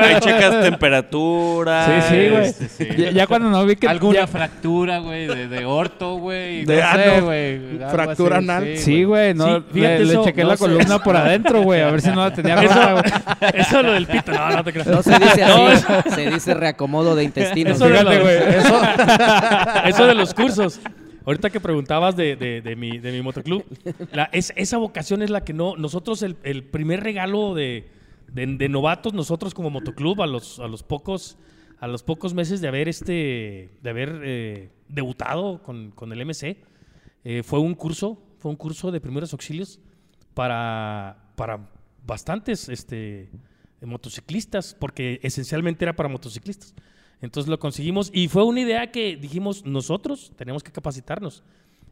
[0.00, 1.86] ahí checas temperatura.
[1.86, 2.44] Sí, sí, güey.
[2.44, 2.88] este, sí.
[2.96, 3.88] Ya, ya cuando no vi que...
[3.88, 6.64] Alguna ya- fractura, güey, de, de orto, güey.
[6.64, 7.24] De no sé, ano.
[7.24, 7.60] güey.
[7.90, 8.76] Fractura así, anal.
[8.76, 10.60] Sí, güey, no, Sí, le, le eso, chequé no la sé.
[10.64, 13.04] columna por adentro, güey, a ver si no la tenía rota, güey.
[13.54, 14.30] Eso es lo del pito.
[14.30, 14.86] No, no te creas.
[14.86, 15.84] No se dice No, así,
[16.14, 17.72] se dice reacomodo de intestinos.
[17.76, 18.36] Eso de, los, güey.
[18.36, 18.82] eso,
[19.86, 20.51] eso de los cursos.
[21.24, 23.64] Ahorita que preguntabas de, de- de mi, de mi motoclub,
[24.12, 25.76] la- es- esa vocación es la que no.
[25.76, 27.88] Nosotros, el, el primer regalo de,
[28.32, 31.38] de- de novatos, nosotros como motoclub, a los, a los pocos.
[31.78, 33.70] A los pocos meses de haber este.
[33.82, 36.56] de haber eh, debutado con, con el MC,
[37.24, 38.22] eh, fue un curso.
[38.38, 39.80] Fue un curso de primeros auxilios
[40.32, 41.24] para.
[41.36, 41.68] para
[42.06, 43.30] bastantes este,
[43.80, 46.74] motociclistas, porque esencialmente era para motociclistas.
[47.22, 51.42] Entonces lo conseguimos y fue una idea que dijimos nosotros tenemos que capacitarnos.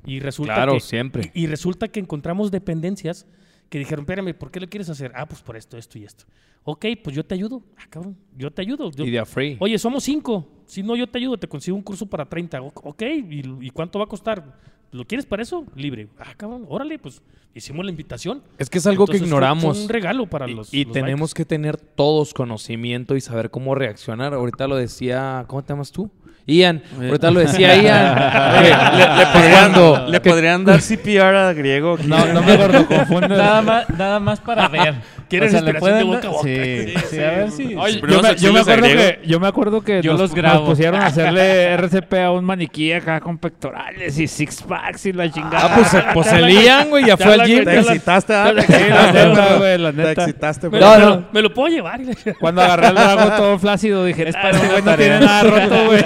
[0.05, 1.31] Y resulta Claro, que, siempre.
[1.35, 3.27] Y, y resulta que encontramos dependencias
[3.71, 5.13] que dijeron, espérame, ¿por qué lo quieres hacer?
[5.15, 6.25] Ah, pues por esto, esto y esto.
[6.65, 7.63] Ok, pues yo te ayudo.
[7.79, 8.91] Ah, cabrón, yo te ayudo.
[8.91, 9.57] Yo- Y de free.
[9.61, 10.47] Oye, somos cinco.
[10.67, 12.61] Si no, yo te ayudo, te consigo un curso para 30.
[12.61, 14.59] O- Ok, ¿y, y cuánto va a costar?
[14.93, 15.65] ¿Lo quieres para eso?
[15.77, 16.09] Libre.
[16.19, 17.23] Ah, cabrón, órale, pues
[17.55, 18.43] hicimos la invitación.
[18.59, 19.77] Es que es algo que Entonces, ignoramos.
[19.77, 23.51] Fue un regalo para Y- los y los tenemos que tener todos conocimiento y saber
[23.51, 24.35] cómo reaccionar.
[24.35, 26.11] Ahorita lo decía, ¿cómo te llamas tú?
[26.47, 26.83] Ian.
[27.01, 28.19] Ahorita lo decía Ian.
[28.59, 31.95] Oye, Le, le podrían, cuando- le podrían dar CPR a griego.
[31.95, 32.07] aquí.
[32.07, 33.29] No, no me gordo confunde.
[33.29, 34.95] Nada más, nada más para ver.
[35.29, 36.43] ¿Quieres O sea, le de pueden boca a boca?
[36.43, 37.75] Sí, sí, a ver si.
[37.77, 40.61] Oye, yo, me, yo acuerdo que, yo me acuerdo que Yo nos, los grabo.
[40.61, 45.13] nos pusieron a hacerle RCP a un maniquí acá con pectorales y six packs y
[45.13, 45.67] la chingada.
[45.67, 47.65] Ah, pues, pues el Ian, güey, ya fue al gym.
[47.65, 48.53] Te excitaste, ¿ah?
[48.67, 49.93] Sí, la neta, güey.
[49.95, 50.81] Te excitaste, güey.
[50.81, 51.11] lo, No, me no.
[51.11, 52.01] lo- me lo puedo llevar.
[52.41, 54.97] Cuando agarré el drago todo flácido dije, Es para no tarea".
[54.97, 56.05] tiene nada roto, güey.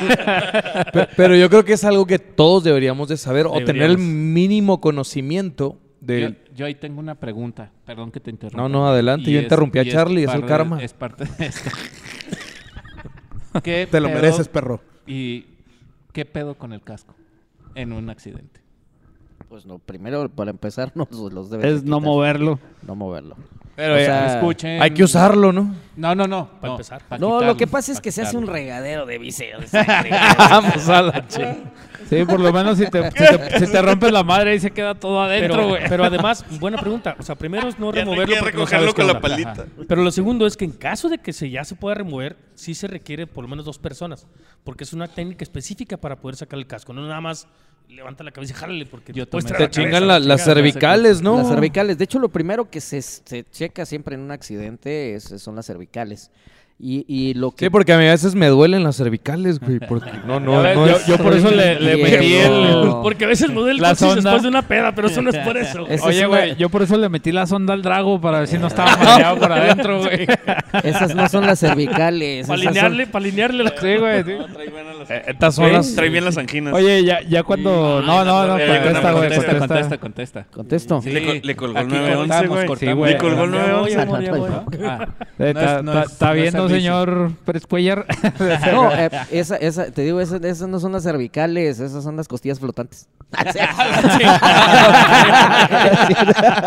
[0.93, 3.99] Pe- Pero yo creo que es algo que todos deberíamos de saber o tener el
[3.99, 6.39] mínimo conocimiento Yo, del...
[6.55, 7.71] yo ahí tengo una pregunta.
[7.87, 8.63] Perdón que te interrumpa.
[8.63, 9.31] No, no, adelante.
[9.31, 10.83] Y Yo interrumpí a y Charlie, es el karma.
[10.83, 11.71] Es parte de esto.
[13.63, 14.81] ¿Qué Te lo pedo- mereces, perro.
[15.07, 15.47] ¿Y
[16.13, 17.15] qué pedo con el casco
[17.75, 18.61] en un accidente?
[19.49, 22.11] Pues no, primero, para empezar, no los, debes Es de no quitar.
[22.11, 22.59] moverlo.
[22.87, 23.37] No moverlo.
[23.77, 24.81] Pero O eh, sea, Escuchen.
[24.81, 25.75] hay que usarlo, ¿no?
[25.97, 26.49] No, no, no.
[26.61, 27.03] Para no, empezar.
[27.09, 30.11] pa' No, lo que pasa es que se hace un regadero de viseo de sangre.
[30.39, 31.57] Vamos a la chingada.
[32.09, 34.71] Sí, por lo menos si te, si te, si te rompes la madre y se
[34.71, 35.83] queda todo adentro, Pero, güey.
[35.89, 37.17] pero además, buena pregunta.
[37.19, 39.67] O sea, primero es no Ya removerlo no recogerlo con la palita.
[39.89, 42.75] Pero lo segundo es que en caso de que se ya se pueda remover, sí
[42.75, 44.27] se requiere por lo menos dos personas,
[44.65, 46.93] porque es una técnica específica para poder sacar el casco.
[46.93, 47.47] No nada más
[47.89, 49.39] levanta la cabeza y jálale porque Yo te
[49.71, 51.37] chingan cabeza, la- las cervicales, ¿no?
[51.39, 51.99] Las cervicales.
[51.99, 55.67] De hecho, lo primero que se, se checa siempre en un accidente es- son las
[55.67, 56.31] cervicales.
[56.77, 57.67] Y, y lo que...
[57.67, 59.79] Sí, porque a mí a veces me duelen las cervicales, güey.
[59.79, 62.51] Porque no, no, ver, no yo, es- yo por eso le, metí el...
[62.51, 63.01] no.
[63.01, 64.23] Porque a veces me duele el La coxis sonda.
[64.23, 65.87] después de una peda, pero eso no es por eso.
[65.89, 68.49] Esa Oye, una- güey, yo por eso le metí la sonda al drago para ver
[68.49, 70.27] si no estaba mareado por adentro, güey.
[70.83, 72.47] Esas no son las cervicales.
[72.49, 74.25] Para esas son- alinearle, para alinearle la Sí, güey.
[74.25, 74.33] sí.
[75.11, 75.95] Eh, Estas son las...
[75.95, 76.75] Trae bien las anginas.
[76.75, 78.03] Oye, ya, ya cuando...
[78.03, 79.69] No, no, no, Eh, contesta, no, güey, contesta, contesta.
[79.69, 80.47] contesta, contesta.
[80.51, 81.03] Contesto.
[81.03, 83.13] Sí, le, le colgó el Aquí 911, cortamos, güey.
[83.13, 83.95] Le colgó el Ya voy, 911.
[83.95, 84.51] ya voy, ya voy.
[84.85, 88.07] Ah, Eh, No Está es- no está- es- está no es viendo, señor Pérez Cuellar.
[88.73, 92.27] No, eh, esa, esa, te digo, esas, esas no son las cervicales, esas son las
[92.29, 93.09] costillas flotantes.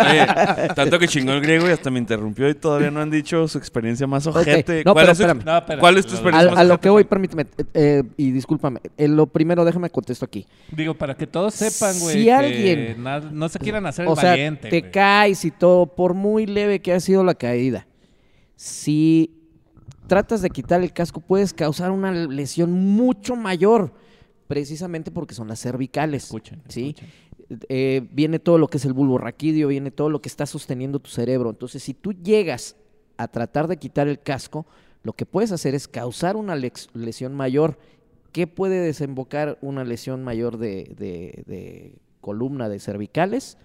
[0.09, 0.25] Oye,
[0.75, 3.57] tanto que chingó el griego y hasta me interrumpió y todavía no han dicho su
[3.57, 4.83] experiencia más ojete.
[4.85, 5.45] No, ¿Cuál, pero es, su-.
[5.45, 6.81] No, cuál es tu Lo- experiencia Al- más a lo ojete?
[6.83, 10.45] que voy, permíteme, eh, eh, y discúlpame, eh, lo primero déjame contesto aquí.
[10.71, 12.15] Digo, para que todos sepan, güey.
[12.17, 14.69] Si que alguien- na- no se quieran hacer el O sea, valiente.
[14.69, 17.87] te caes y todo, por muy leve que ha sido la caída.
[18.55, 19.31] Si
[20.07, 23.93] tratas de quitar el casco, puedes causar una lesión mucho mayor,
[24.47, 26.23] precisamente porque son las cervicales.
[26.25, 26.95] Escuchen, ¿sí?
[26.97, 27.09] escuchen.
[27.69, 30.99] eh, viene todo lo que es el bulbo raquídeo, viene todo lo que está sosteniendo
[30.99, 31.49] tu cerebro.
[31.49, 32.75] Entonces, si tú llegas
[33.17, 34.65] a tratar de quitar el casco,
[35.03, 37.77] lo que puedes hacer es causar una lesión mayor.
[38.31, 43.57] ¿Qué puede desembocar una lesión mayor de, de- de columna de cervicales?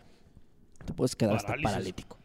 [0.87, 2.17] Te puedes quedar hasta paralítico.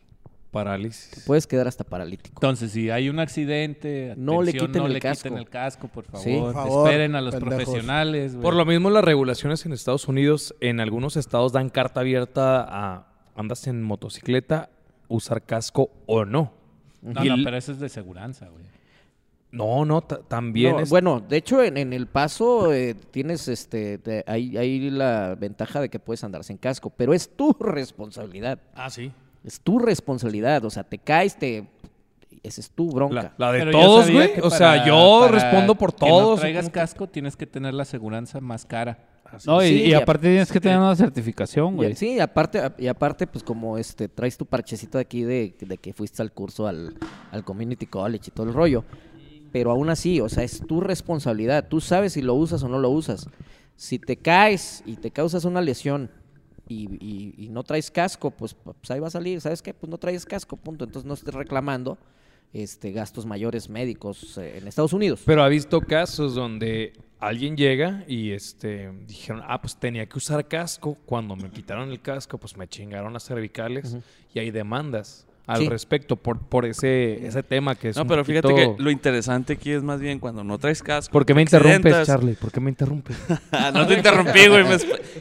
[0.51, 1.23] Parálisis.
[1.27, 2.35] Puedes quedar hasta paralítico.
[2.37, 5.23] Entonces, si hay un accidente, No le quiten no el le casco.
[5.23, 6.23] quiten el casco, por favor.
[6.23, 6.37] Sí.
[6.39, 7.63] Por favor, Esperen a los pendejos.
[7.65, 8.35] profesionales.
[8.41, 13.07] Por lo mismo, las regulaciones en Estados Unidos, en algunos estados dan carta abierta a
[13.35, 14.69] andas en motocicleta,
[15.09, 16.53] usar casco o no.
[17.01, 18.65] No, Y no, el- pero eso es de seguridad, güey.
[19.51, 23.47] No, no, ta- también No, es- Bueno, de hecho, en, en el paso eh, tienes
[23.47, 27.53] este, te- hay, hay la ventaja de que puedes andar sin casco, pero es tu
[27.59, 28.59] responsabilidad.
[28.75, 29.11] Ah, sí.
[29.47, 30.63] Es tu responsabilidad.
[30.65, 31.65] O sea, te caes, te.
[32.43, 33.15] Esa es tu bronca.
[33.15, 34.31] la, la de Pero todos, güey.
[34.43, 36.39] O sea, yo respondo por Que no todos.
[36.41, 38.99] traigas casco, tienes que tener la aseguranza más cara.
[39.45, 41.95] No, y, Sí, y y a- aparte tienes que tener una certificación, güey.
[41.95, 45.77] sí, y aparte, y aparte, pues como este, traes tu parchecito de aquí de, de
[45.77, 46.93] que fuiste al curso al,
[47.31, 48.85] al Community College y todo el rollo.
[49.51, 51.67] Pero aún así, o sea, es tu responsabilidad.
[51.67, 53.27] Tú sabes si lo usas o no lo usas.
[53.75, 56.09] Si te caes y te causas una lesión
[56.67, 59.41] y, y- y no traes casco, pues, pues ahí va a salir.
[59.41, 59.73] ¿Sabes qué?
[59.73, 60.85] Pues no traes casco, punto.
[60.85, 61.97] Entonces no estés reclamando
[62.53, 65.21] este, gastos mayores médicos eh, en Estados Unidos.
[65.25, 70.47] Pero ha visto casos donde alguien llega y este dijeron, ah, pues tenía que usar
[70.47, 70.97] casco.
[71.05, 73.97] Cuando me quitaron el casco, pues me chingaron las cervicales
[74.33, 75.69] y hay demandas al Sí.
[75.69, 78.91] respecto por, por ese, ese tema que es No, un pero fíjate poquito- que lo
[78.91, 81.11] interesante aquí es más bien cuando no traes casco.
[81.13, 82.05] ¿Por qué me te interrumpes.
[82.05, 82.33] Charlie?
[82.33, 83.17] ¿Por qué me interrumpes?
[83.51, 84.65] Ah, no te interrumpí, güey.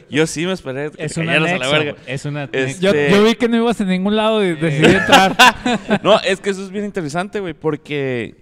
[0.09, 2.01] Yo sí me esperé que Es te un callaras a la anexo, verga.
[2.05, 2.59] Es una Yo,
[2.91, 5.35] Este- yo vi que no ibas a ningún lado y decidí entrar.
[6.03, 8.35] No, es que eso es bien interesante, güey, porque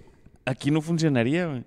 [0.44, 1.62] aquí no funcionaría, güey.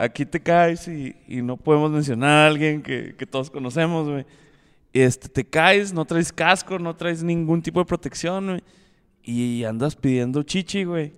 [0.00, 4.24] Aquí te caes y, y no podemos mencionar a alguien que, que todos conocemos, güey.
[4.92, 8.62] Este, te caes, no traes casco, no traes ningún tipo de protección, güey.
[9.22, 11.12] Y andas pidiendo chichi, güey.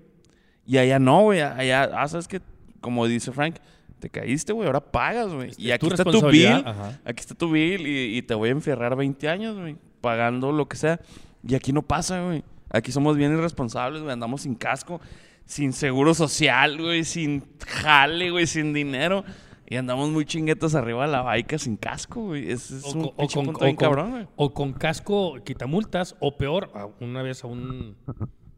[0.66, 1.40] Y allá no, güey.
[1.40, 2.40] Allá, ah, sabes que,
[2.81, 3.56] como dice Frank,
[3.98, 5.52] te caíste, güey, ahora pagas, güey.
[5.56, 6.62] Y aquí está tu bill.
[6.64, 7.01] ajá.
[7.05, 10.68] Aquí está tu bill y, y te voy a enfierrar 20 años, güey, pagando lo
[10.68, 11.01] que sea.
[11.47, 12.43] Y aquí no pasa, güey.
[12.70, 14.12] Aquí somos bien irresponsables, güey.
[14.12, 15.01] Andamos sin casco,
[15.47, 19.24] sin seguro social, güey, sin jale, güey, sin dinero.
[19.66, 22.51] Y andamos muy chinguetas arriba de la baica sin casco, güey.
[22.51, 24.27] Es, es O un o con- punto o bien con- cabrón, güey.
[24.36, 27.97] O con casco quitamultas, o peor, a- una vez a un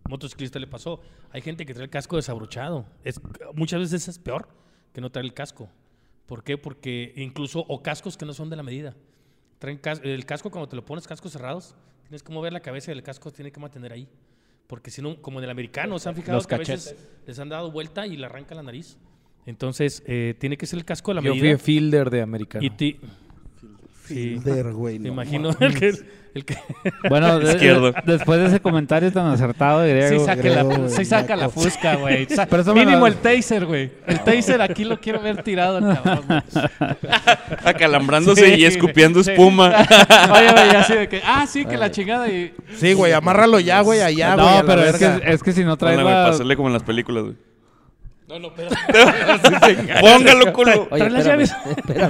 [0.09, 1.01] motociclista le pasó.
[1.33, 2.87] Hay gente que trae el casco desabrochado.
[3.05, 3.21] Es,
[3.55, 4.49] muchas veces es peor
[4.93, 5.69] que no traer el casco.
[6.27, 6.59] ¿Por qué?
[6.59, 8.95] Porque incluso, o cascos que no son de la medida.
[9.59, 12.91] Traen cas- el casco, cuando te lo pones cascos cerrados, tienes que mover la cabeza
[12.91, 14.09] y el casco tiene que mantener ahí.
[14.67, 16.97] Porque si no, como en el americano, se han fijado Los que a veces
[17.27, 18.99] les han dado vuelta y le arranca la nariz.
[19.47, 22.65] Entonces, eh, tiene que ser el casco de la Yo fui fielder de americano.
[22.65, 22.99] Y ti-
[24.07, 24.39] Sí.
[24.41, 25.01] Fielder, güey.
[25.01, 25.93] Me no imagino el que,
[26.35, 26.57] el que
[27.09, 27.91] Bueno, de- Izquierdo.
[27.91, 30.25] de- después de ese comentario tan acertado de Sí griego.
[30.27, 32.29] saca, la, sí güey, saca la fusca, güey.
[32.51, 33.91] Pero Mínimo lo- el taser, güey.
[34.07, 36.25] El taser aquí lo quiero ver tirado, el cabrón.
[36.29, 36.41] güey.
[37.65, 39.33] Acalambrándose Sí, y escupiendo sí.
[39.33, 39.71] espuma.
[40.33, 42.53] Oye, güey, así de que, ah, sí, que la chingada y...
[42.77, 44.55] Sí, güey, amárralo ya, güey, allá, no, güey.
[44.57, 46.29] la pero es que, es que si no traes Dale, güey, la...
[46.29, 47.37] hacerle como en las películas, güey.
[48.29, 48.71] No, no, pero.
[50.01, 50.89] Póngalo, culo.
[50.91, 51.55] Oye, Trae las llaves.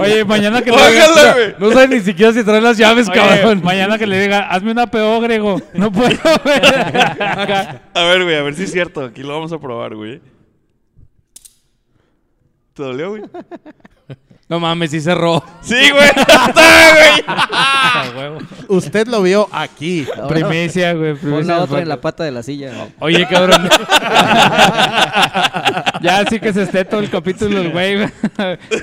[0.01, 1.55] Oye, mañana que le Póngalo, güey.
[1.59, 3.63] No sabe ni siquiera si trae las llaves, cabrón.
[3.63, 5.61] mañana que le diga, hazme una PO, Grego.
[5.75, 6.09] No puedo
[6.45, 6.65] ver.
[7.95, 9.05] A ver, güey, a ver si es cierto.
[9.05, 10.23] Aquí lo vamos a probar, güey.
[12.73, 13.23] ¿Te dolió, güey?
[14.49, 15.43] No mames, sí cerró.
[15.61, 16.07] Sí, güey.
[16.17, 18.37] Está, güey.
[18.69, 20.07] Usted lo vio aquí.
[20.17, 21.15] Ahora, primicia, güey.
[21.15, 22.71] Pon Primicia la de otra en la pata de la silla.
[22.73, 22.93] güey.
[23.01, 23.69] Oye, cabrón.
[26.01, 28.05] Ya así que se esté todo el capítulo, güey.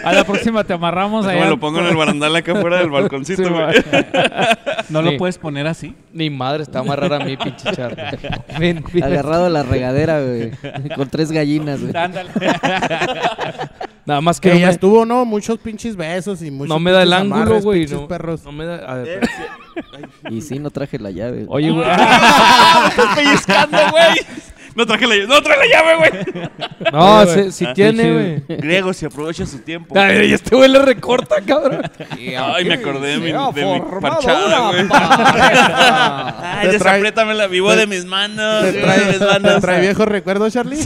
[0.04, 1.46] A la próxima te amarramos allá.
[1.46, 3.84] lo pongo en el barandal acá afuera del balconcito, Sí, güey.
[4.90, 5.06] ¿No Sí.
[5.12, 5.96] lo puedes poner así?
[6.12, 7.70] Ni madre, está más rara a mí, pinche
[8.60, 8.84] ven.
[9.02, 10.52] Agarrado a la regadera, güey.
[10.96, 11.96] Con tres gallinas, güey.
[11.96, 12.30] Ándale.
[14.06, 15.24] Nada más que Que no ya me, estuvo, ¿no?
[15.26, 17.88] Muchos pinches besos y muchos no me da el ángulo, güey.
[17.88, 18.44] No, perros.
[18.44, 18.76] no me da.
[18.78, 19.22] a ver,
[20.30, 21.46] Y sí, no traje la llave.
[21.48, 21.86] Oye, güey.
[21.90, 22.88] ¡Ah!
[22.90, 24.16] ¡Estás pellizcando, güey!
[24.76, 25.28] No traje la llave.
[25.28, 26.50] ¡No traje la llave, güey!
[26.92, 28.12] No, sí, sí tiene,
[28.46, 28.58] güey.
[28.60, 29.96] Griego, si aprovecha su tiempo.
[29.98, 31.82] Ay, y este güey le recorta, cabrón.
[32.38, 34.86] Ay, me acordé de mi, de mi parchada, güey.
[34.92, 38.64] Ay, Te trae- desapriétamela vivo te- de mis manos.
[38.64, 39.62] ¿Te trae, de mis te manos.
[39.62, 40.78] trae viejos recuerdos, Charlie?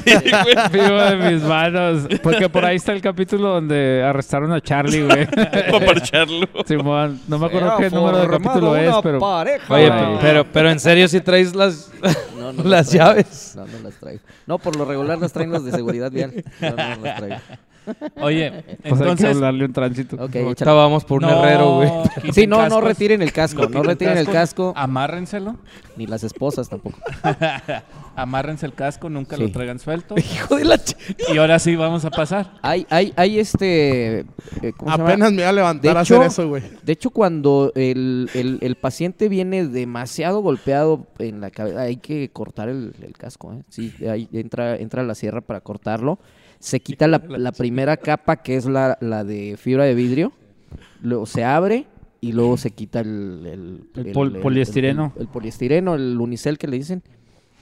[0.71, 2.07] Vivo de mis manos.
[2.23, 5.25] Porque por ahí está el capítulo donde arrestaron a Charlie, güey.
[5.27, 6.47] Para parcharlo.
[6.65, 9.19] Simón, no me acuerdo qué número de capítulo es, pero.
[9.19, 9.73] pareja.
[9.73, 9.91] Oye,
[10.21, 11.89] pero, pero en serio, si traes las,
[12.37, 13.53] No, no las llaves.
[13.55, 14.21] No, no las traigo.
[14.45, 16.43] No, por lo regular las traen los de seguridad vial.
[16.61, 17.37] No, no las traigo.
[18.21, 19.35] Oye, Pues hay que entonces.
[19.35, 20.15] hablarle un tránsito.
[20.15, 20.71] Ok, Ahorita échale.
[20.71, 21.89] vamos por un herrero, güey.
[22.33, 25.55] Sí, no, no retiren el casco, no retiren el casco, Amárrenselo.
[25.95, 26.97] ni las esposas tampoco.
[28.15, 29.43] Amárrense el casco, nunca Sí.
[29.43, 30.15] lo traigan suelto.
[30.17, 30.75] Hijo de la...
[30.77, 30.95] ch-
[31.33, 32.53] y ahora sí vamos a pasar.
[32.63, 34.19] Hay, hay, hay este...
[34.21, 34.25] eh,
[34.75, 35.09] ¿cómo se llama?
[35.11, 36.63] Apenas me iba a levantar De a hacer hecho- eso, güey.
[36.83, 42.29] De hecho, cuando el, el- el paciente viene demasiado golpeado en la cabeza, hay que
[42.29, 43.53] cortar el, el casco.
[43.53, 43.61] ¿eh?
[43.69, 46.17] Sí, ahí entra, entra la sierra para cortarlo.
[46.59, 50.33] Se quita la, la primera capa, que es la, la de fibra de vidrio.
[51.01, 51.85] Luego se abre
[52.21, 53.87] y luego se quita el...
[53.95, 55.13] El pol- poliestireno.
[55.19, 57.03] El, poliestireno, el unicel que le dicen.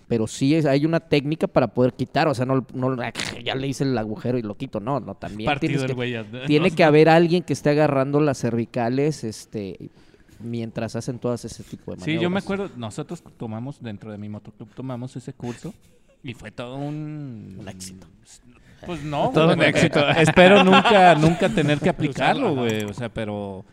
[0.07, 2.27] Pero sí es, hay una técnica para poder quitar.
[2.27, 2.95] O sea, no, no
[3.43, 4.79] ya le hice el agujero y lo quito.
[4.79, 6.15] No, no, también Partido que- güey.
[6.47, 9.89] tiene no- que haber alguien que esté agarrando las cervicales este,
[10.39, 12.19] mientras hacen todas ese tipo de maniobras.
[12.19, 15.73] Sí, yo me acuerdo, nosotros tomamos dentro de mi motoclub, tomamos ese curso
[16.23, 17.57] y fue todo un...
[17.59, 18.05] Un éxito.
[18.85, 20.07] Pues no, Todo un éxito.
[20.17, 22.83] Espero nunca, nunca tener que aplicarlo, güey.
[22.83, 23.65] O sea, pero...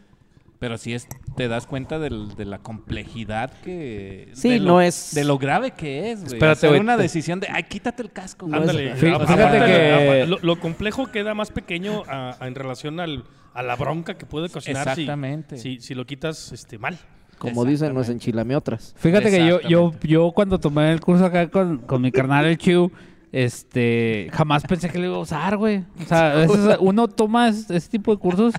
[0.58, 4.28] Pero sí es, te das cuenta del- de la complejidad que...
[4.32, 6.34] Sí, de lo- no es- De lo grave que es, güey.
[6.34, 8.46] Espérate, una te- decisión de, ay, quítate el casco.
[8.46, 8.60] güey".
[8.60, 8.94] Ándale.
[8.94, 13.24] Fí- a- fíjate que- Lo, lo complejo queda más pequeño a- a- en relación al,
[13.54, 15.58] a la bronca que puede ocasionar si- Exactamente.
[15.58, 16.96] Si, si lo quitas este, mal.
[17.38, 18.94] Como dicen, nos enchilame otras.
[18.98, 22.56] Fíjate que yo, yo, yo cuando tomé el curso acá con, con mi carnal el
[22.56, 22.92] Chiu,
[23.32, 25.84] este, jamás pensé que lo iba a usar, güey.
[26.00, 28.54] O sea, a veces uno toma es- ese tipo de cursos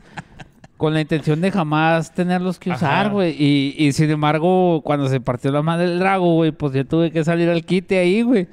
[0.78, 3.36] con la intención de jamás tenerlos que usar, güey.
[3.42, 7.12] Y, y sin embargo, cuando se partió la madre del drago, güey, pues yo tuve
[7.12, 8.48] que salir al quite ahí, güey.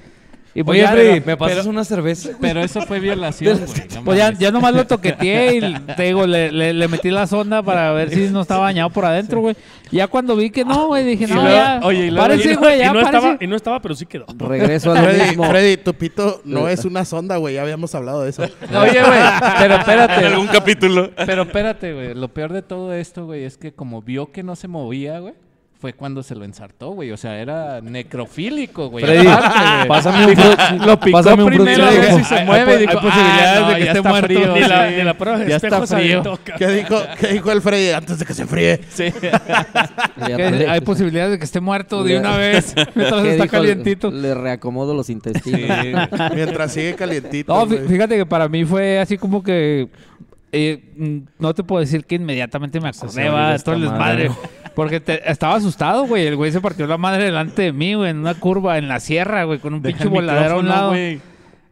[0.52, 2.31] Y pues Oye, ya, Freddy, ¿me pasas pero- una cerveza?
[2.40, 3.89] Pero eso fue violación, güey.
[3.94, 7.28] no pues ya, ya nomás lo toqueteé y te digo, le, le- le metí la
[7.28, 9.55] sonda para ver si no estaba bañado por adentro, güey.
[9.93, 11.81] Ya cuando vi que no, güey, dije, Y no, luego- ya.
[11.85, 14.06] oye, y luego- párese, y, no, güey, y no estaba, y no estaba, pero sí
[14.06, 14.27] quedó.
[14.39, 15.44] Regreso a lo Freddy, mismo.
[15.44, 17.55] Freddy, tu pito no es una sonda, güey.
[17.55, 18.43] Ya habíamos hablado de eso.
[18.43, 19.20] Oye, güey,
[19.59, 20.20] pero espérate.
[20.20, 21.10] En algún capítulo.
[21.27, 22.14] Pero espérate, güey.
[22.14, 25.35] Lo peor de todo esto, güey, es que como vio que no se movía, güey,
[25.81, 27.11] fue cuando se lo ensartó, güey.
[27.11, 29.02] O sea, era necrofílico, güey.
[29.05, 29.89] Freddy, aparte, güey.
[29.89, 32.73] pásame un fru- Lo picó pásame un primero, a ver si se Hay- mueve.
[32.73, 34.27] hay- y dijo, hay posibilidades "Ah, no, de que esté muerto".
[34.27, 34.94] frío, Ni la, sí.
[34.97, 36.23] ni la prueba de Ya está espejo se frío.
[36.23, 36.39] cabrón.
[36.59, 38.81] ¿Qué dijo, ¿Qué dijo el Freddy antes de que se fríe?
[38.90, 39.05] Sí.
[40.69, 43.48] Hay posibilidades de que esté muerto de una vez mientras ¿qué está dijo?
[43.57, 44.11] calientito.
[44.11, 45.78] Le reacomodo los intestinos.
[46.35, 47.55] Mientras sigue calientito.
[47.55, 47.86] No, güey.
[47.89, 49.89] fíjate que para mí fue así como que
[50.52, 50.82] eh,
[51.39, 54.31] no te puedo decir que inmediatamente me acordé, va, todo el desmadre.
[54.74, 56.26] Porque te- estaba asustado, güey.
[56.26, 59.01] El güey se partió la madre delante de mí, güey, en una curva, en la
[59.01, 60.94] sierra, güey, con un Deja pinche voladero a un lado.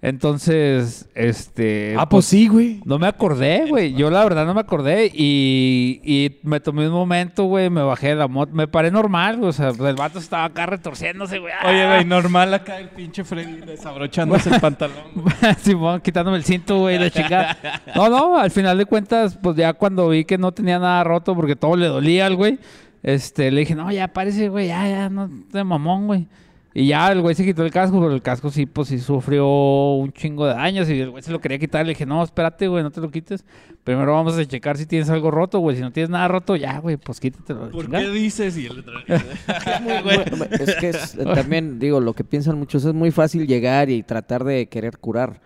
[0.00, 1.96] Entonces, este.
[1.98, 2.80] Ah, pues sí, güey.
[2.84, 3.94] No me acordé, güey.
[3.94, 5.10] Yo la verdad no me acordé.
[5.12, 7.68] Y, y me tomé un momento, güey.
[7.68, 8.52] Me bajé de la moto.
[8.54, 9.48] Me paré normal, güey.
[9.48, 11.52] O sea, el vato estaba acá retorciéndose, güey.
[11.66, 15.02] Oye, güey, normal acá el pinche Freddy desabrochándose el pantalón.
[15.62, 17.58] Simón, quitándome el cinto, güey, la chingada.
[17.96, 21.34] No, no, al final de cuentas, pues ya cuando vi que no tenía nada roto
[21.34, 22.60] porque todo le dolía al güey,
[23.02, 26.28] este, le dije, no, ya parece, güey, ya, ya, no de mamón, güey.
[26.74, 29.48] Y ya el güey se quitó el casco, pero el casco sí, pues sí sufrió
[29.94, 31.84] un chingo de daños y el güey se lo quería quitar.
[31.84, 33.44] Le dije, no, espérate, güey, no te lo quites.
[33.82, 35.74] Primero vamos a checar si tienes algo roto, güey.
[35.76, 37.70] Si no tienes nada roto, ya, güey, pues quítatelo.
[37.70, 38.04] ¿Por chingada.
[38.04, 38.56] qué dices?
[38.58, 38.92] Y el otro-
[40.60, 44.02] Es que es- eh, también, digo, lo que piensan muchos es muy fácil llegar y
[44.04, 45.40] tratar de querer curar,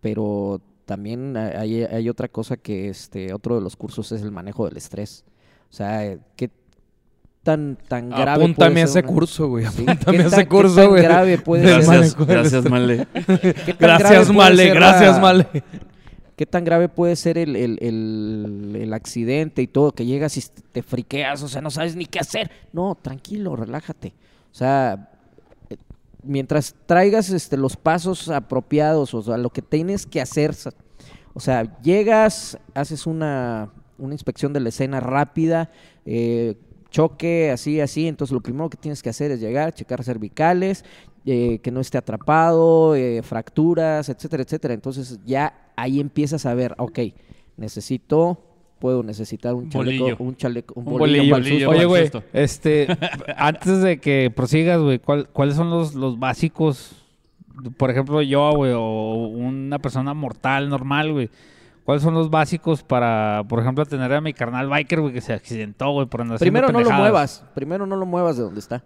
[0.00, 4.66] pero también hay, hay otra cosa que este otro de los cursos es el manejo
[4.66, 5.24] del estrés.
[5.70, 6.50] O sea, eh, qué
[7.44, 9.66] tan tan grave Apúntame puede a ese una- curso, güey.
[9.66, 11.02] Sí, Apúntame ¿qué a tan- ese qué curso, tan güey.
[11.02, 12.64] grave puede Del ser- Gracias, gracias.
[12.70, 13.06] Male.
[13.06, 14.70] tan Gracias, Male.
[14.74, 15.46] Gracias, Male.
[16.36, 19.92] ¿Qué tan grave puede ser el, el- el- el accidente y todo?
[19.92, 20.42] Que llegas y
[20.72, 22.50] te friqueas, o sea, no sabes ni qué hacer.
[22.72, 24.14] No, tranquilo, relájate.
[24.50, 25.10] O sea,
[25.70, 25.76] eh,
[26.24, 30.54] mientras traigas este, los pasos apropiados, o sea, lo que tienes que hacer,
[31.34, 33.68] o sea, llegas, haces una,
[33.98, 35.70] una inspección de la escena rápida,
[36.04, 36.56] eh,
[36.94, 40.84] choque, así, así, entonces lo primero que tienes que hacer es llegar, checar cervicales,
[41.26, 44.74] eh, que no esté atrapado, eh, fracturas, etcétera, etcétera.
[44.74, 47.00] Entonces ya ahí empiezas a ver, ok,
[47.56, 48.38] necesito,
[48.78, 50.16] puedo necesitar un chaleco, Bolillo.
[50.20, 51.70] un chaleco, un, Un bolillo, bolillo.
[51.70, 52.86] Oye, güey, este,
[53.36, 56.92] antes de que prosigas, güey, ¿cuál- ¿cuáles son los, los básicos?
[57.76, 61.28] Por ejemplo, yo, güey, o una persona mortal, normal, güey.
[61.84, 65.34] ¿Cuáles son los básicos para, por ejemplo, tener a mi carnal biker, güey, que se
[65.34, 68.82] accidentó, güey, por andar Primero no lo muevas, primero no lo muevas de donde está.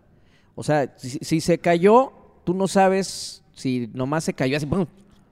[0.57, 2.13] O sea, si, si se cayó,
[2.45, 4.87] tú no sabes si nomás se cayó así, ¡pum!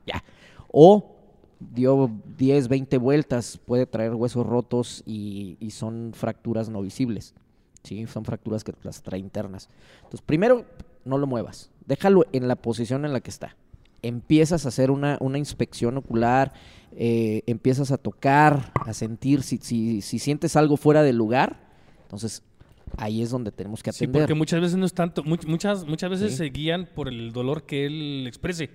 [0.07, 0.23] ya.
[0.71, 1.17] O
[1.59, 7.35] dio 10, 20 vueltas, puede traer huesos rotos y, y son fracturas no visibles.
[7.83, 9.69] Sí, son fracturas que las trae internas.
[9.99, 10.65] Entonces, primero
[11.05, 13.57] no lo muevas, déjalo en la posición en la que está.
[14.03, 16.53] empiezas a hacer una, una inspección ocular,
[16.93, 21.61] eh, empiezas a tocar, a sentir si, si, si sientes algo fuera del lugar,
[22.03, 22.43] entonces
[22.99, 24.23] ahí es donde tenemos que Sí, atender.
[24.23, 26.37] porque muchas veces no es tanto, much- muchas, muchas veces Sí.
[26.39, 28.71] se guían por el dolor que él exprese,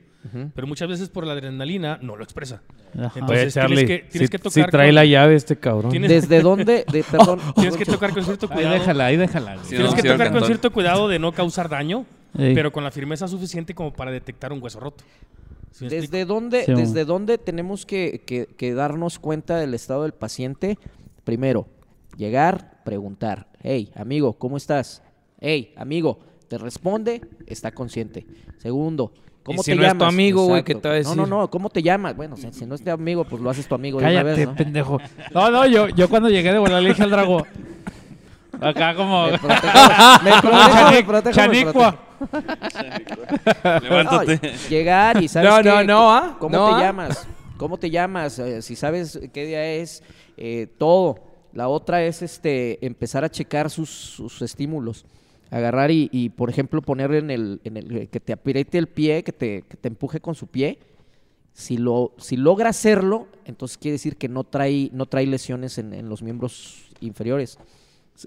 [0.54, 2.62] pero muchas veces por la adrenalina no lo expresa.
[2.94, 3.20] Ajá.
[3.20, 5.92] Entonces, Oye, tienes que- tienes si, que si tocar trae con- la llave este cabrón.
[5.92, 6.86] Tienes- ¿Desde dónde?
[6.92, 7.40] De, perdón.
[7.56, 8.74] Tienes que tocar con cierto Ahí cuidado.
[8.76, 9.54] déjala, ahí déjala.
[9.56, 9.64] güey.
[9.64, 12.06] Sí, Tienes no, que sí, tocar con cierto cuidado de no causar daño,
[12.38, 12.52] Sí.
[12.54, 15.04] pero con la firmeza suficiente como para detectar un hueso roto.
[15.90, 20.78] ¿Desde dónde, Sí, desde dónde tenemos que, que- que darnos cuenta del estado del paciente?
[21.24, 21.68] Primero,
[22.18, 23.48] llegar, preguntar.
[23.62, 25.02] Hey, amigo, ¿cómo estás?
[25.40, 28.26] Hey, amigo, te responde, está consciente.
[28.58, 29.14] Segundo,
[29.44, 30.14] ¿cómo Y si te no es tu llamas?
[30.14, 30.90] amigo, güey, ¿qué Exacto.
[30.90, 32.16] te va a No, no, no, ¿cómo te llamas?
[32.16, 34.40] Bueno, si, si no es tu amigo, pues lo haces tu amigo de una Cállate,
[34.40, 34.56] vez, ¿no?
[34.56, 34.98] pendejo.
[35.34, 37.46] No, no, yo, yo cuando llegué de volar le dije al drago.
[38.60, 39.26] Acá como.
[39.28, 42.00] Me protejo, me protejo, me protejo, me Chanicua.
[43.82, 44.40] Levántate.
[44.42, 45.64] No, llegar y sabes No, qué?
[45.64, 46.38] no, no, ¿ah?
[46.40, 46.80] ¿Cómo No, te ¿ah?
[46.88, 47.28] llamas?
[47.58, 48.40] ¿Cómo te llamas?
[48.40, 50.04] Eh, si sabes qué día es,
[50.38, 51.20] eh, todo.
[51.54, 55.06] La otra es este empezar a checar sus, sus estímulos.
[55.50, 59.22] Agarrar y, y, por ejemplo, poner en el, en el que te apriete el pie,
[59.24, 60.80] que te, que te empuje con su pie.
[61.54, 65.94] Si lo, si logra hacerlo, entonces quiere decir que no trae, no trae lesiones en,
[65.94, 67.60] en los miembros inferiores.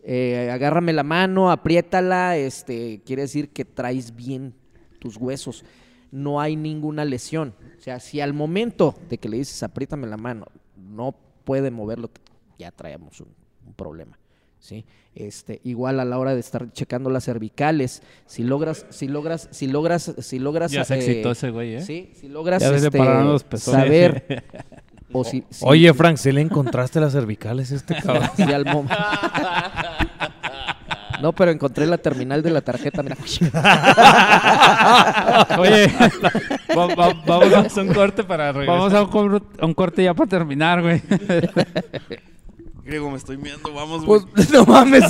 [0.03, 4.55] Eh, agárrame la mano, apriétala, este, quiere decir que traes bien
[4.99, 5.65] tus huesos.
[6.11, 7.55] No hay ninguna lesión.
[7.79, 10.47] O sea, si al momento de que le dices apriétame la mano,
[10.77, 12.11] no puede moverlo,
[12.59, 13.29] ya traemos un,
[13.67, 14.19] un problema.
[14.65, 14.85] ¿sí?
[15.15, 19.69] Este, igual a la hora de estar checando las cervicales, si logras, si logras, si
[19.69, 21.83] logras, si logras Ya se eh, excitó ese güey, ¿eh?
[21.83, 24.45] Sí, si logras Ya este, los saber
[25.15, 28.29] o si, si- Oye, Frank, ¿se le encontraste las cervicales a este cabrón?
[28.37, 28.87] si al mom-
[31.23, 33.17] No, pero encontré la terminal de la tarjeta, mira.
[35.59, 35.87] Oye,
[36.77, 38.77] va- va- vamos, a, un corte para regresar.
[38.77, 41.01] vamos a un, cor- a un corte ya para terminar, güey.
[42.85, 44.21] Griego, me estoy viendo, vamos, güey.
[44.35, 45.05] Pues, no mames.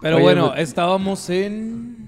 [0.00, 0.62] Pero Oye, bueno, güey.
[0.62, 2.03] estábamos en...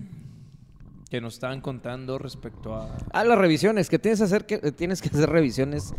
[1.11, 2.97] Que nos estaban contando respecto a...
[3.13, 5.95] Ah, las revisiones, que tienes que hacer, que, tienes que hacer revisiones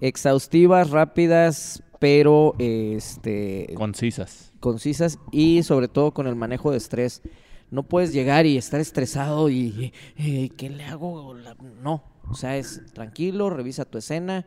[0.00, 4.52] exhaustivas, rápidas, pero este Concisas.
[4.60, 7.22] concisas y sobre todo con el manejo de estrés.
[7.70, 11.34] No puedes llegar y estar estresado y eh, ¿qué le hago?
[11.82, 14.46] No, o sea, es tranquilo, revisa tu escena.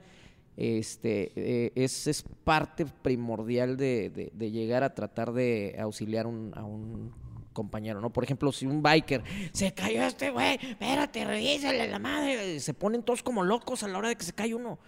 [0.56, 6.52] Este, eh, es, es parte primordial de, de- de llegar a tratar de auxiliar un-
[6.56, 7.11] a un
[7.54, 8.12] compañero, ¿no?
[8.12, 13.04] Por ejemplo, si un biker se cayó este güey, espérate, revísale la madre, se ponen
[13.04, 14.80] todos como locos a la hora de que se cae uno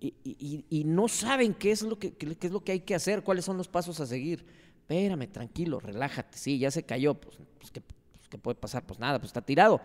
[0.00, 2.80] y, y- y- y no saben qué es lo que qué, es lo que hay
[2.80, 4.44] que hacer, cuáles son los pasos a seguir.
[4.80, 6.36] Espérame, tranquilo, relájate.
[6.38, 8.84] Sí, ya se cayó, pues, pues, ¿qué, pues, ¿qué puede pasar?
[8.84, 9.80] Pues nada, pues está tirado.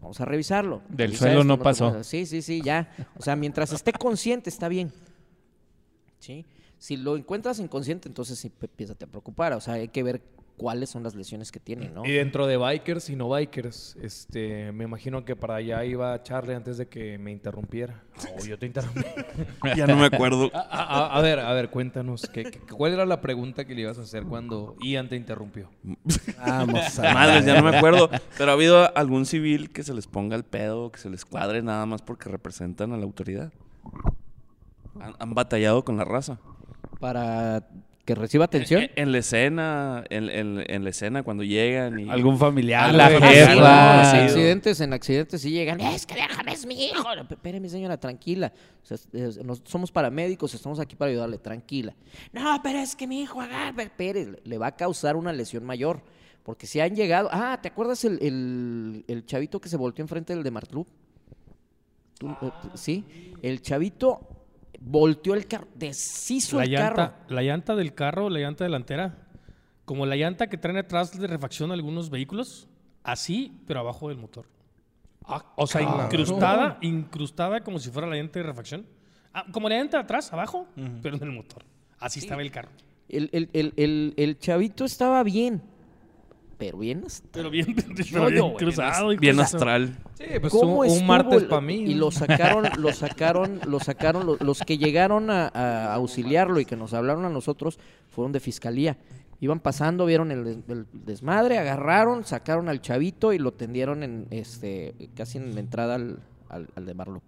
[0.00, 0.82] Vamos a revisarlo.
[0.88, 2.02] Del Revisa suelo no pasó.
[2.04, 2.90] Sí, sí, sí, ya.
[3.18, 4.92] O sea, mientras esté consciente está bien.
[6.18, 6.44] ¿Sí?
[6.78, 9.52] Si lo encuentras inconsciente, entonces sí empiézate a preocupar.
[9.52, 10.22] O sea, hay que ver
[10.56, 12.04] cuáles son las lesiones que tiene, ¿no?
[12.06, 16.54] Y dentro de bikers y no bikers, este, me imagino que para allá iba Charlie
[16.54, 18.02] antes de que me interrumpiera.
[18.40, 19.02] Oh, yo te interrumpí.
[19.76, 20.50] Ya no me acuerdo.
[20.54, 23.80] a, a- a ver, a ver, cuéntanos, ¿qué, qué- cuál era la pregunta que le
[23.82, 25.68] ibas a hacer cuando Ian te interrumpió?
[26.38, 28.08] Vamos a Madres, ya no me acuerdo.
[28.38, 31.62] Pero ha habido algún civil que se les ponga el pedo, que se les cuadre
[31.62, 33.52] nada más porque representan a la autoridad.
[35.00, 36.38] Han, han batallado con la raza.
[37.00, 37.66] Para
[38.04, 38.82] que reciba atención.
[38.82, 42.10] En, en la escena, en, en- en la escena cuando llegan y...
[42.10, 42.90] Algún familiar.
[42.90, 43.08] A la
[44.10, 44.16] sí, Sí.
[44.18, 45.80] accidentes, en accidentes sí llegan.
[45.80, 47.02] Es que déjame, es mi hijo.
[47.28, 48.52] P- Espérame, señora, tranquila.
[48.82, 51.94] O sea, es- es- nos- somos paramédicos, estamos aquí para ayudarle, tranquila.
[52.32, 53.82] No, pero es que mi hijo agarra.
[53.82, 56.02] Espere, le- va a causar una lesión mayor.
[56.42, 57.30] Porque si han llegado.
[57.32, 60.86] Ah, ¿te acuerdas el, el- el chavito que se volteó enfrente del de Martlup?
[62.18, 63.02] ¿Tú, eh, sí,
[63.42, 64.20] el chavito
[64.86, 67.14] volteó el carro, deshizo La el llanta, carro.
[67.28, 69.16] la llanta del carro, la llanta delantera,
[69.84, 72.68] como la llanta que traen atrás de refacción algunos vehículos,
[73.02, 74.46] así, pero abajo del motor.
[75.56, 78.86] o sea, incrustada, incrustada como si fuera la llanta de refacción.
[79.32, 80.68] Ah, como la llanta de atrás, abajo,
[81.02, 81.64] pero en el motor.
[81.98, 82.68] Así estaba el carro.
[83.08, 85.62] El, el- el- el- el chavito estaba bien,
[86.66, 89.12] pero bien hasta Pero bien, pero bien yo, cruzado.
[89.12, 89.54] y Bien cosas.
[89.54, 89.98] astral.
[90.18, 91.74] Sí, pues ¿Cómo un, martes para mí.
[91.76, 96.64] Y lo sacaron, lo sacaron, lo sacaron, lo- los que llegaron a, a auxiliarlo y
[96.64, 97.78] que nos hablaron a nosotros
[98.10, 98.96] fueron de fiscalía.
[99.40, 104.26] Iban pasando, vieron el, des- el desmadre, agarraron, sacaron al chavito y lo tendieron en
[104.30, 107.22] este casi en la entrada al, al, al de Marlo.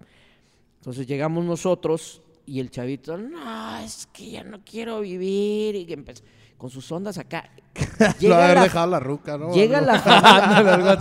[0.81, 5.95] Entonces llegamos nosotros y el chavito, no, es que ya no quiero vivir y que
[5.95, 6.23] empezó
[6.57, 7.51] con sus ondas acá.
[7.99, 9.53] Lo Llega haber la, dejado la ruca, ¿no?
[9.53, 10.99] llega la familia,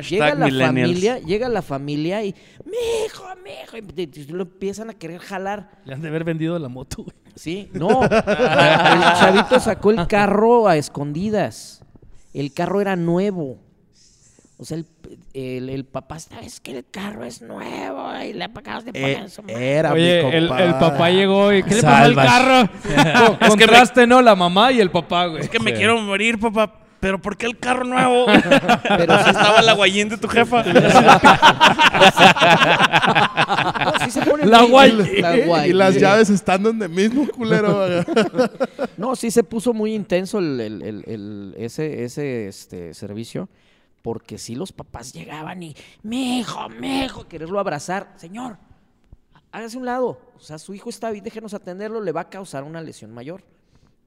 [0.02, 5.70] Llega la familia, llega la familia y, mijo, mijo, y lo empiezan a querer jalar.
[5.84, 7.16] Le han de haber vendido la moto, güey.
[7.34, 8.02] Sí, no.
[8.04, 11.82] el chavito sacó el carro a escondidas.
[12.34, 13.58] El carro era nuevo.
[14.58, 14.86] O sea, el,
[15.34, 19.24] el, el papá estaba, es que el carro es nuevo y le acabas de poner
[19.24, 19.72] Eh, su madre".
[19.76, 20.64] era mi Oye, el, compa.
[20.64, 22.68] el papá llegó y ¿qué le pasó al carro?
[23.48, 24.20] Contraste, ¿no?
[24.22, 25.42] La mamá y el papá, güey.
[25.42, 26.72] Es que me quiero morir, papá.
[27.00, 28.26] Pero ¿por qué el carro nuevo?
[28.88, 30.64] Pero sí Estaba la guayín de tu jefa.
[33.84, 37.28] No, sí se pone La muy- guay- la guay- Y las llaves están donde mismo,
[37.28, 38.04] culero.
[38.96, 43.48] No, sí se puso muy intenso el, el- el- el- ese, ese este, servicio,
[44.02, 48.12] porque sí los papás llegaban y, mi hijo, mi hijo, quererlo abrazar.
[48.16, 48.56] Señor,
[49.52, 50.20] hágase un lado.
[50.36, 53.42] O sea, su hijo está bien, déjenos atenderlo, le va a causar una lesión mayor.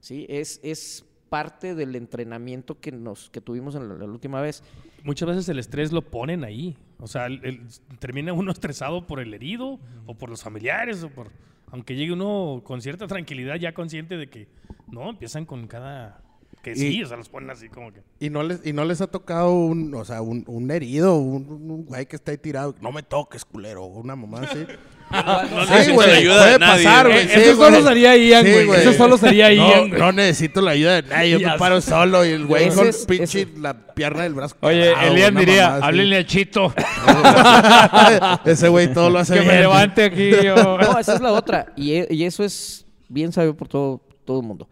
[0.00, 4.62] Sí, es, es parte del entrenamiento que, nos, que tuvimos en la, la última vez.
[5.04, 6.76] Muchas veces el estrés lo ponen ahí.
[6.98, 7.66] O sea, el- el-
[7.98, 11.30] termina uno estresado por el herido o por los familiares o por...
[11.70, 14.48] Aunque llegue uno con cierta tranquilidad ya consciente de que...
[14.88, 16.20] No, empiezan con cada...
[16.62, 18.02] Que sí, Y- o sea, los ponen así como que...
[18.20, 21.44] Y no les, y no les ha tocado un, o sea, un, un herido, un,
[21.48, 22.74] un güey que está ahí tirado.
[22.80, 23.84] No me toques, culero.
[23.86, 24.64] Una mamá así.
[25.12, 26.84] No Sí, necesito güey, la ayuda puede de nadie.
[26.84, 27.18] pasar, güey.
[27.18, 27.70] Eh, sí, eso güey.
[27.72, 28.80] solo sería Ian, Sí, güey.
[28.80, 30.00] Eso solo sería no, Ian, güey.
[30.00, 31.30] No necesito la ayuda de nadie.
[31.38, 34.56] Yo me paro solo y el güey con es- pinche ese- la pierna del brazo.
[34.60, 36.72] Oye, Elian una diría, háblenle a Chito,
[38.46, 39.60] Ese güey todo lo hace que me bien.
[39.60, 40.30] levante aquí.
[40.42, 40.54] yo".
[40.78, 41.72] No, esa es la otra.
[41.76, 44.66] Y, e- y eso es bien sabido por todo, todo el mundo.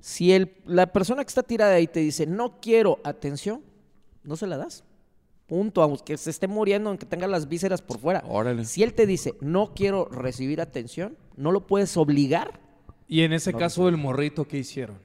[0.00, 3.62] Si el, la persona que está tirada ahí te dice, no quiero atención,
[4.24, 4.84] no se la das.
[5.46, 5.82] Punto.
[5.82, 8.22] Aunque se esté muriendo, aunque tenga las vísceras por fuera.
[8.26, 8.64] Órale.
[8.64, 12.60] Si él te dice, no quiero recibir atención, no lo puedes obligar.
[13.08, 14.98] Y en ese caso, el morrito, ¿qué hicieron?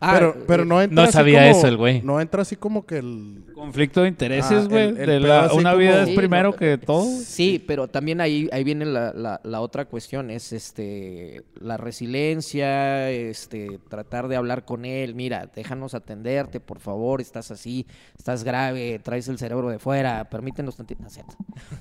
[0.00, 2.02] Ah, Pero, pero no entra No así sabía como- eso el güey.
[2.02, 3.44] No entra así como que el...
[3.52, 4.92] Conflicto de intereses, Ah, güey.
[4.92, 7.04] una como- vida es Sí, primero no, que todo.
[7.04, 13.10] Sí, pero también ahí, ahí viene la, la- la otra cuestión, es este la resiliencia,
[13.10, 17.84] este tratar de hablar con él, mira, déjanos atenderte, por favor, estás así,
[18.16, 21.02] estás grave, traes el cerebro de fuera, permítenos tantito.
[21.02, 21.34] no es cierto.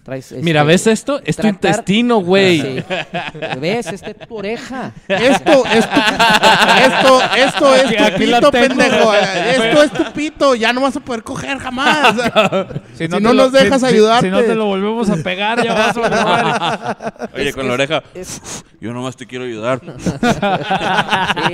[0.04, 1.22] Traes, Mira, este, ¿ves esto?
[1.24, 2.62] Es tu intestino, güey.
[2.62, 2.84] Sí.
[3.62, 3.88] ¿Ves?
[3.94, 4.92] Esta es tu oreja.
[5.08, 6.00] Esto, esto,
[6.86, 8.68] esto, esto es tu aquí la pito, tengo.
[8.68, 9.14] pendejo.
[9.14, 10.56] Esto es tu pito.
[10.56, 12.16] Ya no vas a poder coger jamás.
[12.98, 14.26] Si no te nos lo- dejas si- si- ayudarte.
[14.28, 17.30] Si no te lo volvemos a pegar, ya vas a volver.
[17.36, 18.04] Oye, Es- con la oreja.
[18.16, 19.80] es- Yo nomás te quiero ayudar.
[19.84, 21.54] sí.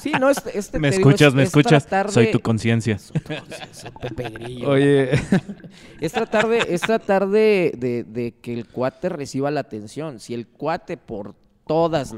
[0.00, 1.86] Sí, no, este, este Me digo, escuchas, es- me es escuchas.
[2.12, 2.98] Soy de- tu conciencia.
[4.66, 5.10] Oye,
[6.00, 10.18] Es tratar de, es tratar de, de- de que el cuate reciba la atención.
[10.20, 11.34] Si el cuate por
[11.66, 12.14] todas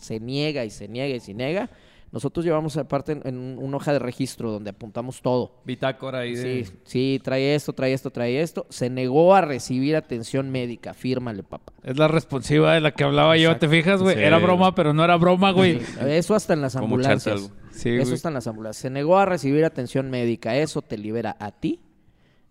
[0.00, 1.70] se niega y se niega y se niega,
[2.12, 5.56] nosotros llevamos aparte en, en un- una hoja de registro donde apuntamos todo.
[5.64, 6.64] Bitácora ahí de...
[6.66, 8.66] Sí, sí, trae esto, trae esto, trae esto.
[8.68, 10.92] Se negó a recibir atención médica.
[10.94, 11.72] Fírmale, papá.
[11.82, 14.14] es la responsiva de la que hablaba yo, ¿te fijas, güey?
[14.16, 14.22] Sí.
[14.22, 15.80] Era broma, pero no era broma, güey.
[16.06, 17.34] Eso hasta en las ambulancias.
[17.34, 17.50] algo.
[17.70, 18.14] Sí, Eso güey.
[18.14, 18.82] está en las ambulancias.
[18.82, 20.54] Se negó a recibir atención médica.
[20.56, 21.80] Eso te libera a ti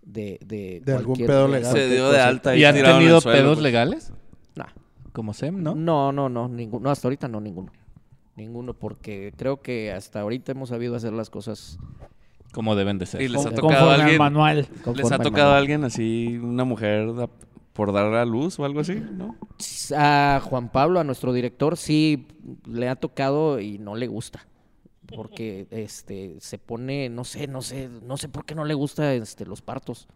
[0.01, 1.71] de, de, De algún pedo de legal.
[1.73, 3.63] Se dio de alta ¿Y han en el tenido suelo, pedos pues.
[3.63, 4.11] legales?
[4.55, 4.65] Nah.
[5.13, 5.75] Como Sem, ¿no?
[5.75, 6.85] No, no, no, ninguno.
[6.85, 7.71] No, hasta ahorita no, ninguno.
[8.41, 11.77] Ninguno, porque creo que hasta ahorita hemos sabido hacer las cosas
[12.53, 13.21] Como deben de ser.
[13.21, 14.17] Y les ha tocado a alguien.
[14.17, 14.67] manual.
[14.95, 17.29] ¿Les ha tocado a alguien así, una mujer da-
[17.73, 18.95] por dar a luz o algo así?
[18.95, 19.35] ¿No?
[19.95, 22.27] A Juan Pablo, a nuestro director, sí
[22.67, 24.45] le ha tocado y no le gusta.
[25.15, 29.13] Porque este se pone, no sé, no sé, no sé por qué no le gusta
[29.13, 30.07] este los partos.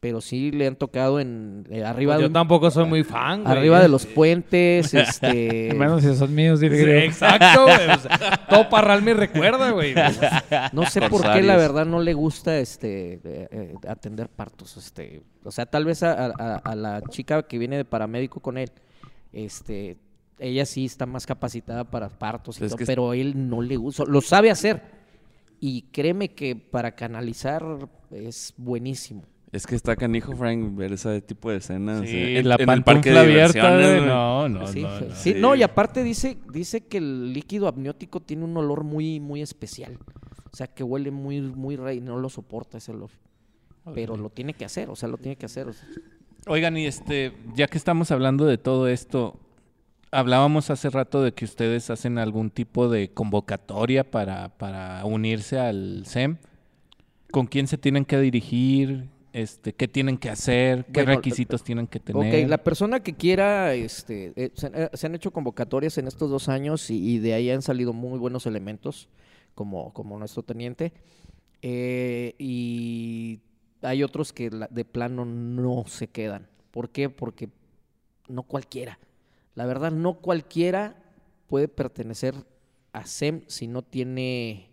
[0.00, 3.02] Pero sí le han tocado en eh, arriba Pues de yo un- tampoco soy muy
[3.02, 3.56] fan, güey.
[3.58, 7.90] arriba de los puentes, este Menos si son míos, Sí, exacto, güey.
[7.96, 9.94] O sea, todo Parral me recuerda, güey.
[10.72, 15.22] No sé por qué la verdad no le gusta este eh, eh, atender partos, este,
[15.44, 18.70] o sea, tal vez a, a- a la chica que viene de paramédico con él,
[19.32, 19.96] este,
[20.38, 24.04] ella sí está más capacitada para partos y todo, que- pero él no le gusta,
[24.06, 24.80] lo sabe hacer
[25.58, 27.64] y créeme que para canalizar
[28.12, 29.24] es buenísimo.
[29.50, 32.02] Es que está canijo, Frank, ver ese tipo de escenas.
[32.02, 33.70] Sí, eh, en- la en el parque de abierta.
[34.04, 35.00] No, no, sí, no.
[35.00, 35.06] no.
[35.14, 35.34] sí, Sí.
[35.38, 39.98] no, y aparte dice, dice que el líquido amniótico tiene un olor muy, muy especial.
[40.52, 43.10] O sea, que huele muy, muy rey, no lo soporta ese olor.
[43.94, 45.66] Pero lo tiene que hacer, o sea, lo tiene que hacer.
[45.68, 45.88] o sea.
[46.46, 49.40] Oigan, y este, ya que estamos hablando de todo esto,
[50.10, 56.04] hablábamos hace rato de que ustedes hacen algún tipo de convocatoria para, para unirse al
[56.04, 56.36] SEM.
[57.30, 59.08] ¿Con quién se tienen que dirigir?
[59.38, 60.84] Este, ¿Qué tienen que hacer?
[60.86, 62.44] ¿Qué Bueno, requisitos tienen que tener?
[62.44, 66.30] Ok, la persona que quiera, este, eh, se, eh, se han hecho convocatorias en estos
[66.30, 69.08] dos años y, y de ahí han salido muy buenos elementos.
[69.58, 70.92] como, como nuestro teniente.
[71.62, 73.40] Eh, y
[73.82, 76.46] hay otros que de plano no se quedan.
[76.70, 77.10] ¿Por qué?
[77.10, 77.48] Porque
[78.28, 79.00] no cualquiera.
[79.56, 80.94] La verdad, no cualquiera
[81.48, 82.36] puede pertenecer
[82.92, 84.70] a SEM si no tiene...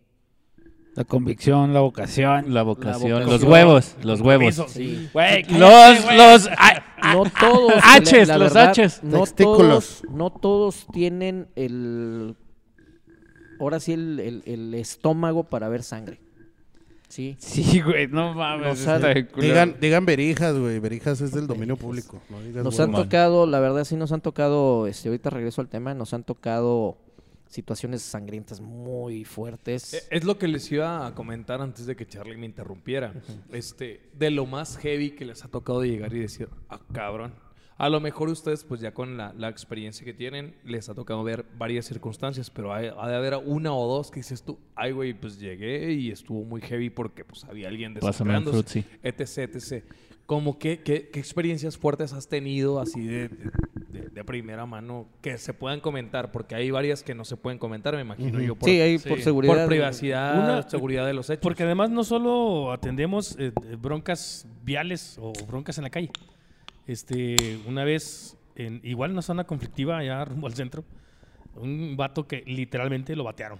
[0.95, 2.53] La convicción, la vocación.
[2.53, 3.29] La vocación, vocación.
[3.29, 4.55] los huevos, los huevos.
[4.69, 5.09] Sí.
[5.49, 7.73] Los, los, ah, No todos.
[8.27, 9.03] La los verdad, haches.
[9.03, 10.01] No Testículos.
[10.01, 12.35] todos, no todos tienen el.
[13.59, 16.19] Ahora sí, el, el- el estómago para ver sangre.
[17.09, 17.35] Sí.
[17.39, 18.85] Sí, güey, no mames.
[19.39, 20.79] Digan, digan Berijas, güey.
[20.79, 22.21] Berijas es del dominio público.
[22.29, 24.87] No digas Nos han tocado, la verdad, sí nos han tocado.
[24.87, 25.93] Este, ahorita regreso al tema.
[25.93, 26.97] Nos han tocado
[27.55, 29.93] situaciones sangrientas muy fuertes.
[29.93, 33.13] Eh, Es lo que les iba a comentar antes de que Charlie me interrumpiera.
[33.51, 37.33] Este, de lo más heavy que les ha tocado llegar y decir, ah, cabrón.
[37.77, 41.23] A lo mejor ustedes, pues ya con la, la experiencia que tienen, les ha tocado
[41.25, 44.93] ver varias circunstancias, pero hay- ha de haber una o dos que dices tú, ay,
[44.93, 48.57] güey, pues llegué y estuvo muy heavy porque pues había alguien desangrándose,
[49.03, 49.83] etc, etc.
[50.25, 53.51] Como que, qué, qué experiencias fuertes has tenido así de, de-
[53.95, 56.31] de- de primera mano que se puedan comentar?
[56.31, 58.55] Porque hay varias que no se pueden comentar, me imagino yo.
[58.55, 59.55] Por, sí, ahí por seguridad.
[59.55, 61.41] por privacidad, Una- seguridad de los hechos.
[61.41, 66.11] Porque además no solo atendemos eh, eh, broncas viales o broncas en la calle.
[66.87, 70.83] Este, una vez, en, igual en una zona conflictiva allá rumbo al centro,
[71.55, 73.59] un vato que literalmente lo batearon.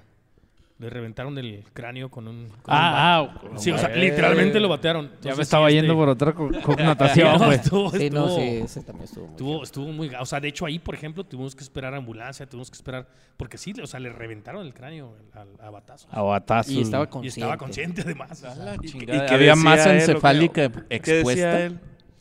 [0.77, 2.49] Le reventaron el cráneo con un...
[2.49, 5.09] con Ah, ah, Sí, o sea, literalmente lo batearon.
[5.21, 7.59] Ya me estaba sí, yendo este- por otra co- connotación, No, güey.
[7.59, 10.11] Sí, no, estuvo- sí, ese también estuvo muy Estuvo, muy...
[10.19, 13.07] O sea, de hecho ahí, por ejemplo, tuvimos que esperar ambulancia, tuvimos que esperar...
[13.37, 16.09] Porque sí, o sea, le reventaron el cráneo a, a batazos.
[16.11, 16.73] A batazos.
[16.73, 17.39] Y estaba Y consciente.
[17.39, 18.31] estaba consciente además.
[18.31, 18.75] o sea.
[18.83, 21.59] ¿Y qué Había masa encefálica ¿Qué decía expuesta.
[21.61, 21.79] él?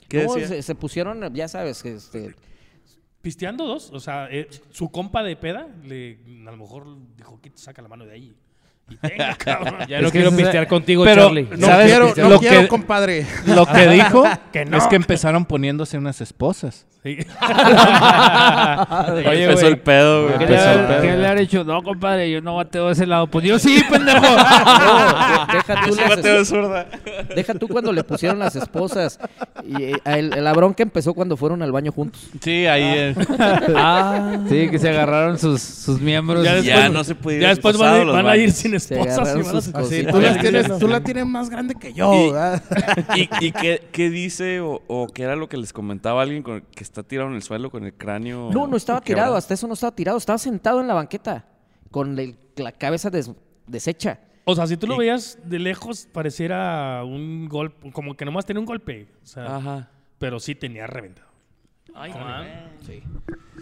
[0.09, 0.47] ¿Qué No, decía?
[0.49, 2.37] se, se pusieron, ya sabes, que este,
[3.21, 6.87] Pisteando dos, o sea, eh, su compa de peda, le, a lo mejor
[7.17, 8.35] dijo, que saca la mano de ahí.
[9.39, 9.77] Cabrón.
[9.89, 11.49] Ya Es no quiero pistear contigo, pero- Charlie.
[11.57, 11.87] No ¿Sabes?
[11.87, 13.27] quiero, no Lo quiero, que- compadre.
[13.47, 14.77] Lo que dijo Que no.
[14.77, 16.87] es que empezaron poniéndose unas esposas.
[17.03, 17.19] Sí.
[19.27, 20.39] Oye, Empezó el pedo, güey.
[20.39, 21.03] ¿Qué, le, pedo.
[21.03, 21.63] ¿Qué le ha dicho?
[21.65, 23.27] No, compadre, yo no bateo de ese lado.
[23.27, 24.21] Pues yo sí, pendejo.
[24.21, 26.87] no, de- deja tú Yo bateo de zurda.
[27.35, 29.19] Deja tú cuando le pusieron las esposas.
[29.67, 32.23] Y eh, el, la bronca empezó cuando fueron al baño juntos.
[32.41, 32.83] Sí, ahí.
[32.85, 33.15] eh,
[34.49, 36.43] Sí, que se agarraron sus, sus miembros.
[36.45, 38.95] Ya y- Ya no se puede ir Ya después van, van a ir sin Se
[38.95, 39.17] esposas.
[39.17, 40.13] y agarraron van a- sus Así, cositas.
[40.15, 42.63] tú, las tienes, tú la tienes más grande que yo, Y- ¿verdad?
[43.17, 46.63] ¿Y, y qué, qué dice o, o qué era lo que les comentaba alguien con-
[46.63, 48.51] que está tirado en el suelo con el cráneo?
[48.53, 49.27] No, no estaba quebrado?
[49.29, 51.45] tirado, hasta eso no estaba tirado, estaba sentado en la banqueta
[51.91, 53.31] con el- la cabeza des-
[53.67, 54.21] deshecha.
[54.47, 58.61] O sea, si tú lo veías de lejos, pareciera un golpe, como que nomás tenía
[58.61, 59.09] un golpe.
[59.23, 59.89] O sea, Ajá.
[60.19, 61.24] pero sí tenía reventado.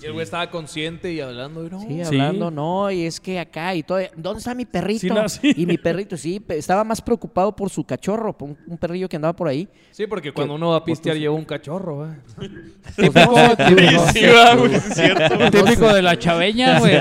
[0.01, 1.65] Y el güey estaba consciente y hablando.
[1.67, 1.81] y no.
[1.81, 2.19] Sí, Sí.
[2.19, 3.99] hablando, no, y es que acá y todo.
[4.17, 5.01] ¿Dónde está mi perrito?
[5.01, 5.53] Sí, no, sí.
[5.57, 9.09] Y mi perrito, sí, pe- estaba más preocupado por su cachorro, por un, un perrillo
[9.09, 9.69] que andaba por ahí.
[9.93, 12.17] Sí, porque cuando uno va a pistear lleva un cachorro, ¿eh?
[12.97, 15.51] Sí, va, güey, es cierto.
[15.51, 16.99] típico de la chaveña, güey.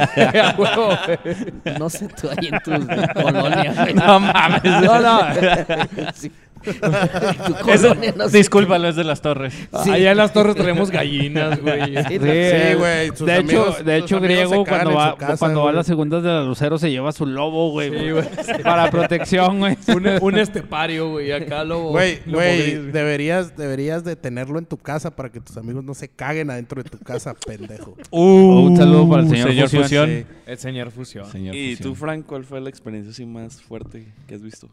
[1.80, 2.72] No sé tú ahí en tu
[3.22, 3.74] colonia.
[3.84, 3.94] güey.
[3.94, 4.64] no mames.
[4.64, 5.22] No, no.
[6.14, 6.32] Sí.
[7.62, 8.38] Colonia, no sé.
[8.38, 9.54] Discúlpalo, es de las torres.
[9.72, 11.82] Allá en las torres tenemos gallinas, güey.
[12.12, 13.08] Sí, Sí, güey.
[13.16, 15.60] sus De hecho, de sus hecho amigos griego cagan cuando en va, su casa, cuando
[15.60, 15.76] va a güey.
[15.78, 17.92] las segundas de la Lucero se lleva su lobo, güey.
[18.64, 19.78] Para protección, güey.
[19.88, 21.32] Un, un estepario, güey.
[21.32, 21.90] Acá lo.
[21.90, 22.92] Güey, lo güey, güey.
[22.92, 26.82] deberías, deberías de tenerlo en tu casa para que tus amigos no se caguen adentro
[26.84, 27.96] de tu casa, pendejo.
[28.12, 29.84] un saludo para el señor Fusión.
[29.84, 30.10] Fusión.
[30.10, 30.26] Sí.
[30.46, 31.32] El señor Fusión.
[31.32, 31.90] Señor ¿Y Fusión.
[31.90, 34.70] tú, Frank, cuál fue la experiencia así más fuerte que has visto?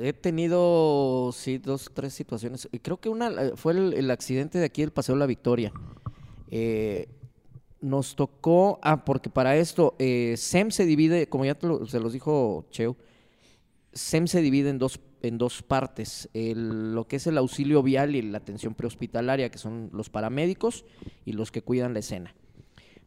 [0.00, 2.68] He tenido, sí, dos, tres situaciones.
[2.82, 5.72] Creo que una fue el, accidente de aquí del Paseo La Victoria.
[6.50, 7.08] Eh,
[7.80, 12.12] nos tocó, ah, porque para esto, eh, SEM se divide, como ya te se los
[12.12, 12.96] dijo Cheo,
[13.92, 18.22] SEM se divide en dos, en dos partes, lo que es el auxilio vial y
[18.22, 20.84] la atención prehospitalaria, que son los paramédicos
[21.24, 22.34] y los que cuidan la escena.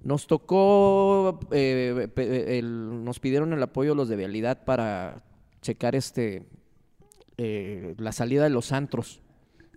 [0.04, 5.24] Nos tocó, eh, nos pidieron el apoyo los de vialidad para
[5.62, 6.48] checar este
[7.38, 9.22] eh, la salida de los antros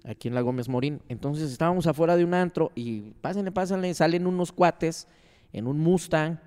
[0.04, 1.00] aquí en la Gómez Morín.
[1.08, 5.08] Entonces estábamos afuera de un antro y pásenle, pásenle, salen unos cuates
[5.52, 6.38] en un Mustang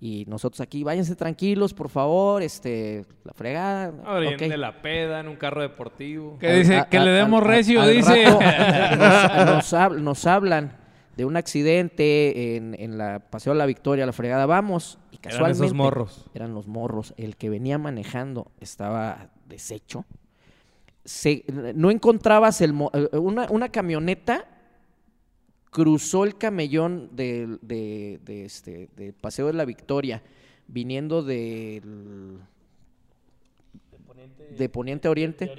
[0.00, 3.94] y nosotros aquí, váyanse tranquilos, por favor, este, la fregada.
[4.04, 4.38] Ahora ok.
[4.38, 6.38] de la peda en un carro deportivo.
[6.38, 8.24] Que dice que le demos al- recio, al dice.
[8.24, 10.76] rato nos, nos hab- nos hablan
[11.16, 14.98] de un accidente en, en la Paseo de la Victoria, la fregada, vamos.
[15.12, 16.26] Y Eran casualmente esos morros.
[16.34, 17.14] eran los morros.
[17.16, 20.04] El que venía manejando estaba deshecho.
[21.04, 21.44] Se-
[21.74, 24.46] no encontrabas el eh, una, una camioneta
[25.70, 30.22] cruzó el camellón del- de, de este, de Paseo de la Victoria,
[30.66, 32.38] viniendo del,
[34.56, 35.50] de poniente a oriente.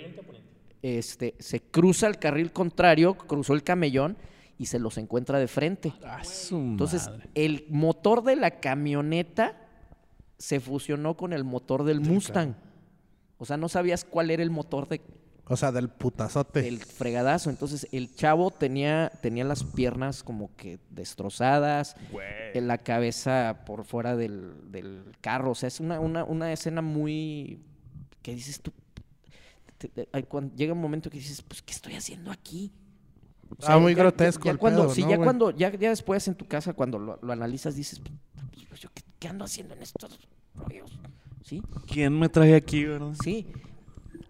[0.82, 4.18] Este, se cruza el carril contrario, cruzó el camellón
[4.58, 5.94] y se los encuentra de frente.
[6.04, 7.30] Ah, Entonces, madre.
[7.36, 9.58] el motor de la camioneta
[10.38, 12.56] se fusionó con el motor del Mustang.
[13.38, 15.02] O sea, no sabías cuál era el motor de,
[15.48, 16.62] O sea, del putazote.
[16.64, 17.50] del fregadazo.
[17.52, 21.96] Entonces, el chavo tenía, tenía las piernas como que destrozadas,
[22.54, 25.52] en la cabeza por fuera del, del carro.
[25.52, 27.60] O sea, es una, una, una escena muy...
[28.24, 28.72] ¿Qué dices tú?
[29.78, 32.72] Te- te- hay cuan- llega un momento que dices, pues, ¿qué estoy haciendo aquí?
[33.52, 35.26] O Ah, muy ya- ya- grotesco Ya, el cuando, pedo, sí, ¿no, ya güey?
[35.28, 38.02] cuando, ya, ya después en tu casa, cuando lo, lo analizas, dices,
[38.70, 40.18] pues, yo, ¿qué, qué ando haciendo en estos
[40.56, 40.98] rollos?
[41.44, 41.62] ¿Sí?
[41.86, 43.14] ¿Quién me trae aquí, verdad?
[43.24, 43.46] Sí.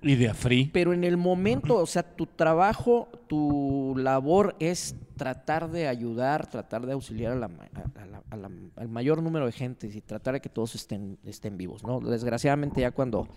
[0.07, 0.69] Y de afri.
[0.71, 6.85] Pero en el momento, o sea, tu trabajo, tu labor es tratar de ayudar, tratar
[6.85, 9.87] de auxiliar a la ma- a- a la- a la- al mayor número de gente
[9.87, 11.99] y tratar de que todos estén, estén vivos, ¿no?
[12.01, 13.27] Desgraciadamente ya cuando,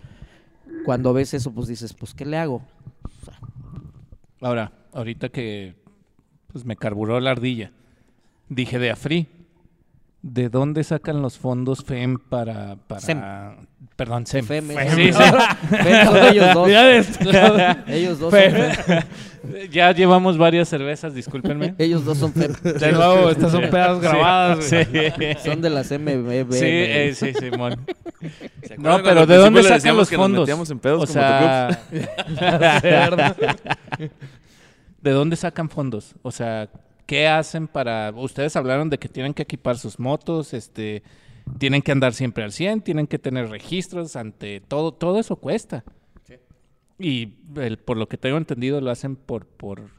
[0.85, 2.61] cuando ves eso, pues dices, pues, ¿qué le hago?
[4.41, 5.75] Ahora, ahorita que
[6.53, 7.73] pues me carburó la ardilla,
[8.49, 9.27] dije de Afri.
[10.21, 12.77] ¿De dónde sacan los fondos FEM para...
[12.89, 13.21] para SEM.
[13.95, 14.45] Perdón, SEM.
[14.45, 15.23] Fem, Sí, sí.
[15.71, 16.69] Fem son ellos dos.
[17.89, 19.03] ellos dos son Fem.
[19.71, 21.75] Ya llevamos varias cervezas, discúlpenme.
[21.79, 22.53] Ellos dos son Fem.
[22.53, 24.65] De nuevo, estas son pedas grabadas.
[24.65, 25.13] Sí, güey.
[25.17, 25.51] sí.
[25.51, 26.53] Son de las MBB.
[26.53, 27.87] Sí, eh, sí, Simón.
[28.63, 30.41] ¿Se No, pero ¿de dónde sacan los que nos fondos?
[30.41, 31.81] metíamos en pedos o sea,
[35.01, 36.15] ¿de dónde sacan fondos?
[36.23, 36.69] O sea,
[37.09, 38.13] ¿qué hacen para...?
[38.15, 41.03] Ustedes hablaron de que tienen que equipar sus motos, este,
[41.59, 45.83] tienen que andar siempre al 100, tienen que tener registros ante todo, todo eso cuesta.
[47.01, 49.47] Y el- por lo que tengo entendido lo hacen por...
[49.47, 49.98] por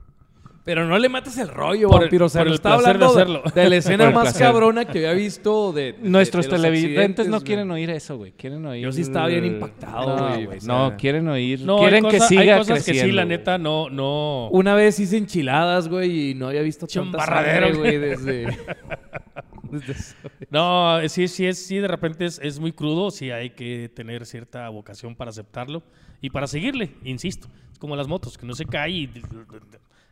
[0.70, 2.30] Pero no le mates el rollo, Por el- vampiro.
[2.30, 3.42] Sea, por el de hablando de, hacerlo.
[3.56, 4.42] de la escena el más placer.
[4.44, 8.34] cabrona que había visto de, de- Nuestros de televidentes no quieren oír eso, güey.
[8.34, 8.84] Quieren oír...
[8.84, 10.68] Yo sí estaba bien impactado, No, güey, güey, o sea.
[10.74, 11.62] no, quieren oír...
[11.62, 14.50] No, quieren hay, que siga hay cosas que sí, creciendo, la neta, no, no.
[14.52, 17.98] Una vez hice enchiladas, güey, y no había visto Che, un tanta barradero, sangre, güey,
[17.98, 18.58] desde...
[20.50, 24.68] No, sí, sí, sí, de repente es, es muy crudo, sí hay que tener cierta
[24.70, 25.84] vocación para aceptarlo
[26.22, 27.48] y para seguirle, insisto.
[27.72, 29.10] Es como las motos, que no se cae y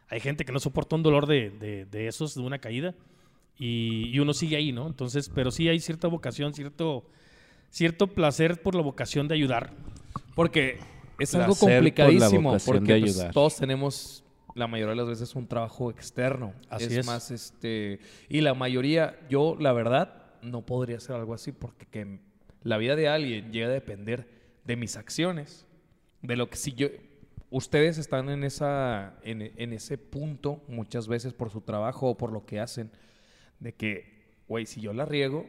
[0.09, 2.95] hay gente que no soporta un dolor de, de- de esos, de una caída,
[3.57, 4.87] y, y uno sigue ahí, ¿no?
[4.87, 7.03] Entonces, pero sí hay cierta vocación, cierto,
[7.69, 9.73] cierto placer por la vocación de ayudar.
[10.35, 10.77] Porque
[11.19, 14.23] es Placer algo por complicadísimo, vocación porque pues, todos tenemos,
[14.53, 16.53] la mayoría de las veces, un trabajo externo.
[16.69, 17.05] Así es, es.
[17.07, 17.99] más, este...
[18.29, 22.19] Y la mayoría, yo, la verdad, no podría hacer algo así, porque que
[22.61, 24.27] la vida de alguien llega a depender
[24.65, 25.65] de mis acciones.
[26.21, 26.89] De lo que si yo...
[27.49, 32.45] Ustedes están en, esa, en, ese punto muchas veces por su trabajo o por lo
[32.45, 32.91] que hacen,
[33.59, 35.45] de que, güey, si yo la riego,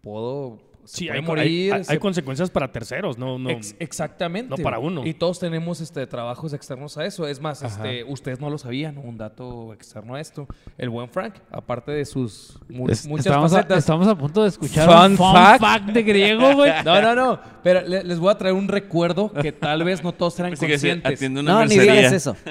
[0.00, 0.73] puedo...
[0.84, 3.50] se Sí, puede hay, morir, hay- hay se consecuencias para terceros, no, no.
[3.50, 4.50] Ex- exactamente.
[4.50, 5.06] no para uno.
[5.06, 7.26] Y todos tenemos este, trabajos externos a eso.
[7.26, 10.46] Es más, este, ustedes no lo sabían, un dato externo a esto.
[10.78, 14.48] El buen Frank, aparte de sus mu- Es- muchas estamos, a, estamos a punto de
[14.48, 15.60] escuchar Fun un fun fact.
[15.60, 16.72] fact de griego, güey.
[16.84, 17.40] No, no, no.
[17.62, 21.30] Pero le- les voy a traer un recuerdo que tal vez no todos eran conscientes.
[21.30, 22.36] No, ni digas eso.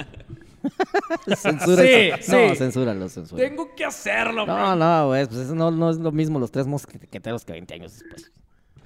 [1.36, 2.32] Censura Sí, eso.
[2.32, 2.56] No, sí.
[2.56, 3.48] censúralo, censúralo.
[3.48, 4.78] Tengo que hacerlo, No, Frank.
[4.78, 7.92] no, güey, pues eso no, no es lo mismo los tres mosqueteros que 20 años
[7.98, 8.32] después.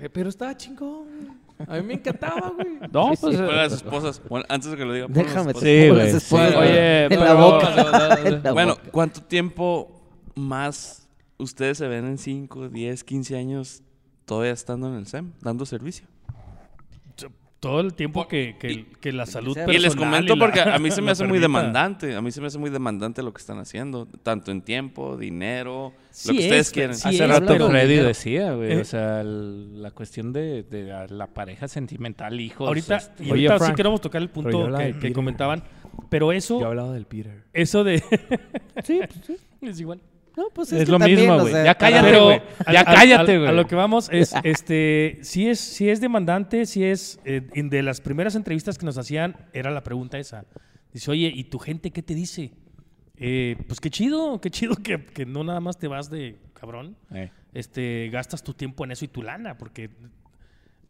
[0.00, 1.38] Eh, Pero estaba chingón.
[1.66, 2.78] A mí me encantaba, güey.
[2.92, 3.36] No, Sí, pues.
[3.36, 3.42] sí.
[3.42, 4.22] eh, las esposas.
[4.28, 5.06] Bueno, antes de que lo diga.
[5.08, 6.56] Déjame Sí, güey, las esposas, sí.
[6.56, 8.52] Oye, en pero- la boca.
[8.52, 8.76] Bueno.
[8.92, 10.00] ¿cuánto tiempo
[10.36, 13.82] más ustedes se ven en 5, 10, 15 años
[14.24, 16.06] todavía estando en el SEM, dando servicio?
[17.60, 20.60] Todo el tiempo que, que, que la salud Y Y les personal comento la- porque
[20.60, 22.14] a mí se me hace muy demandante.
[22.14, 24.06] A mí se me hace muy demandante lo que están haciendo.
[24.22, 26.94] Tanto en tiempo, dinero, Sí lo que ustedes es, quieren.
[26.94, 28.06] sí Hace es, rato de Freddy dinero.
[28.08, 28.80] decía, güey, Eh.
[28.80, 32.68] o sea, el- la cuestión de, de la, la pareja sentimental, hijos.
[32.68, 34.70] Ahorita, este, y ahorita sí Frank, queremos tocar el punto
[35.00, 35.64] que, comentaban.
[36.10, 37.42] Pero eso, Yo hablaba del Peter.
[37.52, 37.98] eso de...
[38.84, 39.36] Sí, pues sí.
[39.62, 40.00] es igual.
[40.38, 41.52] No, pues Es que lo también, mismo, o güey.
[41.52, 42.40] sea, Ya cállate, Pero güey.
[42.72, 43.48] Ya cállate, güey.
[43.50, 47.82] A lo que vamos es, este, sí es, sí es demandante, sí es, eh, de
[47.82, 50.44] las primeras entrevistas que nos hacían, era la pregunta esa.
[50.92, 52.52] Dice, oye, ¿y tu gente qué te dice?
[53.16, 56.96] Eh, pues qué chido, qué chido que, que no nada más te vas de cabrón.
[57.12, 57.30] Eh.
[57.52, 59.90] Este, gastas tu tiempo en eso y tu lana, porque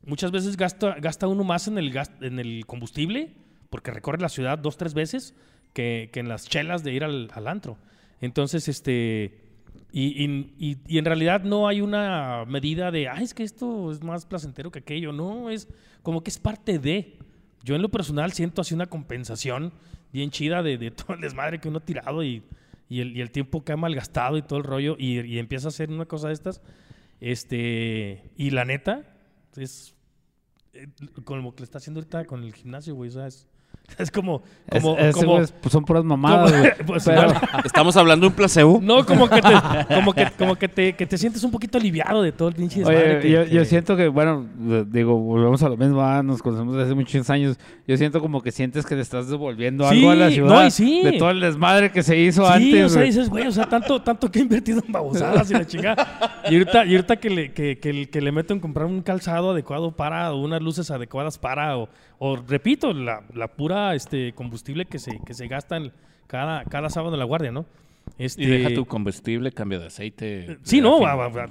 [0.04, 3.32] muchas veces gasta, gasta uno más en el, gas- en el combustible,
[3.70, 5.34] porque recorre la ciudad dos, tres veces,
[5.72, 7.78] que, que en las chelas de ir al, al antro.
[8.20, 9.40] Entonces, este,
[9.92, 14.02] y, y- y- en realidad no hay una medida de, ah, es que esto es
[14.02, 15.12] más placentero que aquello.
[15.12, 15.68] No, es
[16.02, 17.18] como que es parte de.
[17.64, 19.72] Yo en lo personal siento así una compensación
[20.12, 22.42] bien chida de, de todo el desmadre que uno ha tirado y,
[22.90, 25.90] el, y el tiempo que ha malgastado y todo el rollo y, empieza a hacer
[25.90, 26.60] una cosa de estas.
[27.20, 29.04] Este, y la neta,
[29.56, 29.94] es
[30.72, 30.86] eh,
[31.24, 33.10] con lo que le está haciendo ahorita con el gimnasio, güey.
[33.10, 33.48] O sea, es,
[33.98, 34.42] es como.
[34.70, 36.72] Es- como, como- es- pues, son puras mamadas, como- güey.
[36.86, 37.32] pues, Pero-.
[37.64, 38.80] Estamos hablando de un placebo.
[38.82, 42.22] No, como que te, como que, como que te, que te sientes un poquito aliviado
[42.22, 43.10] de todo el pinche desmadre.
[43.12, 44.46] Oye, que- yo, que- yo siento que, bueno,
[44.86, 47.58] digo, volvemos a lo mismo, ah, nos conocemos desde hace muchos años.
[47.86, 50.66] Yo siento como que sientes que le estás devolviendo Sí, algo a la no, ciudad
[50.66, 51.00] y sí.
[51.02, 52.84] de todo el desmadre que se hizo Sí, antes.
[52.84, 55.66] o sea, dices, güey, o sea, tanto, tanto que he invertido en babosadas y la
[55.66, 56.42] chingada.
[56.50, 59.02] Y ahorita, y ahorita que, le, que, que, le- que le meto en comprar un
[59.02, 64.32] calzado adecuado para, o unas luces adecuadas para, o, o repito, la, la pura este,
[64.34, 65.92] combustible que se, que se gasta en
[66.26, 67.66] cada, cada sábado en la guardia, ¿no?
[68.16, 70.58] Este, Y deja tu combustible, cambio de aceite.
[70.62, 70.98] Sí, no,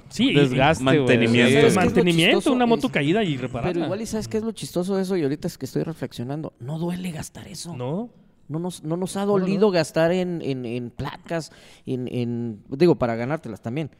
[0.08, 0.34] sí.
[0.34, 0.82] Desgaste.
[0.82, 1.28] Mantenimiento.
[1.32, 1.52] Sí.
[1.52, 3.72] ¿Sabes qué es lo mantenimiento, una moto Es- caída y repararla.
[3.72, 5.16] Pero igual, ¿y sabes qué es lo chistoso de eso?
[5.16, 6.52] Y ahorita es que estoy reflexionando.
[6.58, 7.76] No duele gastar eso.
[7.76, 8.10] ¿No?
[8.48, 11.52] No nos, no nos ha dolido gastar en, en, en placas,
[11.86, 13.90] en, en- digo, para ganártelas también.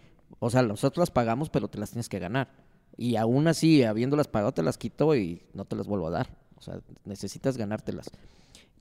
[0.41, 2.49] O sea, nosotros las pagamos, pero te las tienes que ganar.
[2.97, 6.31] Y aún así, habiéndolas pagado, te las quito y no te las vuelvo a dar.
[6.59, 8.11] O sea, necesitas ganártelas.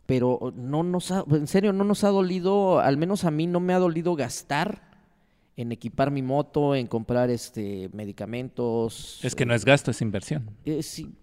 [0.06, 3.60] Pero no nos ha, en serio, no nos ha dolido, al menos a mí no
[3.60, 4.88] me ha dolido gastar
[5.58, 9.20] en equipar mi moto, en comprar este medicamentos.
[9.24, 10.52] Es que no es gasto, es inversión.
[10.66, 11.14] Eh, sí,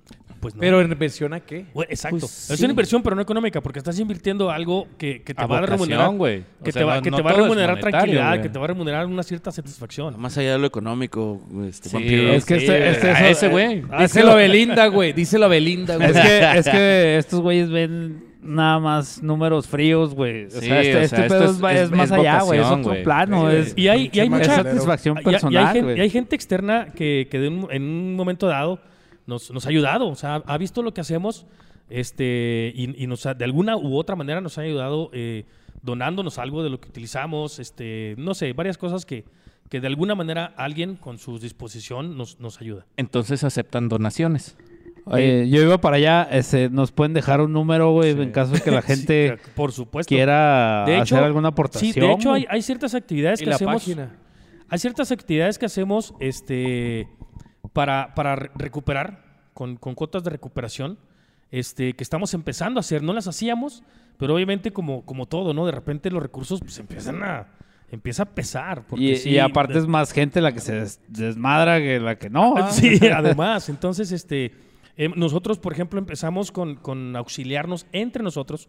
[0.45, 0.61] Pues no.
[0.61, 1.65] Pero en inversión a qué?
[1.73, 2.19] Güey, exacto.
[2.21, 2.65] Pues, es sí.
[2.65, 5.63] una inversión, pero no económica, porque estás invirtiendo algo que, que te A va a
[5.63, 6.11] remunerar.
[6.11, 6.45] güey.
[6.61, 8.43] O Que sea, te va, no- que no te va a remunerar tranquilidad, güey.
[8.43, 10.21] que te va a remunerar una cierta satisfacción.
[10.21, 12.33] Más allá de lo económico, este, Sí, vampiro.
[12.35, 13.83] Es que sí, este- este a ese güey.
[13.91, 15.13] Ah, Díselo a Belinda, güey.
[15.15, 16.11] Díselo a Belinda, güey.
[16.11, 20.45] Es que, es que estos güeyes ven nada más números fríos, güey.
[20.45, 22.43] O Sí, sea, este, o sea, este pedo es- es, es es- más es allá,
[22.43, 22.61] güey.
[22.61, 23.03] Es otro güey.
[23.03, 23.51] plano.
[23.51, 25.97] Sí, es, Y hay, y hay mucha satisfacción y hay- y hay, personal, gen- güey.
[25.97, 28.81] y hay gente externa que, que de un- en un momento dado
[29.27, 31.47] nos, nos ha ayudado, o sea, ha visto lo que hacemos
[31.91, 35.45] este, y, y nos ha- de alguna u otra manera nos ha ayudado eh,
[35.83, 39.25] donándonos algo de lo que utilizamos, este, no sé, varias cosas que,
[39.69, 42.87] que de alguna manera alguien con su disposición nos, nos ayuda.
[42.97, 44.57] Entonces aceptan donaciones.
[45.07, 46.27] Oye, yo iba para allá.
[46.31, 49.71] Este, nos pueden dejar un número, güey, en caso de que la Sí, gente por
[49.73, 50.09] supuesto.
[50.09, 51.93] quiera De hecho, hacer alguna aportación.
[51.93, 53.75] Sí, de hecho hay, ciertas actividades que la hacemos.
[53.75, 54.17] página.
[54.71, 57.07] Hay ciertas actividades que hacemos este,
[57.73, 59.23] para, para re- recuperar,
[59.55, 60.99] con, con cuotas de recuperación,
[61.51, 63.03] este, que estamos empezando a hacer.
[63.03, 63.83] No las hacíamos,
[64.19, 65.65] pero obviamente como, como todo, ¿no?
[65.67, 67.47] De repente los recursos pues, empiezan a,
[67.91, 68.83] empieza a pesar.
[68.87, 72.01] Porque Y, sí, y aparte de- es más gente la que se des- desmadra que
[72.01, 72.55] la que no.
[72.57, 72.71] ¿ah?
[72.73, 73.69] Sí, además.
[73.69, 74.53] Entonces, este,
[74.97, 78.69] em, nosotros, por ejemplo, empezamos con, con auxiliarnos entre nosotros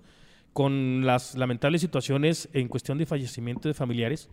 [0.53, 4.29] con las lamentables situaciones en cuestión de fallecimiento de familiares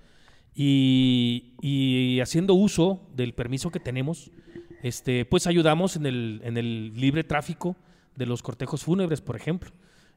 [0.54, 4.30] y, y haciendo uso del permiso que tenemos,
[4.82, 7.76] este, pues ayudamos en el, en el libre tráfico
[8.16, 9.70] de los cortejos fúnebres, por ejemplo.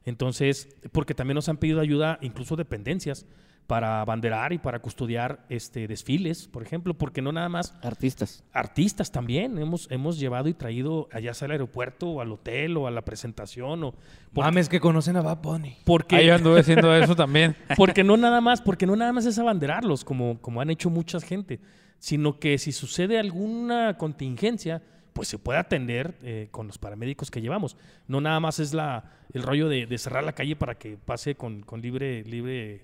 [0.06, 3.26] Entonces, porque también nos han pedido ayuda, incluso dependencias,
[3.66, 8.44] para banderar y para custodiar este, desfiles, por ejemplo, porque no nada más artistas.
[8.52, 12.86] artistas también hemos, hemos llevado y traído allá sea al aeropuerto o al hotel o
[12.86, 13.94] a la presentación o
[14.32, 15.78] porque, Mames que conocen a Bad Bunny.
[15.84, 17.56] porque, Ahí yo anduve haciendo eso también.
[17.76, 21.18] porque no nada más porque no nada más es abanderarlos como, como han hecho mucha
[21.20, 21.60] gente
[21.98, 24.82] sino que si sucede alguna contingencia
[25.16, 27.76] pues se puede atender eh, con los paramédicos que llevamos
[28.06, 31.34] no nada más es la el rollo de, de cerrar la calle para que pase
[31.34, 32.82] con, con libre libre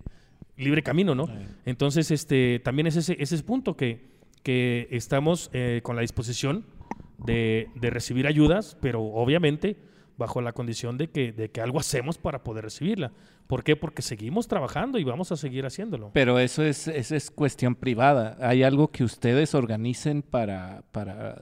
[0.56, 1.28] libre camino no
[1.64, 4.10] entonces este también es ese ese punto que
[4.42, 6.64] que estamos eh, con la disposición
[7.18, 9.76] de, de recibir ayudas, pero obviamente
[10.18, 13.12] bajo la condición de que, de que algo hacemos para poder recibirla.
[13.46, 13.76] ¿Por qué?
[13.76, 16.10] Porque seguimos trabajando y vamos a seguir haciéndolo.
[16.12, 18.36] Pero eso es, eso es cuestión privada.
[18.40, 21.40] ¿Hay algo que ustedes organicen para, para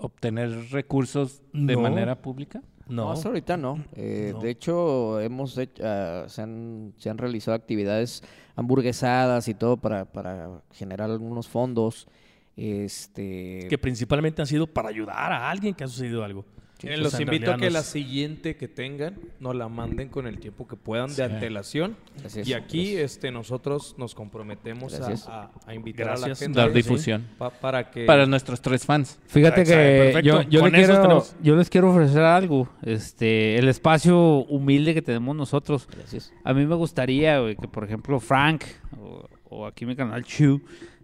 [0.00, 1.80] obtener recursos de No.
[1.82, 2.62] manera pública?
[2.88, 3.84] No, No, hasta ahorita no.
[3.94, 4.40] Eh, No.
[4.40, 8.22] De hecho, hemos hecho, ah, se, han, se han realizado actividades
[8.56, 12.08] hamburguesadas y todo para, para generar algunos fondos.
[12.56, 16.44] Este, que principalmente han sido para ayudar a alguien que ha sucedido algo.
[16.82, 20.38] Miren, O los invito a que la siguiente que tengan nos la manden con el
[20.38, 21.96] tiempo que puedan de antelación.
[22.18, 23.12] Gracias, y aquí gracias.
[23.12, 25.28] este nosotros nos comprometemos a, Gracias.
[25.28, 26.24] a- a invitar Gracias.
[26.24, 26.74] a la gente Dar Sí.
[26.76, 27.26] difusión.
[27.38, 29.18] pa- para que Para nuestros tres fans.
[29.26, 31.36] Fíjate Exacto, que yo, yo, Con le esos quiero, tenemos.
[31.42, 32.68] yo les quiero ofrecer algo.
[32.82, 35.86] Este, el espacio humilde que tenemos nosotros.
[35.94, 36.32] Gracias.
[36.44, 38.64] A mí me gustaría, que por ejemplo Frank
[38.98, 40.62] o, o aquí mi canal Chu,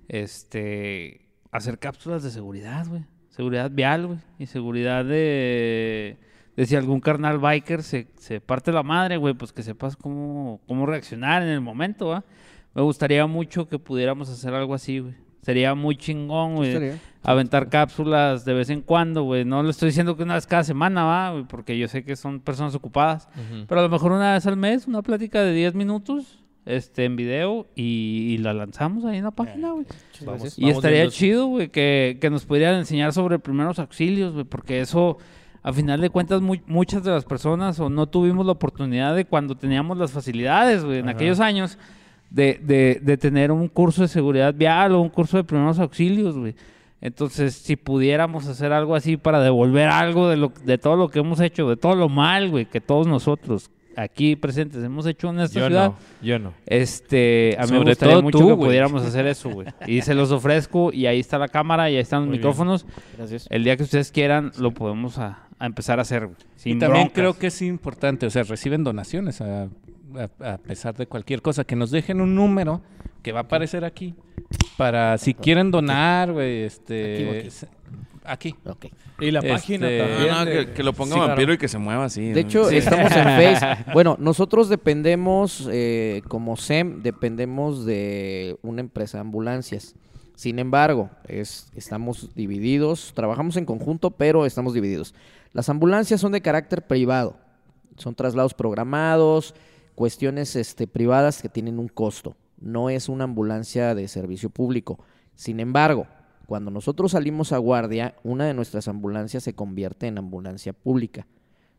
[0.09, 1.21] este,
[1.53, 3.03] hacer cápsulas de seguridad, güey.
[3.37, 4.19] Seguridad vial, güey.
[4.39, 6.17] Y seguridad de,
[6.57, 10.61] de si algún carnal biker se, se parte la madre, güey, pues que sepas cómo,
[10.67, 12.25] cómo reaccionar en el momento, ¿va?
[12.75, 15.15] Me gustaría mucho que pudiéramos hacer algo así, güey.
[15.43, 16.93] Sería muy chingón, güey.
[17.23, 19.45] Aventar cápsulas de vez en cuando, güey.
[19.45, 22.17] No le estoy diciendo que una vez cada semana, va, güey, porque yo sé que
[22.17, 23.29] son personas ocupadas.
[23.69, 27.17] Pero a lo mejor una vez al mes, una plática de 10 minutos, este, en
[27.17, 29.87] video, y, y la lanzamos ahí en la página, güey.
[30.25, 34.45] Vamos- Y estaría viendo chido, güey, que, que nos pudieran enseñar sobre primeros auxilios, güey,
[34.45, 35.17] porque eso
[35.63, 39.25] a final de cuentas mu- muchas de las personas o no tuvimos la oportunidad de
[39.25, 41.13] cuando teníamos las facilidades, güey, en Ajá.
[41.17, 41.79] aquellos años,
[42.31, 46.37] de, de, de tener un curso de seguridad vial o un curso de primeros auxilios,
[46.37, 46.55] güey.
[47.01, 51.21] Entonces, si pudiéramos hacer algo así para devolver algo de, lo, de todo lo que
[51.21, 55.41] hemos hecho, de todo lo mal, güey, que todos nosotros aquí presentes hemos hecho en
[55.41, 56.53] esta Yo ciudad, no, yo no.
[56.67, 59.67] este, a mí me Sobre gustaría todo mucho tú, que pudiéramos hacer eso, güey.
[59.87, 62.41] Y se los ofrezco y ahí está la cámara y ahí están los Muy bien.
[62.43, 62.87] micrófonos.
[63.17, 63.47] Gracias.
[63.51, 66.37] El día que ustedes quieran, lo podemos a, a empezar a hacer, güey.
[66.57, 67.15] Sin y también broncas.
[67.15, 71.65] creo que es importante, o sea, reciben donaciones a, a- a pesar de cualquier cosa,
[71.65, 72.83] que nos dejen un número
[73.23, 74.15] que va a aparecer aquí
[74.77, 77.29] para si quieren donar, güey, este...
[77.29, 77.67] Aquí aquí.
[78.27, 78.55] Aquí.
[78.67, 78.87] Ok.
[79.21, 80.29] Y la Este- página No, también.
[80.29, 81.29] No, no, de- que, que lo ponga Sí, claro.
[81.29, 82.29] vampiro y que se mueva así.
[82.29, 82.49] De ¿no?
[82.49, 82.77] hecho, Sí.
[82.77, 83.25] estamos en
[83.61, 83.85] Face.
[83.93, 89.95] Bueno, nosotros dependemos, eh, como SEM, dependemos de una empresa de ambulancias.
[90.35, 95.15] Sin embargo, es, estamos divididos, trabajamos en conjunto, pero estamos divididos.
[95.53, 97.37] Las ambulancias son de carácter privado,
[97.97, 99.55] son traslados programados,
[99.95, 102.37] cuestiones este, privadas que tienen un costo.
[102.61, 104.99] No es una ambulancia de servicio público.
[105.35, 106.07] Sin embargo,
[106.47, 111.27] cuando nosotros salimos a guardia, una de nuestras ambulancias se convierte en ambulancia pública.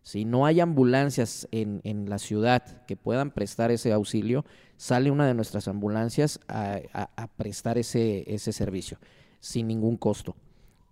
[0.02, 4.46] Si no hay ambulancias en, en la ciudad que puedan prestar ese auxilio,
[4.78, 8.98] sale una de nuestras ambulancias a, a- a prestar ese, ese servicio
[9.40, 10.36] sin ningún costo.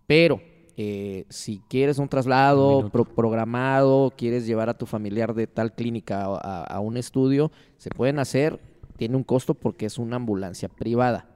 [0.08, 0.42] Pero
[0.78, 6.26] eh, si quieres un traslado pro- programado, quieres llevar a tu familiar de tal clínica
[6.26, 8.60] a, a- a un estudio, se pueden hacer,
[8.98, 11.28] tiene un costo porque es una ambulancia privada.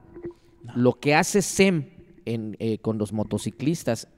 [0.74, 1.86] Lo que hace SEM
[2.24, 4.08] en, eh, con los motociclistas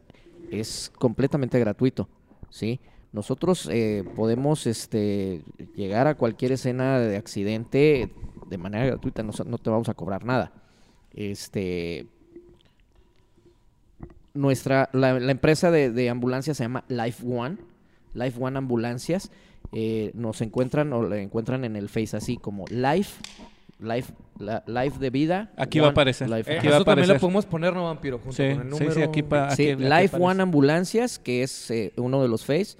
[0.51, 2.09] es completamente gratuito,
[2.51, 2.81] ¿sí?
[3.12, 5.43] Nosotros eh, podemos este,
[5.74, 8.11] llegar a cualquier escena de accidente
[8.49, 10.53] de manera gratuita, no, no te vamos a cobrar nada.
[11.15, 12.07] Este,
[14.35, 17.59] nuestra, la, empresa de, de ambulancias se llama Life One,
[18.15, 19.31] Life One Ambulancias.
[19.73, 23.23] eh, nos encuentran o la encuentran en el Face así como Life,
[23.83, 25.53] Life, la- Life de vida.
[25.57, 26.31] Aquí va a One aparecer.
[26.31, 28.19] Life Eh, Aquí va a también lo podemos poner, ¿no, Vampiro?
[28.19, 29.11] Junto Sí, con el sí, sí, número.
[29.11, 30.17] aquí pa- Sí, aquí- aquí Life aparece.
[30.25, 32.77] One Ambulancias, que es eh, uno de los Face,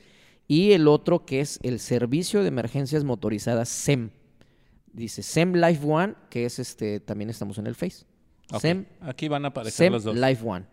[0.49, 4.11] y el otro que es el Servicio de Emergencias Motorizadas SEM.
[4.93, 8.05] Dice SEM Life One, que es este, también estamos en el Face.
[8.61, 10.15] SEM, Aquí van a aparecer SEM los dos.
[10.17, 10.67] Life One,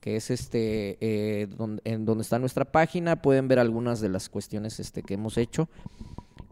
[0.00, 4.28] que es este, eh, donde, en donde está nuestra página, pueden ver algunas de las
[4.28, 5.68] cuestiones este, que hemos hecho.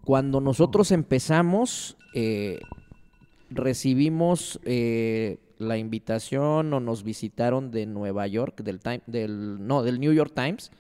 [0.05, 2.61] Cuando nosotros empezamos, eh,
[3.51, 10.01] recibimos eh, la invitación o nos visitaron de Nueva York, del, Time, del, no, del
[10.01, 10.70] New York Times,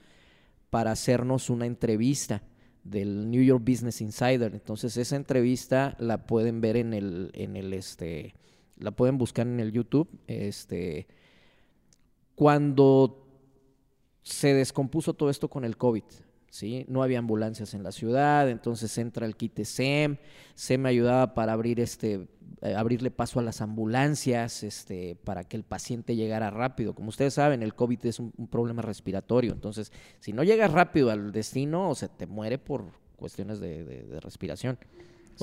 [0.70, 2.42] para hacernos una entrevista
[2.84, 4.54] del New York Business Insider.
[4.54, 8.34] Entonces esa entrevista la pueden ver en el, en el este,
[8.76, 10.08] la pueden buscar en el YouTube.
[10.26, 11.06] Este,
[12.34, 13.26] cuando
[14.22, 16.04] se descompuso todo esto con el COVID,
[16.50, 16.84] ¿sí?
[16.88, 20.16] No había ambulancias en la ciudad, entonces entra el kit SEM,
[20.54, 22.26] SEM me ayudaba para abrir este,
[22.62, 26.94] eh, abrirle paso a las ambulancias, este, para que el paciente llegara rápido.
[26.94, 31.10] Como ustedes saben, el COVID es un, un problema respiratorio, entonces si no llegas rápido
[31.10, 32.84] al destino, o sea, te muere por
[33.16, 34.78] cuestiones de, de- de respiración.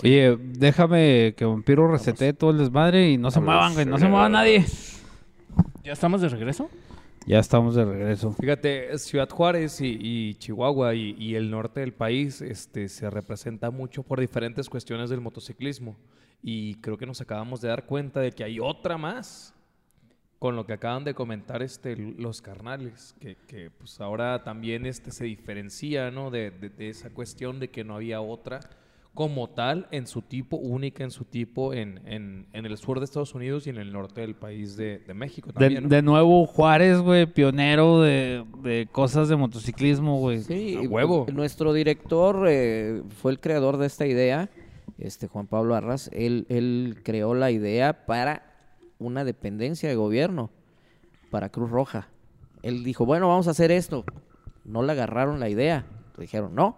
[0.03, 3.85] Oye, déjame que Vampiro resete todo el desmadre y no se muevan, güey.
[3.85, 4.65] No se mueva nadie.
[5.85, 6.69] ¿Ya estamos de regreso?
[7.27, 8.33] Ya estamos de regreso.
[8.33, 14.19] Fíjate, Ciudad Juárez y, Chihuahua y, el norte del país este, se representa mucho por
[14.19, 15.95] diferentes cuestiones del motociclismo.
[16.43, 19.53] Y creo que nos acabamos de dar cuenta de que hay otra más
[20.37, 25.09] con lo que acaban de comentar este, los carnales, que, que, pues ahora también este,
[25.09, 26.29] se diferencia ¿no?
[26.29, 28.59] de- de esa cuestión de que no había otra
[29.15, 33.05] como tal en su tipo, única en su tipo en, en- en el sur de
[33.05, 35.83] Estados Unidos y en el norte del país de, de México De, también.
[35.83, 35.89] ¿no?
[35.89, 40.41] de nuevo, Juárez, güey, pionero de, de cosas de motociclismo, güey.
[40.43, 41.25] Sí, A huevo.
[41.33, 44.49] nuestro director eh, fue el creador de esta idea,
[44.99, 46.11] este Juan Pablo Arras.
[46.13, 48.53] Él, él creó la idea para
[48.99, 50.51] una dependencia de gobierno,
[51.31, 52.09] para Cruz Roja.
[52.63, 54.03] Él dijo, bueno, vamos a hacer esto.
[54.65, 55.85] No le agarraron la idea.
[56.17, 56.75] Le dijeron, no.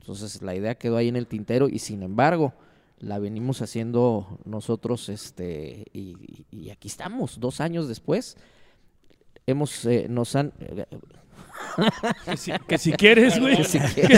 [0.00, 2.54] Entonces la idea quedó ahí en el tintero y sin embargo
[2.98, 8.36] la venimos haciendo nosotros este y, aquí estamos dos años después
[9.46, 10.52] hemos eh, nos han
[12.24, 13.56] Que si, que si quieres, güey.
[13.56, 13.64] Que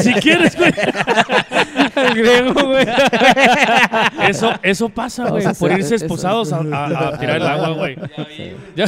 [0.02, 0.72] si quieres, güey.
[2.08, 2.86] El griego, güey.
[4.28, 5.44] Eso, eso pasa, güey.
[5.58, 7.96] Por irse esposados a, a- a tirar el agua, güey.
[8.76, 8.86] Ya.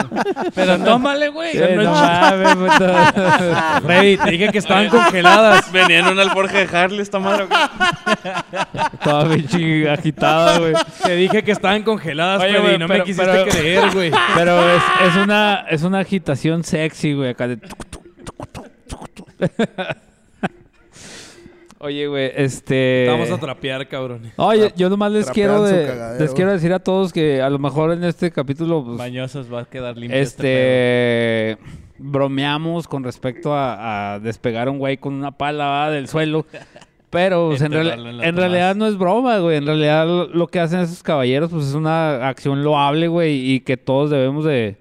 [0.54, 1.52] Pero tómale, güey.
[1.52, 1.94] Sí, no.
[3.82, 5.70] Freddy, te dije que estaban congeladas.
[5.72, 7.44] Venía en una alforja de Harley esta madre.
[7.44, 7.54] ¿o qué?
[9.02, 10.74] Toda pinche agitada, güey.
[11.02, 13.90] Te dije que estaban congeladas, Oye, Freddy, güey, y no pero- me quisiste pero- creer,
[13.92, 14.10] güey.
[14.34, 17.58] Pero es, es una, es una agitación sexy, güey, acá de...
[21.88, 23.06] Oye, güey, este...
[23.08, 24.20] Vamos a trapear, cabrón.
[24.36, 26.22] Oye, yo nomás les quiero, de- cagadero.
[26.22, 29.62] les quiero decir a todos que a lo mejor en este capítulo pues, Bañosos va
[29.62, 31.62] a quedar limpio este este
[31.98, 35.90] bromeamos con respecto a, a despegar a un güey con una pala ¿va?
[35.90, 36.44] del suelo.
[37.10, 39.56] Pero pues, en, Enterrarlo en realidad no es broma, güey.
[39.56, 43.60] En realidad lo, lo que hacen esos caballeros pues es una acción loable, güey, y
[43.60, 44.76] que todos debemos de,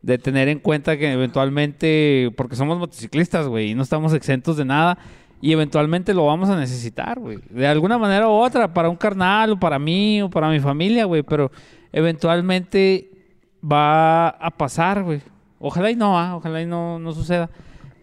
[0.00, 4.64] de tener en cuenta que eventualmente, porque somos motociclistas, güey, y no estamos exentos de
[4.64, 4.96] nada,
[5.40, 7.38] y eventualmente lo vamos a necesitar, güey.
[7.50, 11.04] De alguna manera u otra, para un carnal, o para mí, o para mi familia,
[11.04, 11.50] güey, pero
[11.92, 13.10] eventualmente
[13.62, 15.20] va a pasar, güey.
[15.58, 17.50] Ojalá y no, ah, ojalá y no, no suceda.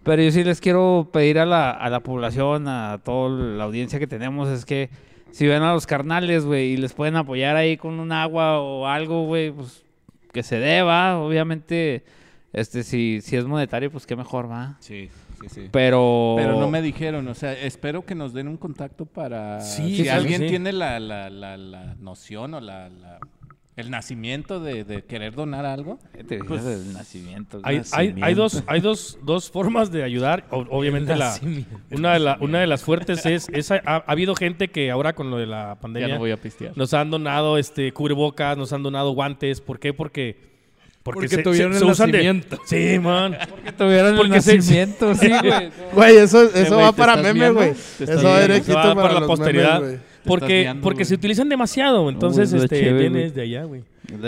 [0.03, 3.99] Pero yo sí les quiero pedir a la, a la población, a toda la audiencia
[3.99, 4.89] que tenemos, es que
[5.31, 8.85] si ven a los carnales, güey, y les pueden apoyar ahí con un agua o
[8.85, 9.84] algo, güey, pues
[10.31, 11.18] que se deba.
[11.19, 12.03] Obviamente,
[12.51, 14.76] este, si, si es monetario, pues qué mejor, va.
[14.80, 15.10] Sí,
[15.49, 15.70] sí, sí.
[15.72, 16.36] Pero...
[16.38, 19.61] Pero no me dijeron, o sea, espero que nos den un contacto para...
[19.61, 20.48] Sí, si alguien sí.
[20.48, 23.20] tiene la, la, la, la noción o la, la-
[23.76, 25.98] el nacimiento de, de querer donar algo.
[26.28, 27.60] Te Pues, del nacimiento.
[27.64, 30.45] Hay, hay, hay dos, hay dos, dos formas de ayudar.
[30.52, 31.34] O- obviamente la,
[31.90, 35.14] una, de la- una de las fuertes es, es ha, ha habido gente que ahora
[35.14, 36.78] con lo de la Ya pandemia no voy a pistear.
[36.78, 39.60] nos han donado este cubrebocas, nos han donado guantes.
[39.60, 39.91] ¿Por qué?
[39.91, 40.53] Porque
[41.04, 42.58] Porque tuvieron el usan de- nacimiento.
[42.66, 43.38] Sí, man.
[43.78, 45.72] tuvieron el Porque se- nacimiento, sí, güey.
[45.94, 47.74] Güey, eso, eso va ¿te para meme, güey.
[47.98, 49.82] ¿Te Eso va directito Se para, para la posteridad.
[49.82, 50.00] memes.
[50.24, 52.10] Porque, viendo, porque se utilizan demasiado.
[52.10, 53.36] Entonces, Uy, este, chévere, vienes güey.
[53.36, 53.84] de allá, güey.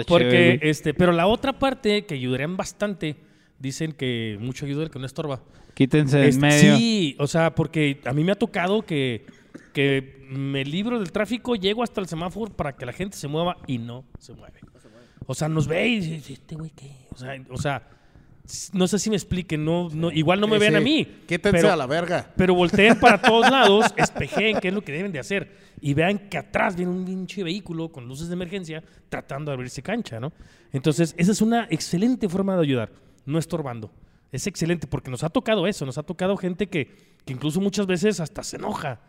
[0.05, 3.15] Porque, chévere, este, pero la otra parte que ayudarían bastante,
[3.59, 5.39] dicen que mucho ayuda el que no estorba.
[5.73, 6.75] Quítense en Este, medio.
[6.77, 9.25] Sí, o sea, porque a mí me ha tocado que,
[9.71, 13.55] que me libro del tráfico, llego hasta el semáforo para que la gente se mueva
[13.65, 14.59] y no se mueve.
[15.25, 16.91] O sea, nos ve y dice, este güey qué.
[17.11, 17.87] O sea, o sea,
[18.45, 20.77] s- no sé si me expliquen, no, no, igual no me Sí, vean sí.
[20.77, 21.05] a mí.
[21.27, 22.31] Quítense pero- a la verga.
[22.35, 26.17] pero volteen para todos lados, espejeen qué es lo que deben de hacer y vean
[26.29, 30.31] que atrás viene un pinche vehículo con luces de emergencia tratando de abrirse cancha, ¿no?
[30.71, 32.91] Entonces, esa es una excelente forma de ayudar,
[33.25, 33.91] no estorbando.
[34.31, 36.91] Es excelente porque nos ha tocado eso, nos ha tocado gente que,
[37.25, 38.99] que incluso muchas veces hasta se enoja.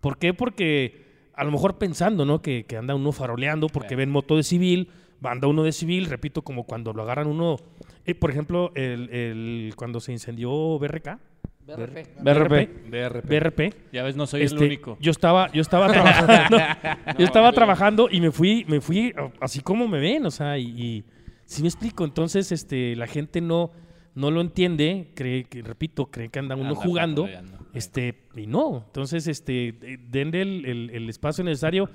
[0.00, 0.34] ¿Por qué?
[0.34, 2.42] Porque a lo mejor pensando, ¿no?
[2.42, 4.90] Que, que anda uno faroleando porque ven moto de civil,
[5.24, 7.56] anda uno de civil, repito, como cuando lo agarran uno,
[8.04, 11.18] eh, por ejemplo, el, el- cuando se incendió BRK.
[11.66, 12.20] BRP.
[12.20, 12.90] BRP.
[12.90, 13.26] BRP.
[13.26, 13.74] BRP.
[13.92, 14.98] Ya ves, no soy Este, el único.
[15.00, 16.58] Yo estaba, yo estaba trabajando,
[17.18, 20.58] yo estaba trabajando y me fui, me fui a- así como me ven, o sea,
[20.58, 21.04] y, y
[21.46, 22.04] sí me explico.
[22.04, 23.70] Entonces, este, la gente no,
[24.14, 27.28] no lo entiende, cree que, repito, cree que anda uno Anda jugando,
[27.72, 28.84] este, y no.
[28.86, 31.88] Entonces, este, de- denle el, el- el espacio necesario,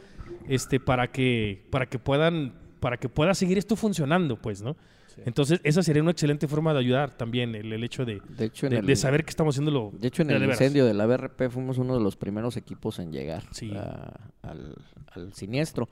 [0.47, 4.75] este, para que, para que puedan, para que pueda seguir esto funcionando, pues, ¿no?
[5.25, 8.67] Entonces, esa sería una excelente forma de ayudar también, el, el hecho de, De hecho,
[8.67, 9.91] en de, el- de saber que estamos haciéndolo.
[9.99, 10.55] De hecho, en de el veras.
[10.61, 13.71] incendio de la BRP fuimos uno de los primeros equipos en llegar Sí.
[13.75, 14.75] a- al,
[15.11, 15.89] al siniestro.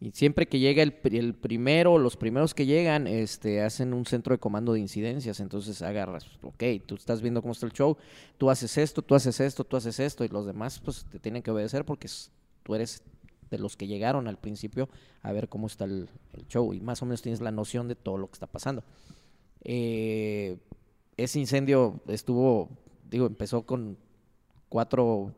[0.00, 4.34] Y siempre que llega el, el primero, los primeros que llegan, este, hacen un centro
[4.34, 5.40] de comando de incidencias.
[5.40, 7.96] Entonces agarras, ok, tú estás viendo cómo está el show,
[8.36, 11.42] tú haces esto, tú haces esto, tú haces esto, y los demás pues te tienen
[11.42, 12.06] que obedecer porque
[12.64, 13.02] tú eres
[13.50, 14.88] de los que llegaron al principio
[15.22, 17.94] a ver cómo está el, el show y más o menos tienes la noción de
[17.94, 18.82] todo lo que está pasando.
[19.64, 20.58] Eh,
[21.16, 22.68] ese incendio estuvo,
[23.10, 23.96] digo, empezó con
[24.68, 25.32] cuatro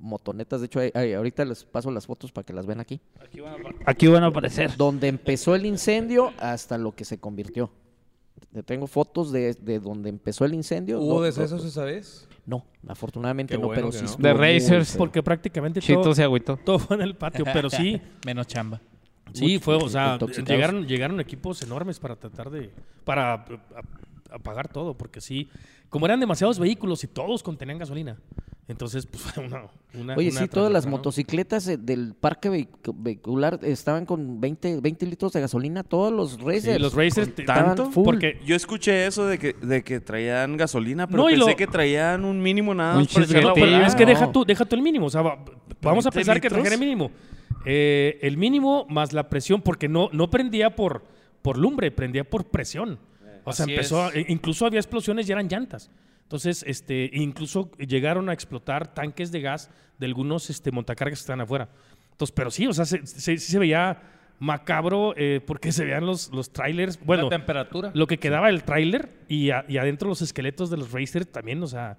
[0.00, 0.60] motonetas.
[0.60, 3.00] De hecho, ahí- ahí, ahorita les paso las fotos para que las vean aquí.
[3.84, 4.76] Aquí van a aparecer.
[4.76, 7.70] Donde empezó el incendio hasta lo que se convirtió.
[8.52, 11.00] Te Tengo fotos de, de donde empezó el incendio.
[11.00, 12.26] ¿Hubo decesos esa vez?
[12.46, 14.10] No, afortunadamente Qué no, bueno pero que sí no.
[14.10, 14.90] estuvo De muy Racers.
[14.92, 14.98] feo.
[14.98, 16.56] Porque prácticamente Chito todo, se agüitó.
[16.56, 18.80] todo fue en el patio, pero sí, Menos chamba.
[19.32, 20.48] sí Mucho- fue, o sea, intoxicados.
[20.48, 22.70] llegaron, llegaron equipos enormes para tratar de,
[23.04, 25.48] para a- a- apagar todo, porque sí,
[25.88, 28.16] como eran demasiados vehículos y todos contenían gasolina,
[28.68, 29.62] entonces pues fue una,
[29.94, 34.80] una Oye, una sí, todas las motocicletas eh, del parque vehicu- vehicular estaban con 20,
[34.80, 36.76] 20 litros de gasolina, todos los racers.
[36.76, 37.90] Sí, los racers ¿Tanto?
[37.90, 38.04] full.
[38.04, 41.66] porque Yo escuché eso de que, de que traían gasolina, pero No, pensé lo- que
[41.66, 43.26] traían un mínimo nada Un más para
[43.66, 44.10] la es que No.
[44.10, 45.06] deja tú, deja tú el mínimo.
[45.06, 45.44] O sea, va-
[45.80, 47.10] vamos a 20 pensar que trajera el mínimo.
[47.64, 51.04] Eh, el mínimo más la presión, porque no, no prendía por,
[51.42, 52.98] por lumbre, prendía por presión.
[53.44, 54.16] O sea, Así empezó, a- es.
[54.16, 55.90] e- incluso había explosiones y eran llantas.
[56.26, 61.40] Entonces, este, incluso llegaron a explotar tanques de gas de algunos este, montacargas que estaban
[61.40, 61.68] afuera.
[62.10, 64.02] Entonces, pero sí, o sea, se, se- sí se veía
[64.40, 66.98] macabro eh, porque se veían los, los trailers.
[67.04, 67.90] Bueno, la temperatura.
[67.94, 71.62] lo que quedaba del tráiler y, a- y adentro los esqueletos de los racers también,
[71.62, 71.96] o sea,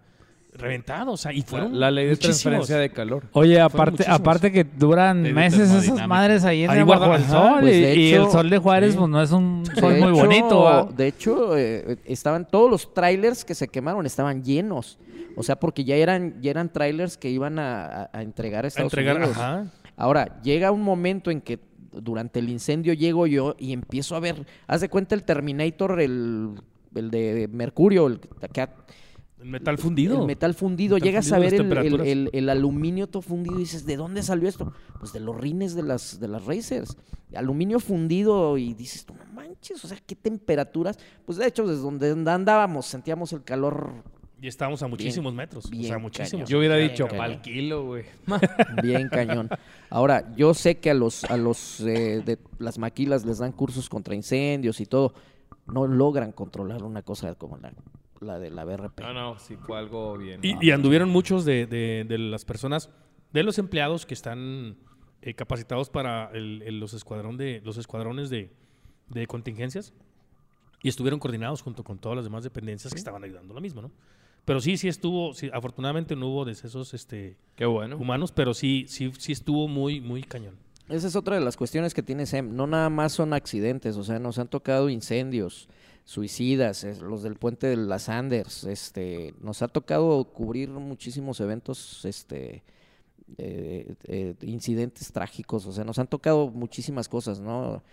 [0.58, 2.42] reventado, o sea, y fueron la ley de muchísimos.
[2.42, 3.24] transferencia de calor.
[3.34, 4.20] Oye, aparte, muchísimos.
[4.20, 6.08] aparte que duran Ley de meses esas termodinámica.
[6.08, 7.60] madres ahí en Ahí el bajo guarda- el ajá, sol.
[7.62, 8.98] pues, y, de y el sol de Juárez, sí.
[8.98, 10.60] pues no es un De sol muy hecho- bonito.
[10.64, 10.84] ¿va?
[10.86, 14.98] De hecho, eh, estaban todos los trailers que se quemaron estaban llenos.
[15.36, 18.66] O sea, porque ya eran, ya eran trailers que iban a, a- a entregar a
[18.66, 19.38] A Estados entregar, Unidos.
[19.38, 19.66] ajá.
[19.96, 21.60] Ahora, llega un momento en que
[21.92, 26.52] durante el incendio llego yo y empiezo a ver, haz de cuenta el Terminator, el,
[26.94, 28.68] el de Mercurio, el, que-
[29.40, 30.20] El metal fundido.
[30.22, 32.08] el metal fundido, Metal llegas fundido a ver el, el- temperaturas.
[32.08, 34.74] el- el aluminio todo fundido y dices, ¿de dónde salió esto?
[35.00, 36.98] Pues de los rines de las, de las Racers.
[37.36, 40.98] Aluminio fundido y dices, tú no manches, o sea, ¿qué temperaturas?
[41.26, 43.92] Pues de hecho, desde donde andábamos sentíamos el calor
[44.42, 45.66] Y estábamos a muchísimos metros.
[45.66, 46.32] o sea, muchísimos.
[46.32, 46.46] cañón.
[46.48, 48.06] Yo hubiera Bien, dicho, pa'l kilo, güey.
[48.82, 49.50] bien cañón.
[49.90, 53.90] Ahora, yo sé que a los, a los eh, de las maquilas les dan cursos
[53.90, 55.14] contra incendios y todo.
[55.68, 57.74] No logran controlar una cosa como la,
[58.22, 59.00] la de la BRP.
[59.02, 60.40] No, no, sí fue algo bien.
[60.44, 62.90] Y, y anduvieron muchos de, de- de las personas,
[63.34, 64.78] de los empleados que están
[65.22, 68.52] eh, capacitados para el- el- los, escuadrón de, los escuadrones de,
[69.10, 69.94] de contingencias
[70.84, 73.92] y estuvieron coordinados junto con todas las demás dependencias que estaban ayudando lo mismo, ¿no?
[74.46, 77.98] Pero sí, sí estuvo, sí, afortunadamente no hubo decesos este, Qué bueno.
[77.98, 80.56] humanos, pero sí, sí, sí estuvo muy, muy cañón.
[80.88, 82.56] Esa es otra de las cuestiones que tiene SEM.
[82.56, 85.68] No nada más son accidentes, o sea, nos han tocado incendios,
[86.08, 92.64] suicidas, los del puente de las Anders, este, nos ha tocado cubrir muchísimos eventos, este,
[93.38, 97.84] eh, eh, incidentes trágicos, o sea, nos han tocado muchísimas cosas, ¿no?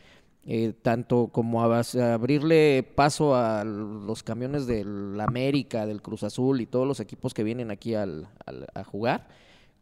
[0.47, 6.86] Eh, tanto como abrirle paso a los camiones del América, del Cruz Azul y todos
[6.86, 9.27] los equipos que vienen aquí al- al- a jugar,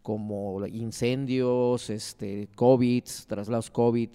[0.00, 4.08] como incendios, este, COVID, traslados COVID,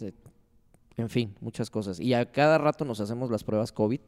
[0.97, 1.99] en fin, muchas cosas.
[1.99, 4.01] Y a cada rato nos hacemos las pruebas COVID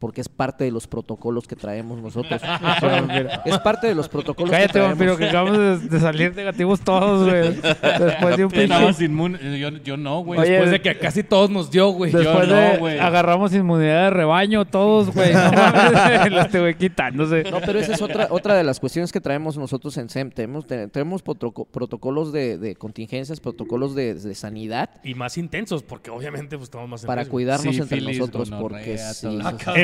[0.00, 2.40] porque es parte de los protocolos que traemos nosotros.
[3.44, 4.90] es parte de los protocolos Cállate, que traemos.
[4.98, 7.54] vampiro, que acabamos de, de salir negativos todos, güey.
[7.98, 9.04] Después de un pinche...
[9.04, 9.58] Inmune.
[9.60, 10.40] Yo, yo no, güey.
[10.40, 12.10] Oye, Después de que casi todos nos dio, güey.
[12.10, 12.98] Después no, de güey.
[12.98, 15.32] agarramos inmunidad de rebaño todos, güey.
[15.32, 15.92] No mames,
[16.32, 17.44] la estoy quitándose.
[17.50, 20.30] No, pero esa es otra, otra de las cuestiones que traemos nosotros en SEM.
[20.30, 25.82] Tenemos, te- tenemos protoco- protocolos de, de contingencias, protocolos de, de sanidad Y más intensos,
[25.82, 28.50] porque obviamente pues, estamos más para cuidarnos entre nosotros.
[28.50, 29.28] Porque sí,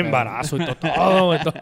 [0.07, 0.75] Embarazo y todo.
[0.95, 1.53] todo, güey, todo.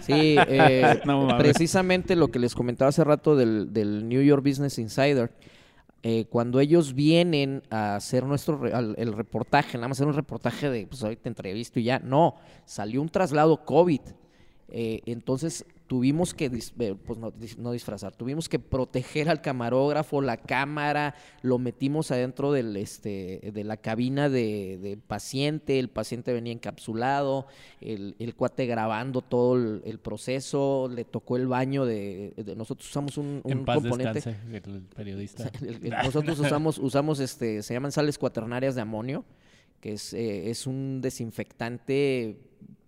[0.00, 4.78] Sí, eh, No precisamente lo que les comentaba hace rato del, del New York Business
[4.78, 5.30] Insider.
[6.02, 10.14] eh, cuando ellos vienen a hacer nuestro re- al- el reportaje, nada más hacer un
[10.14, 14.00] reportaje de, pues ahorita entrevisto y ya, no, salió un traslado COVID.
[14.72, 20.22] Eh, entonces tuvimos que, eh, pues no, dis- no disfrazar, tuvimos que proteger al camarógrafo,
[20.22, 26.32] la cámara, lo metimos adentro del, este, de la cabina de, de paciente, el paciente
[26.32, 27.48] venía encapsulado,
[27.80, 32.88] el, el cuate grabando todo el, el proceso, le tocó el baño de, de- nosotros
[32.88, 34.12] usamos un, un En paz componente.
[34.12, 34.38] descanse
[34.68, 35.50] el periodista.
[35.60, 39.24] El- nosotros usamos, usamos este, se llaman sales cuaternarias de amonio,
[39.80, 42.36] que es, eh, es un desinfectante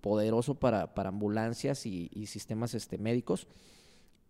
[0.03, 3.47] poderoso para, para ambulancias y, sistemas este, médicos.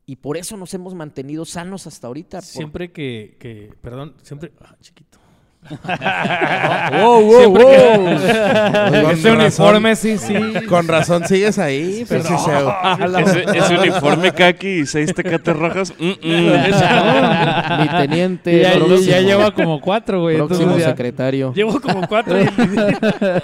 [0.06, 2.40] Y por eso nos hemos mantenido sanos hasta ahorita.
[2.42, 5.18] Siempre que, que, perdón, siempre, ah, chiquito.
[6.92, 9.10] Wow, wow, Siempre wow.
[9.12, 10.34] Ese uniforme, sí, sí.
[10.68, 12.74] Con razón sigues ahí, pues, Sheo.
[13.20, 15.94] Ese, ese uniforme kaki y seis tecates rojas.
[15.98, 17.80] mm, mm.
[17.80, 18.60] Mi teniente,
[19.06, 20.36] ya, lleva como cuatro, güey.
[20.36, 21.52] próximo ya- secretario.
[21.54, 22.44] Llevo como cuatro y,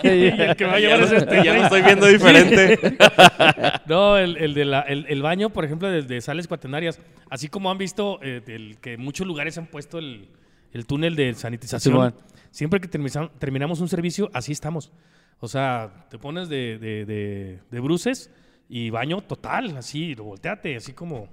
[0.08, 2.78] y el que va a llevar es este Ya lo estoy viendo diferente.
[3.86, 6.98] No, el, el de la, el, el baño, por ejemplo, de, de sales cuaternarias.
[7.30, 10.28] Así como han visto eh, del que en muchos lugares han puesto el,
[10.72, 12.14] el túnel de sanitización.
[12.50, 14.92] Siempre que terminamos un servicio, así estamos.
[15.40, 18.30] O sea, te pones de, de, de, de bruces
[18.68, 21.28] y baño total, así, volteate, así como,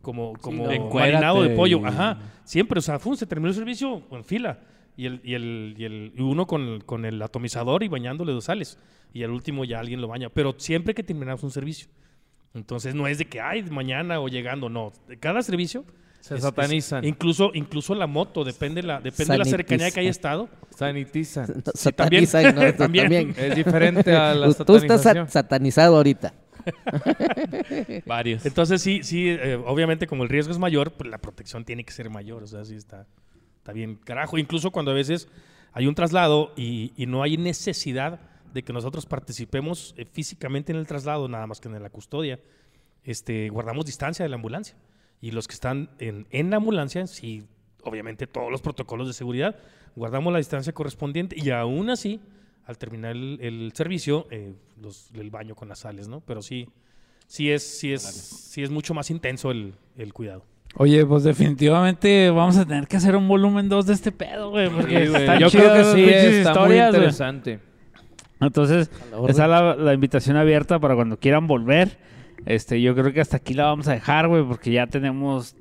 [0.00, 0.90] como, como no.
[0.90, 1.84] marinado de pollo.
[1.84, 2.18] Ajá.
[2.44, 4.60] Siempre, o sea, fum, se terminó el servicio en fila.
[4.96, 8.44] Y, el, y, el, y, el, y uno con, con el atomizador y bañándole dos
[8.44, 8.78] sales.
[9.12, 10.28] Y al último ya alguien lo baña.
[10.28, 11.88] Pero siempre que terminamos un servicio.
[12.54, 14.92] Entonces no es de que, ay, mañana o llegando, no.
[15.06, 15.84] De cada servicio.
[16.20, 17.04] Se es- satanizan.
[17.04, 20.48] es- incluso, incluso la moto, depende, la, depende de la cercanía que haya estado.
[20.76, 21.62] Sanitizan.
[21.74, 22.26] Sí, también.
[22.26, 23.04] Satanizan, También.
[23.04, 23.34] también.
[23.36, 26.34] Es diferente a la Tú estás satanizado ahorita.
[28.06, 28.44] Varios.
[28.46, 31.92] Entonces sí, sí, eh, obviamente como el riesgo es mayor, pues la protección tiene que
[31.92, 32.42] ser mayor.
[32.42, 33.06] O sea, sí está,
[33.58, 34.38] está bien carajo.
[34.38, 35.28] Incluso cuando a veces
[35.72, 38.20] hay un traslado y, y no hay necesidad
[38.52, 42.38] de que nosotros participemos eh, físicamente en el traslado, nada más que en la custodia,
[43.04, 44.74] este, guardamos distancia de la ambulancia.
[45.20, 47.44] Y los que están en, en la ambulancia, sí,
[47.82, 49.56] obviamente todos los protocolos de seguridad,
[49.96, 52.20] guardamos la distancia correspondiente y aún así,
[52.66, 56.20] al terminar el, el servicio, eh, los- el baño con las sales, ¿no?
[56.20, 56.68] Pero sí,
[57.26, 60.44] sí es, sí es, sí es mucho más intenso el, el cuidado.
[60.76, 64.68] Oye, pues definitivamente vamos a tener que hacer un volumen 2 de este pedo, güey.
[64.68, 67.60] Porque Sí, están Yo creo que sí, pinches está muy historias, interesante.
[68.40, 69.30] Entonces, A la orden.
[69.30, 71.98] está la, la invitación abierta para cuando quieran volver.
[72.48, 75.54] Este, yo creo que hasta aquí la vamos a dejar, güey, porque ya tenemos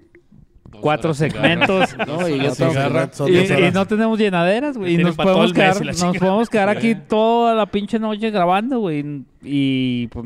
[0.79, 1.93] cuatro segmentos.
[2.07, 4.93] No, y Y, y no tenemos llenaderas, güey.
[4.93, 9.25] Y nos podemos quedar, nos podemos aquí toda la pinche noche grabando, güey.
[9.43, 10.25] Y pues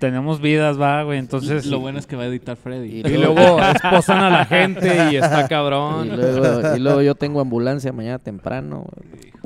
[0.00, 1.20] tenemos vidas, va, güey.
[1.20, 3.00] Entonces, Lo bueno es que va a editar Freddy.
[3.00, 6.08] Y Y luego esposan a la gente y está cabrón.
[6.08, 8.86] Y luego, y luego yo tengo ambulancia mañana temprano.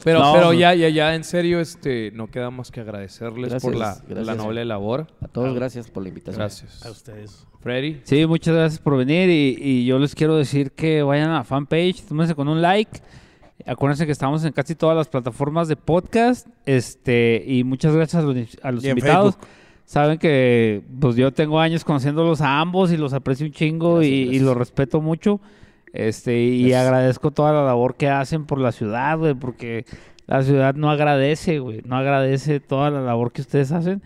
[0.04, 3.74] Pero, No, pero ya, ya, ya, en serio, este, no queda más que agradecerles por
[3.74, 4.26] la, Gracias, gracias.
[4.26, 5.06] la noble labor.
[5.20, 6.40] A todos gracias por la invitación.
[6.40, 6.84] Gracias.
[6.86, 7.46] A ustedes.
[7.60, 8.00] Freddy.
[8.04, 11.44] Sí, muchas gracias por venir y, y yo les quiero decir que vayan a la
[11.44, 13.00] fanpage, tómense con un like.
[13.66, 16.46] Acuérdense que estamos en casi todas las plataformas de podcast.
[16.64, 19.34] Este, y muchas gracias a los, a invitados.
[19.34, 19.48] Facebook.
[19.84, 24.12] Saben que pues yo tengo años conociéndolos a ambos y los aprecio un chingo Gracias,
[24.12, 25.40] y, y los respeto mucho.
[25.92, 26.86] Este, y Gracias.
[26.86, 29.84] agradezco toda la labor que hacen por la ciudad, güey, porque
[30.26, 34.02] la ciudad no agradece, güey, no agradece toda la labor que ustedes hacen.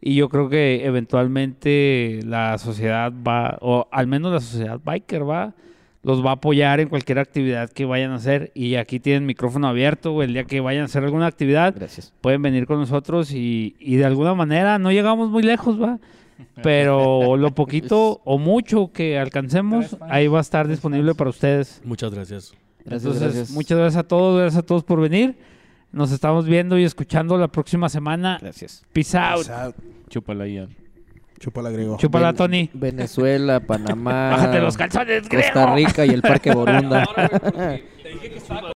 [0.00, 5.54] Y yo creo que eventualmente la sociedad va, o al menos la sociedad biker va,
[6.02, 8.52] los va a apoyar en cualquier actividad que vayan a hacer.
[8.54, 12.12] Y aquí tienen micrófono abierto, güey, el día que vayan a hacer alguna actividad, Gracias.
[12.20, 15.98] pueden venir con nosotros y, y de alguna manera no llegamos muy lejos, va.
[16.62, 21.80] Pero lo poquito o mucho que alcancemos, ahí va a estar disponible para ustedes.
[21.84, 22.52] Muchas gracias.
[22.84, 23.50] Gracias, Entonces, gracias.
[23.50, 25.36] muchas gracias a todos, gracias a todos por venir.
[25.92, 28.38] Nos estamos viendo y escuchando la próxima semana.
[28.40, 28.84] Gracias.
[28.92, 29.40] Peace out.
[29.40, 29.72] O sea,
[30.08, 30.68] Chúpala ya.
[31.40, 31.96] chúpala griego.
[31.98, 32.70] Chúpala, Ven- Tony.
[32.74, 35.74] Venezuela, Panamá, Bájate los calzones, Costa.
[35.74, 37.06] Rica y el Parque Borunda.